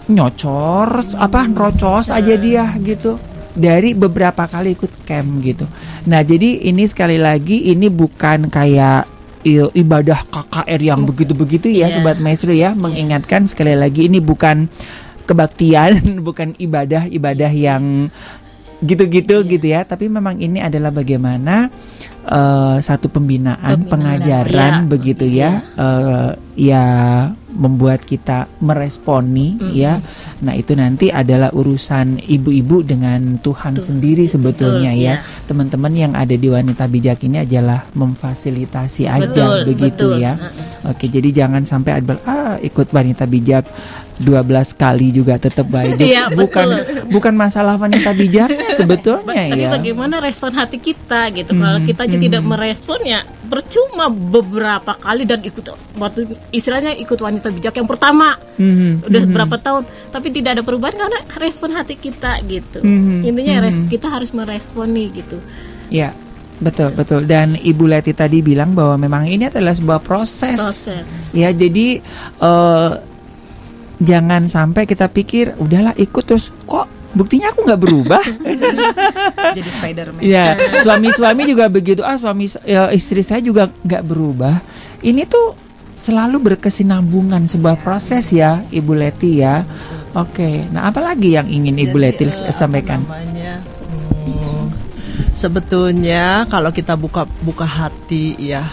nyocor 0.05 1.01
apa 1.17 1.49
nerocos 1.49 2.13
aja 2.13 2.37
dia 2.37 2.69
gitu. 2.77 3.17
Dari 3.55 3.95
beberapa 3.95 4.45
kali 4.45 4.75
ikut 4.75 5.07
camp 5.07 5.39
gitu. 5.41 5.65
Nah 6.11 6.21
jadi 6.21 6.67
ini 6.69 6.83
sekali 6.85 7.15
lagi 7.15 7.71
ini 7.71 7.87
bukan 7.87 8.51
kayak 8.51 9.07
ibadah 9.47 10.25
KKR 10.27 10.81
yang 10.81 11.05
begitu-begitu 11.05 11.69
ya 11.71 11.87
Iya. 11.87 11.95
sobat 11.97 12.19
maestro 12.19 12.51
ya. 12.51 12.75
Mengingatkan 12.75 13.47
sekali 13.47 13.73
lagi 13.73 14.11
ini 14.11 14.19
bukan 14.19 14.67
kebaktian 15.25 16.03
bukan 16.27 16.53
ibadah-ibadah 16.59 17.51
yang 17.55 18.11
gitu-gitu 18.83 19.47
gitu 19.47 19.65
ya. 19.71 19.87
Tapi 19.87 20.11
memang 20.11 20.35
ini 20.43 20.59
adalah 20.59 20.91
bagaimana 20.91 21.71
eh, 22.25 22.77
satu 22.81 23.07
pembinaan, 23.07 23.85
Pembinaan, 23.85 23.91
pengajaran 23.91 24.73
ya. 24.73 24.87
begitu 24.89 25.25
ya 25.25 25.49
eh, 25.77 26.29
ya 26.55 26.85
membuat 27.55 28.03
kita 28.03 28.51
meresponi 28.59 29.55
Mm-mm. 29.55 29.71
ya 29.71 30.03
nah 30.43 30.51
itu 30.51 30.75
nanti 30.75 31.07
adalah 31.07 31.51
urusan 31.55 32.19
ibu-ibu 32.19 32.83
dengan 32.83 33.39
Tuhan 33.39 33.79
Betul. 33.79 33.87
sendiri 33.87 34.25
sebetulnya 34.27 34.91
Betul, 34.91 35.03
ya 35.07 35.13
ya. 35.19 35.23
teman-teman 35.47 35.93
yang 35.95 36.13
ada 36.13 36.35
di 36.35 36.47
wanita 36.51 36.91
bijak 36.91 37.23
ini 37.23 37.47
adalah 37.47 37.87
memfasilitasi 37.95 39.07
aja 39.07 39.23
Betul, 39.31 39.57
begitu 39.71 40.07
betul. 40.11 40.23
ya. 40.23 40.33
Oke, 40.85 41.07
jadi 41.07 41.29
jangan 41.31 41.63
sampai 41.65 41.91
ada 42.03 42.13
ah 42.27 42.44
ikut 42.57 42.87
wanita 42.89 43.23
bijak 43.23 43.65
12 44.15 44.31
kali 44.73 45.11
juga 45.11 45.35
tetap 45.35 45.67
baik. 45.67 45.99
Iya, 46.01 46.31
bukan 46.31 46.67
betul. 46.71 47.11
bukan 47.11 47.33
masalah 47.33 47.75
wanita 47.75 48.11
bijaknya 48.11 48.71
sebetulnya 48.79 49.43
Tapi 49.45 49.59
ya. 49.59 49.69
bagaimana 49.69 50.15
respon 50.17 50.51
hati 50.51 50.77
kita 50.77 51.27
gitu? 51.29 51.51
Kalau 51.53 51.75
Mhm, 51.75 51.85
kita 51.85 52.01
aja 52.01 52.15
mhm. 52.15 52.23
tidak 52.23 52.41
merespon 52.41 52.99
ya 53.03 53.19
percuma 53.45 54.07
beberapa 54.07 54.95
kali 54.95 55.23
dan 55.23 55.39
ikut 55.39 55.67
waktu 55.93 56.25
istilahnya 56.49 56.95
ikut 56.95 57.17
wanita 57.17 57.51
bijak 57.51 57.75
yang 57.75 57.85
pertama 57.85 58.39
Mhm, 58.55 59.03
udah 59.03 59.21
mhm. 59.21 59.31
berapa 59.31 59.55
tahun 59.57 59.83
tapi 60.09 60.27
tidak 60.31 60.55
ada 60.55 60.63
perubahan 60.63 60.95
karena 60.95 61.19
respon 61.37 61.69
hati 61.69 61.95
kita 61.95 62.39
gitu. 62.45 62.79
Mhm, 62.79 63.19
Intinya 63.21 63.53
mhm. 63.53 63.63
res- 63.63 63.85
kita 63.85 64.07
harus 64.07 64.31
meresponi 64.31 65.11
gitu. 65.11 65.43
Ya. 65.87 66.15
Betul, 66.59 66.95
betul. 66.95 67.27
Dan 67.27 67.59
Ibu 67.59 67.85
Leti 67.89 68.15
tadi 68.15 68.39
bilang 68.39 68.71
bahwa 68.71 68.95
memang 68.95 69.27
ini 69.27 69.51
adalah 69.51 69.75
sebuah 69.75 69.99
proses. 69.99 70.55
proses 70.59 71.07
Ya, 71.35 71.51
jadi 71.51 71.99
eh, 72.39 72.91
jangan 73.99 74.47
sampai 74.47 74.87
kita 74.87 75.07
pikir 75.11 75.55
udahlah 75.59 75.95
ikut 75.95 76.23
terus 76.23 76.51
kok 76.67 76.87
buktinya 77.15 77.51
aku 77.51 77.59
nggak 77.63 77.81
berubah. 77.81 78.23
Jadi 79.57 79.69
Spiderman. 79.71 80.19
ya, 80.19 80.59
suami-suami 80.83 81.47
juga 81.47 81.71
begitu. 81.71 82.03
Ah, 82.03 82.19
suami 82.19 82.51
ya, 82.67 82.91
istri 82.91 83.23
saya 83.23 83.39
juga 83.39 83.71
nggak 83.71 84.03
berubah. 84.03 84.59
Ini 84.99 85.23
tuh 85.23 85.55
selalu 85.95 86.53
berkesinambungan 86.53 87.47
sebuah 87.47 87.79
proses 87.79 88.35
ya, 88.35 88.59
Ibu 88.67 88.93
Leti 88.99 89.39
ya. 89.39 89.63
Oke. 90.15 90.67
Nah, 90.71 90.91
apalagi 90.91 91.35
yang 91.39 91.47
ingin 91.47 91.75
Ibu 91.75 91.97
Leti 91.99 92.27
Jadi, 92.27 92.47
eh, 92.47 92.55
sampaikan? 92.55 93.03
namanya, 93.03 93.59
sebetulnya 95.35 96.47
kalau 96.47 96.71
kita 96.71 96.95
buka 96.95 97.27
buka 97.43 97.67
hati 97.67 98.39
ya 98.39 98.63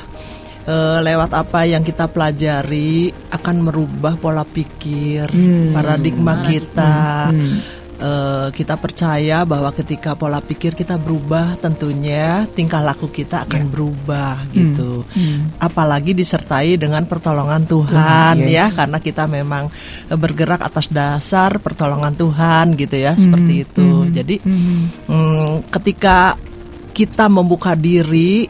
eh, 0.65 0.99
lewat 1.03 1.35
apa 1.35 1.67
yang 1.67 1.83
kita 1.83 2.07
pelajari 2.07 3.11
akan 3.35 3.57
merubah 3.67 4.15
pola 4.17 4.47
pikir 4.47 5.27
Hmm. 5.29 5.75
paradigma 5.75 6.41
kita 6.41 7.29
Hmm. 7.35 7.83
Eh, 8.03 8.51
kita 8.51 8.83
percaya 8.83 9.47
bahwa 9.47 9.71
ketika 9.71 10.19
pola 10.19 10.43
pikir 10.43 10.75
kita 10.75 10.99
berubah 10.99 11.55
tentunya 11.63 12.51
tingkah 12.51 12.83
laku 12.83 13.07
kita 13.07 13.47
akan 13.47 13.71
berubah 13.71 14.43
gitu 14.51 15.07
Hmm. 15.15 15.55
apalagi 15.63 16.11
disertai 16.11 16.75
dengan 16.75 17.07
pertolongan 17.07 17.63
Tuhan 17.63 18.43
Tuhan, 18.43 18.51
ya 18.51 18.67
yes. 18.67 18.75
karena 18.75 18.99
kita 18.99 19.31
memang 19.31 19.71
eh, 20.11 20.19
bergerak 20.19 20.67
atas 20.67 20.91
dasar 20.91 21.63
pertolongan 21.63 22.19
Tuhan 22.19 22.75
gitu 22.75 22.99
ya 22.99 23.15
seperti 23.15 23.71
itu 23.71 24.11
jadi 24.11 24.35
Hmm. 24.43 24.83
hmm, 25.07 25.71
ketika 25.71 26.35
kita 26.93 27.27
membuka 27.27 27.73
diri 27.75 28.47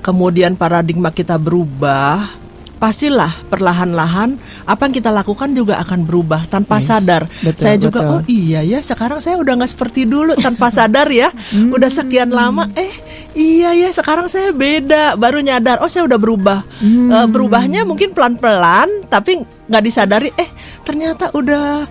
kemudian 0.00 0.54
paradigma 0.54 1.10
kita 1.10 1.34
berubah 1.36 2.46
pastilah 2.76 3.32
perlahan-lahan 3.48 4.36
apa 4.62 4.84
yang 4.84 4.94
kita 4.94 5.08
lakukan 5.08 5.48
juga 5.50 5.80
akan 5.80 6.04
berubah 6.04 6.44
tanpa 6.44 6.76
Yes, 6.76 6.86
sadar 6.86 7.22
betul, 7.24 7.56
saya 7.56 7.76
juga 7.80 8.00
betul. 8.00 8.12
oh 8.12 8.22
iya 8.28 8.60
ya 8.60 8.78
sekarang 8.78 9.16
saya 9.16 9.40
udah 9.40 9.56
nggak 9.56 9.72
seperti 9.72 10.04
dulu 10.04 10.36
tanpa 10.36 10.68
sadar 10.68 11.08
ya 11.08 11.32
Hmm. 11.56 11.72
udah 11.72 11.88
sekian 11.88 12.28
lama 12.28 12.68
eh 12.74 12.92
iya 13.32 13.72
ya 13.72 13.88
sekarang 13.88 14.28
saya 14.28 14.52
beda 14.52 15.16
baru 15.16 15.40
nyadar 15.40 15.80
oh 15.80 15.88
saya 15.88 16.04
udah 16.04 16.20
berubah 16.20 16.60
Hmm. 16.76 17.08
Eh, 17.08 17.26
berubahnya 17.26 17.82
mungkin 17.82 18.12
pelan-pelan 18.12 19.08
tapi 19.08 19.40
nggak 19.66 19.82
disadari 19.82 20.28
eh 20.30 20.50
ternyata 20.82 21.32
udah 21.32 21.88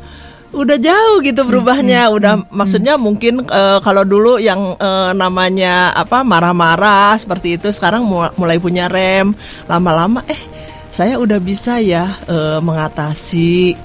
udah 0.55 0.77
jauh 0.79 1.19
gitu 1.19 1.43
berubahnya. 1.43 2.07
udah 2.09 2.47
maksudnya 2.47 2.95
mungkin 2.95 3.43
eh, 3.43 3.79
kalau 3.83 4.07
dulu 4.07 4.39
yang 4.39 4.79
eh, 4.79 5.11
namanya 5.11 5.91
apa 5.91 6.23
marah-marah 6.23 7.19
seperti 7.19 7.59
itu 7.59 7.67
sekarang 7.75 8.07
mu- 8.07 8.31
mulai 8.39 8.55
punya 8.57 8.87
rem. 8.87 9.35
Lama-lama 9.67 10.23
eh 10.25 10.39
saya 10.89 11.19
udah 11.19 11.39
bisa 11.43 11.83
ya 11.83 12.23
eh, 12.25 12.59
mengatasi 12.63 13.75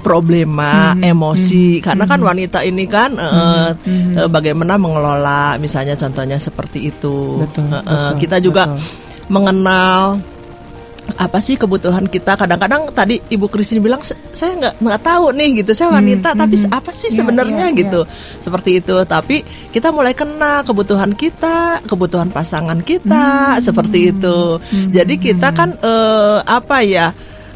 problema 0.00 0.96
emosi. 0.96 1.84
karena 1.84 2.08
kan 2.08 2.16
wanita 2.22 2.64
ini 2.64 2.84
kan 2.88 3.12
eh, 3.12 3.70
eh, 4.16 4.28
bagaimana 4.30 4.80
mengelola 4.80 5.60
misalnya 5.60 5.94
contohnya 5.94 6.40
seperti 6.40 6.88
itu. 6.90 7.44
Betul, 7.44 7.68
eh, 7.70 7.82
betul, 7.84 8.12
kita 8.18 8.36
juga 8.40 8.72
betul. 8.72 8.80
mengenal 9.28 10.18
apa 11.14 11.38
sih 11.38 11.54
kebutuhan 11.54 12.04
kita? 12.04 12.34
Kadang-kadang 12.34 12.88
tadi 12.90 13.18
ibu 13.28 13.46
Christine 13.46 13.80
bilang 13.80 14.00
"Se- 14.00 14.18
saya 14.30 14.52
nggak 14.54 14.74
nggak 14.78 15.00
tahu 15.00 15.24
nih 15.32 15.48
gitu. 15.60 15.72
Saya 15.72 15.92
wanita 15.92 16.32
tapi 16.32 16.54
apa 16.68 16.90
sih 16.90 17.08
Ya, 17.08 17.16
sebenarnya? 17.18 17.68
ya, 17.68 17.74
gitu. 17.74 18.00
seperti 18.38 18.78
itu. 18.78 18.96
Tapi 19.04 19.40
kita 19.68 19.88
mulai 19.88 20.12
kenal 20.12 20.62
kebutuhan 20.62 21.12
kita 21.12 21.82
kebutuhan 21.84 22.28
pasangan 22.28 22.78
kita 22.80 23.24
seperti 23.58 24.10
itu. 24.10 24.58
jadi 24.88 25.14
kita 25.14 25.48
kan 25.50 25.74
eh, 25.74 26.38
apa 26.42 26.80
ya 26.80 27.10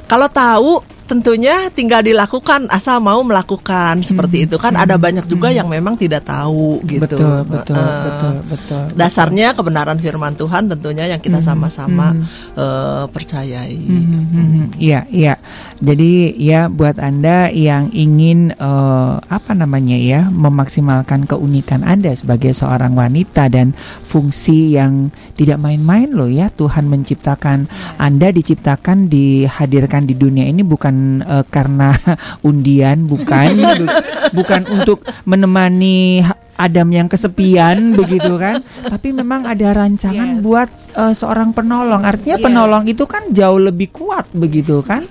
kalau 0.04 0.26
tahu 0.26 0.72
tentunya 1.06 1.70
tinggal 1.70 2.02
dilakukan 2.02 2.66
asal 2.68 2.98
mau 2.98 3.22
melakukan 3.22 4.02
seperti 4.02 4.50
itu 4.50 4.58
kan 4.58 4.74
ada 4.74 4.98
banyak 4.98 5.22
juga 5.30 5.54
yang 5.54 5.70
memang 5.70 5.94
tidak 5.94 6.26
tahu 6.26 6.82
gitu 6.82 7.06
Betul, 7.06 7.46
betul, 7.46 7.78
Heeh. 7.78 8.02
betul, 8.02 8.34
betul. 8.50 8.84
dasarnya 8.98 9.54
kebenaran 9.54 9.98
firman 10.02 10.34
Tuhan 10.34 10.66
tentunya 10.66 11.06
yang 11.06 11.22
kita 11.22 11.38
sama-sama 11.38 12.12
eh, 12.58 13.04
percayai. 13.06 13.78
Mhm, 13.78 14.20
mhm. 14.34 14.64
Iya, 14.76 15.06
iya. 15.08 15.34
Jadi 15.76 16.32
ya 16.36 16.66
buat 16.66 16.96
Anda 16.96 17.52
yang 17.52 17.92
ingin 17.92 18.52
eh, 18.52 19.14
apa 19.20 19.52
namanya 19.52 19.92
ya, 19.92 20.32
memaksimalkan 20.32 21.28
keunikan 21.28 21.84
Anda 21.84 22.16
sebagai 22.16 22.50
seorang 22.50 22.96
wanita 22.96 23.52
dan 23.52 23.76
fungsi 24.00 24.72
yang 24.72 25.12
tidak 25.34 25.60
main-main 25.60 26.08
loh 26.10 26.26
ya. 26.26 26.48
Tuhan 26.48 26.88
menciptakan 26.88 27.68
Anda 27.96 28.32
diciptakan 28.32 29.06
dihadirkan 29.06 30.08
di 30.08 30.16
dunia 30.16 30.48
ini 30.48 30.64
bukan 30.64 31.20
eh, 31.20 31.44
karena 31.46 31.92
undian, 32.48 33.04
bukan 33.04 33.48
Bu- 33.56 33.96
bukan 34.42 34.62
untuk 34.72 35.04
menemani 35.22 36.24
Adam 36.56 36.88
yang 36.88 37.04
kesepian 37.04 37.76
begitu 38.00 38.40
kan 38.40 38.64
tapi 38.82 39.12
memang 39.12 39.44
ada 39.44 39.76
rancangan 39.76 40.40
Yes. 40.40 40.40
buat 40.40 40.68
eh, 40.96 41.12
seorang 41.12 41.52
penolong 41.52 42.00
artinya 42.00 42.40
Iya. 42.40 42.46
penolong 42.48 42.84
itu 42.88 43.04
kan 43.04 43.28
jauh 43.28 43.60
lebih 43.60 43.92
kuat 43.92 44.24
begitu 44.32 44.80
kan 44.80 45.04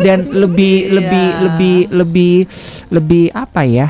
dan 0.00 0.28
lebih 0.42 0.76
Iya. 0.80 0.92
lebih 0.92 1.26
lebih 1.40 1.76
lebih 1.90 2.36
lebih 2.88 3.24
apa 3.32 3.62
ya 3.62 3.88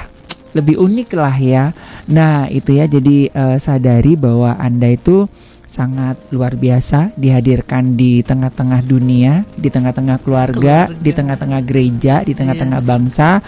lebih 0.51 0.77
unik 0.77 1.09
lah 1.15 1.37
ya 1.37 1.65
nah 2.07 2.47
itu 2.47 2.75
ya 2.75 2.85
jadi 2.85 3.31
eh, 3.31 3.57
sadari 3.57 4.15
bahwa 4.15 4.55
anda 4.55 4.87
itu 4.87 5.31
sangat 5.63 6.19
luar 6.35 6.59
biasa 6.59 7.15
dihadirkan 7.15 7.95
di 7.95 8.27
tengah-tengah 8.27 8.83
dunia, 8.83 9.47
di 9.55 9.71
tengah-tengah 9.71 10.19
keluarga, 10.19 10.91
Keluarga. 10.91 10.99
di 10.99 11.11
tengah-tengah 11.15 11.61
gereja, 11.63 12.15
di 12.27 12.35
tengah-tengah 12.35 12.83
bangsa. 12.83 13.39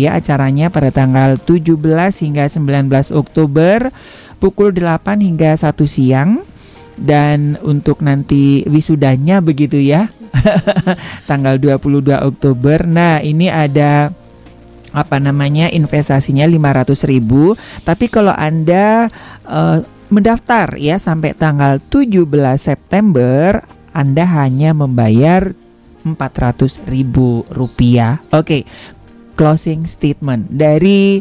ya. 0.00 0.16
Acaranya 0.16 0.72
pada 0.72 0.88
tanggal 0.88 1.36
17 1.36 1.76
hingga 2.24 2.48
19 2.48 2.88
Oktober 3.12 3.92
pukul 4.40 4.72
8 4.72 5.20
hingga 5.20 5.60
1 5.60 5.76
siang 5.84 6.40
dan 6.96 7.60
untuk 7.60 8.00
nanti 8.00 8.64
wisudanya 8.66 9.44
begitu 9.44 9.76
ya 9.76 10.08
tanggal 11.30 11.60
22 11.60 12.12
Oktober. 12.12 12.84
Nah, 12.88 13.20
ini 13.20 13.52
ada 13.52 14.10
apa 14.96 15.20
namanya 15.20 15.68
investasinya 15.68 16.48
500.000 16.48 17.84
tapi 17.84 18.08
kalau 18.08 18.32
Anda 18.32 19.12
eh, 19.44 19.78
mendaftar 20.08 20.80
ya 20.80 20.96
sampai 20.96 21.36
tanggal 21.36 21.84
17 21.92 22.24
September 22.56 23.60
Anda 23.92 24.24
hanya 24.24 24.72
membayar 24.72 25.52
400.000 26.06 26.86
rupiah. 27.50 28.22
Oke, 28.30 28.62
closing 29.34 29.84
statement 29.90 30.46
dari 30.54 31.20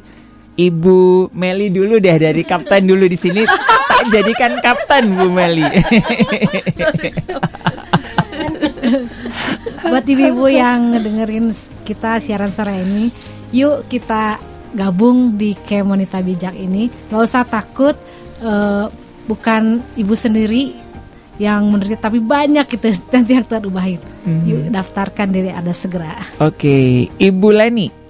Ibu 0.55 0.99
Meli 1.31 1.67
dulu 1.67 1.99
deh 1.99 2.15
dari 2.15 2.41
kapten 2.41 2.85
dulu 2.85 3.05
di 3.05 3.15
sini 3.15 3.43
tak 3.43 4.03
jadikan 4.09 4.59
kapten 4.59 5.11
Bu 5.13 5.27
Meli. 5.27 5.67
Buat 9.81 10.05
ibu-ibu 10.05 10.45
yang 10.47 10.93
ngedengerin 10.93 11.47
s- 11.49 11.69
kita 11.83 12.17
siaran 12.17 12.49
sore 12.49 12.73
ini, 12.77 13.11
yuk 13.51 13.85
kita 13.85 14.39
gabung 14.71 15.35
di 15.35 15.53
Camp 15.59 15.91
Wanita 15.91 16.19
Bijak 16.19 16.53
ini. 16.53 16.89
Gak 17.07 17.21
usah 17.21 17.43
takut, 17.43 17.95
eh, 18.39 18.85
bukan 19.25 19.63
ibu 19.93 20.13
sendiri 20.13 20.73
yang 21.35 21.67
menderita, 21.67 22.07
tapi 22.07 22.17
banyak 22.17 22.65
gitu 22.65 22.95
nanti 23.09 23.31
yang 23.33 23.45
Tuhan 23.45 23.65
ubahin. 23.65 24.01
Yuk 24.25 24.71
daftarkan 24.71 25.29
diri 25.29 25.51
Anda 25.51 25.69
segera. 25.69 26.17
Oke, 26.39 27.05
Ibu 27.11 27.49
Leni. 27.51 28.04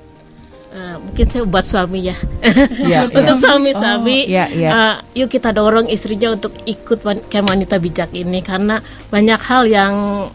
Mungkin 1.15 1.31
saya 1.31 1.47
buat 1.47 1.63
suami 1.63 2.11
ya. 2.11 2.15
Ya, 2.91 3.07
untuk 3.07 3.23
ya. 3.23 3.39
suami-suami, 3.39 4.27
Oh, 4.27 4.35
ya, 4.35 4.45
ya. 4.51 4.69
eh, 4.69 5.23
yuk 5.23 5.31
kita 5.31 5.55
dorong 5.55 5.87
istrinya 5.87 6.35
untuk 6.35 6.51
ikut 6.67 6.99
camp 7.31 7.47
wanita 7.47 7.79
bijak 7.79 8.11
ini 8.11 8.43
karena 8.43 8.83
banyak 9.07 9.39
hal 9.39 9.63
yang 9.63 9.93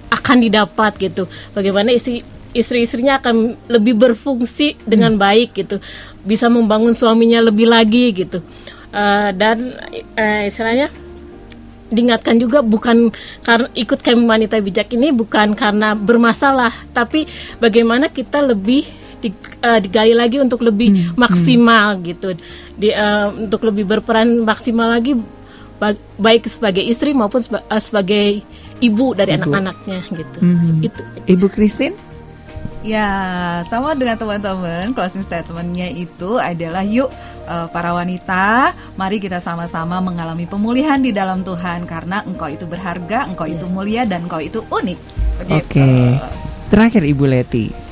akan 0.08 0.36
didapat 0.40 0.96
gitu. 0.96 1.28
Bagaimana 1.52 1.92
istri 1.92 2.24
istri-istrinya 2.56 3.20
akan 3.20 3.60
lebih 3.68 3.92
berfungsi 3.92 4.80
dengan 4.88 5.14
Hmm. 5.14 5.22
baik 5.22 5.52
gitu, 5.52 5.84
bisa 6.24 6.48
membangun 6.48 6.96
suaminya 6.96 7.44
lebih 7.44 7.68
lagi 7.68 8.16
gitu. 8.16 8.40
Eh, 8.88 9.30
dan 9.36 9.76
eh, 10.16 10.48
istilahnya 10.48 10.88
diingatkan 11.92 12.40
juga 12.40 12.64
bukan 12.64 13.12
karena 13.44 13.68
ikut 13.76 14.00
camp 14.00 14.24
wanita 14.24 14.56
bijak 14.64 14.96
ini 14.96 15.12
bukan 15.12 15.52
karena 15.52 15.92
bermasalah 15.92 16.72
tapi 16.96 17.26
bagaimana 17.58 18.06
kita 18.08 18.40
lebih 18.40 18.86
di, 19.20 19.28
eh, 19.60 19.78
digali 19.78 20.16
lagi 20.16 20.40
untuk 20.40 20.64
lebih 20.64 21.14
maksimal 21.14 22.00
gitu 22.00 22.34
di, 22.74 22.88
eh, 22.88 23.28
untuk 23.28 23.62
lebih 23.62 23.84
berperan 23.84 24.40
maksimal 24.40 24.88
lagi 24.88 25.14
ba- 25.76 25.96
baik 26.16 26.48
sebagai 26.48 26.80
istri 26.80 27.12
maupun 27.12 27.40
seba- 27.40 27.64
eh, 27.64 27.80
sebagai 27.80 28.26
ibu 28.80 29.12
dari 29.12 29.36
anak-anaknya 29.36 30.00
gitu 30.08 30.38
Mhm. 30.40 30.72
itu 30.80 31.00
Ibu 31.28 31.46
Christine? 31.52 31.96
Ya, 32.80 33.04
sama 33.68 33.92
dengan 33.92 34.16
teman-teman, 34.16 34.96
closing 34.96 35.20
statementnya 35.20 35.92
itu 35.92 36.40
adalah 36.40 36.80
yuk 36.80 37.12
para 37.76 37.92
wanita, 37.92 38.72
mari 38.96 39.20
kita 39.20 39.36
sama-sama 39.36 40.00
mengalami 40.00 40.48
pemulihan 40.48 40.96
di 40.96 41.12
dalam 41.12 41.44
Tuhan 41.44 41.84
karena 41.84 42.24
engkau 42.24 42.48
itu 42.48 42.64
berharga, 42.64 43.28
engkau 43.28 43.44
itu 43.44 43.68
mulia 43.68 44.08
dan 44.08 44.24
engkau 44.24 44.40
itu 44.40 44.64
unik. 44.72 44.98
Oke. 45.52 46.16
Terakhir 46.72 47.04
Ibu 47.04 47.24
Leti. 47.28 47.89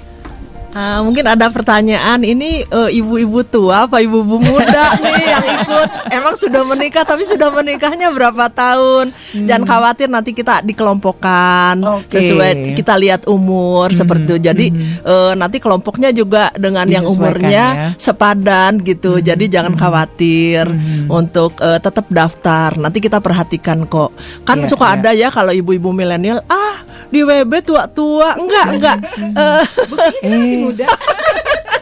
Ah, 0.69 1.01
mungkin 1.01 1.25
ada 1.25 1.49
pertanyaan 1.49 2.21
ini 2.21 2.61
eh, 2.63 2.91
ibu-ibu 2.93 3.41
tua 3.41 3.89
apa 3.89 4.05
ibu-ibu 4.05 4.37
muda 4.37 4.95
nih 5.03 5.25
yang 5.25 5.47
ikut? 5.65 5.89
Emang 6.13 6.35
sudah 6.37 6.61
menikah 6.61 7.09
tapi 7.09 7.25
sudah 7.25 7.49
menikahnya 7.49 8.13
berapa 8.13 8.53
tahun? 8.53 9.11
Jangan 9.49 9.65
khawatir 9.65 10.13
nanti 10.13 10.37
kita 10.37 10.61
dikelompokkan 10.61 11.81
Oke. 11.81 12.21
sesuai 12.21 12.77
kita 12.77 12.95
lihat 13.01 13.25
umur 13.25 13.97
seperti 13.97 14.29
itu. 14.29 14.37
Jadi 14.45 14.67
eh, 15.03 15.33
nanti 15.35 15.57
kelompoknya 15.57 16.13
juga 16.13 16.53
dengan 16.53 16.85
yang 16.85 17.09
umurnya 17.09 17.67
ya. 17.73 17.89
sepadan 17.97 18.85
gitu. 18.85 19.25
Jadi 19.25 19.49
jangan 19.49 19.73
khawatir 19.73 20.69
untuk 21.09 21.57
eh, 21.65 21.81
tetap 21.81 22.13
daftar. 22.13 22.77
Nanti 22.77 23.01
kita 23.01 23.25
perhatikan 23.25 23.89
kok. 23.89 24.13
Kan 24.45 24.59
Iya, 24.59 24.75
suka 24.75 24.87
iya. 24.91 24.95
ada 25.01 25.11
ya 25.17 25.29
kalau 25.31 25.55
ibu-ibu 25.55 25.95
milenial 25.95 26.45
ah 26.45 26.77
di 27.09 27.25
WB 27.25 27.53
tua-tua. 27.65 28.37
Enggak 28.37 28.67
enggak. 28.77 28.99
Eh, 29.33 30.68
Eh, 30.71 30.89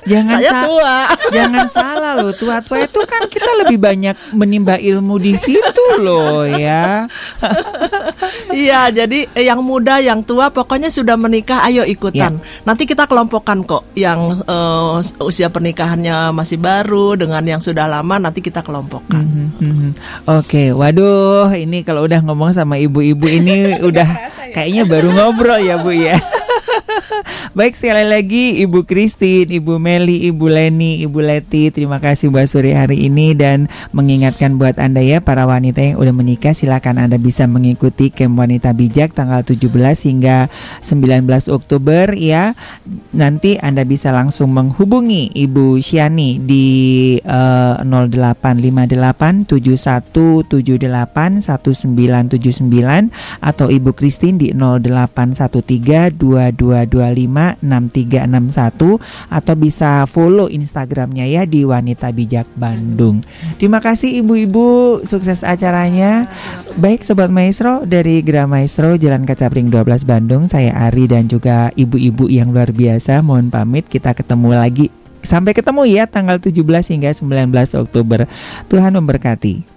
jangan 0.10 0.38
saya 0.38 0.50
sa- 0.52 0.64
tua 0.64 0.96
Jangan 1.26 1.66
salah 1.66 2.12
loh, 2.14 2.30
tua-tua 2.30 2.78
itu 2.80 3.00
kan 3.02 3.26
kita 3.26 3.50
lebih 3.58 3.74
banyak 3.76 4.14
menimba 4.30 4.78
ilmu 4.78 5.18
di 5.18 5.34
situ 5.34 5.86
loh 5.98 6.46
ya. 6.46 7.10
Iya, 8.48 8.88
jadi 8.88 9.26
eh, 9.28 9.44
yang 9.44 9.60
muda, 9.60 9.98
yang 9.98 10.22
tua, 10.22 10.48
pokoknya 10.48 10.88
sudah 10.88 11.18
menikah, 11.18 11.66
ayo 11.66 11.82
ikutan. 11.82 12.38
Nanti 12.62 12.86
kita 12.86 13.04
kelompokkan 13.04 13.66
kok, 13.66 13.90
yang 13.92 14.40
eh, 14.40 14.94
usia 15.20 15.50
pernikahannya 15.50 16.30
masih 16.30 16.56
baru 16.56 17.18
dengan 17.18 17.42
yang 17.42 17.60
sudah 17.60 17.84
lama, 17.84 18.16
nanti 18.16 18.38
kita 18.38 18.62
kelompokkan. 18.62 19.20
Mhm, 19.20 19.46
mhm. 19.58 19.90
Oke, 20.30 20.70
waduh, 20.70 21.50
ini 21.50 21.82
kalau 21.82 22.06
udah 22.06 22.22
ngomong 22.22 22.54
sama 22.54 22.78
ibu-ibu 22.78 23.26
ini 23.26 23.74
udah 23.88 24.08
kayaknya 24.54 24.86
baru 24.86 25.10
ngobrol 25.10 25.58
ya 25.58 25.76
Bu 25.76 25.90
ya. 25.90 26.16
Baik 27.58 27.74
sekali 27.78 28.04
lagi 28.04 28.44
Ibu 28.62 28.84
Christine, 28.84 29.48
Ibu 29.48 29.78
Meli, 29.78 30.28
Ibu 30.28 30.46
Leni, 30.50 31.00
Ibu 31.04 31.20
Leti 31.22 31.70
Terima 31.70 31.98
kasih 32.02 32.28
buat 32.32 32.50
sore 32.50 32.74
hari 32.74 33.06
ini 33.06 33.32
Dan 33.36 33.70
mengingatkan 33.94 34.58
buat 34.58 34.76
Anda 34.76 35.00
ya 35.02 35.22
Para 35.22 35.46
wanita 35.46 35.80
yang 35.82 35.98
udah 36.00 36.14
menikah 36.14 36.52
Silakan 36.52 36.98
Anda 37.00 37.16
bisa 37.16 37.46
mengikuti 37.48 38.10
Camp 38.10 38.38
Wanita 38.38 38.72
Bijak 38.74 39.14
Tanggal 39.14 39.42
17 39.46 39.72
hingga 40.06 40.48
19 40.82 41.26
Oktober 41.50 42.12
ya. 42.16 42.54
Nanti 43.14 43.58
Anda 43.60 43.86
bisa 43.86 44.12
langsung 44.12 44.52
menghubungi 44.52 45.30
Ibu 45.34 45.78
Syani 45.80 46.38
Di 46.42 46.66
eh, 47.22 47.74
0858 47.82 49.48
7178 49.48 51.40
1979 51.42 53.10
Atau 53.40 53.66
Ibu 53.70 53.90
Christine 53.94 54.36
di 54.38 54.48
0813 54.52 56.16
2225 56.18 56.95
6361 56.96 59.00
atau 59.28 59.54
bisa 59.56 60.08
follow 60.08 60.48
Instagramnya 60.48 61.28
ya 61.28 61.44
di 61.44 61.62
Wanita 61.62 62.10
Bijak 62.12 62.48
Bandung. 62.56 63.20
Terima 63.60 63.80
kasih 63.80 64.24
ibu-ibu, 64.24 65.00
sukses 65.04 65.44
acaranya. 65.44 66.28
Baik 66.76 67.04
Sobat 67.04 67.32
Maestro 67.32 67.84
dari 67.84 68.20
Gra 68.20 68.44
Maestro 68.44 68.96
Jalan 68.96 69.24
Kacapring 69.24 69.68
12 69.68 70.08
Bandung, 70.08 70.48
saya 70.48 70.72
Ari 70.88 71.08
dan 71.08 71.28
juga 71.28 71.72
ibu-ibu 71.76 72.28
yang 72.28 72.52
luar 72.52 72.72
biasa. 72.72 73.20
Mohon 73.20 73.52
pamit 73.52 73.84
kita 73.88 74.16
ketemu 74.16 74.56
lagi. 74.56 74.88
Sampai 75.26 75.58
ketemu 75.58 75.82
ya 75.90 76.06
tanggal 76.06 76.38
17 76.38 76.54
hingga 76.92 77.10
19 77.10 77.82
Oktober. 77.82 78.30
Tuhan 78.70 78.94
memberkati. 78.94 79.75